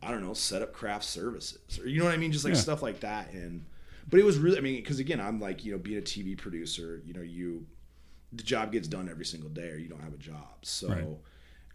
[0.02, 2.54] I don't know, set up craft services or you know what I mean, just like
[2.54, 2.60] yeah.
[2.60, 3.32] stuff like that.
[3.32, 3.64] And
[4.08, 6.36] but it was really, I mean, because again, I'm like you know being a TV
[6.36, 7.66] producer, you know, you
[8.32, 10.56] the job gets done every single day, or you don't have a job.
[10.62, 10.88] So.
[10.88, 11.06] Right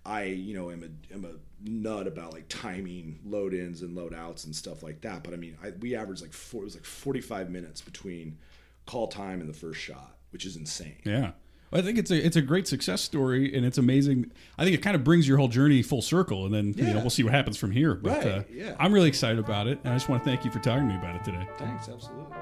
[0.05, 1.33] I, you know, am a am a
[1.63, 5.23] nut about like timing load ins and load outs and stuff like that.
[5.23, 8.37] But I mean, I, we averaged like four, it was like 45 minutes between
[8.85, 10.97] call time and the first shot, which is insane.
[11.03, 11.31] Yeah.
[11.73, 14.31] I think it's a it's a great success story, and it's amazing.
[14.57, 16.99] I think it kind of brings your whole journey full circle, and then you know
[16.99, 17.95] we'll see what happens from here.
[17.95, 18.75] But Right, uh, yeah.
[18.77, 20.93] I'm really excited about it, and I just want to thank you for talking to
[20.93, 21.47] me about it today.
[21.57, 22.35] Thanks, absolutely.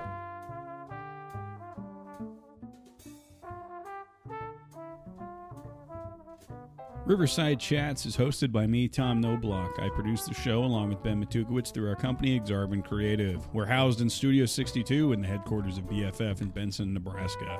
[7.10, 9.80] Riverside Chats is hosted by me, Tom Noblock.
[9.81, 13.52] I produce the show along with Ben Matukowicz through our company, Exarban Creative.
[13.52, 17.60] We're housed in Studio 62 in the headquarters of BFF in Benson, Nebraska.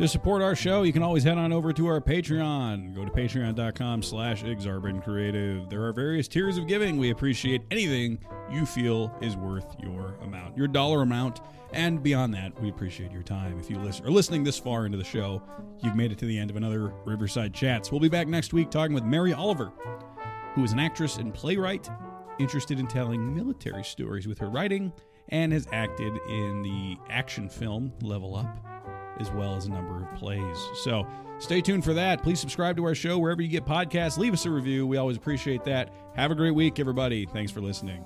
[0.00, 2.94] To support our show, you can always head on over to our Patreon.
[2.94, 4.42] Go to patreon.com slash
[5.04, 5.68] Creative.
[5.68, 6.96] There are various tiers of giving.
[6.96, 8.18] We appreciate anything
[8.50, 11.42] you feel is worth your amount, your dollar amount.
[11.74, 13.60] And beyond that, we appreciate your time.
[13.60, 15.42] If you are listening this far into the show,
[15.82, 17.92] you've made it to the end of another Riverside Chats.
[17.92, 19.70] We'll be back next week talking with Mary Oliver,
[20.54, 21.90] who is an actress and playwright
[22.38, 24.94] interested in telling military stories with her writing
[25.28, 28.70] and has acted in the action film Level Up
[29.20, 30.58] as well as a number of plays.
[30.82, 31.06] So
[31.38, 32.22] stay tuned for that.
[32.22, 34.18] Please subscribe to our show wherever you get podcasts.
[34.18, 34.86] Leave us a review.
[34.86, 35.92] We always appreciate that.
[36.14, 37.26] Have a great week, everybody.
[37.26, 38.04] Thanks for listening.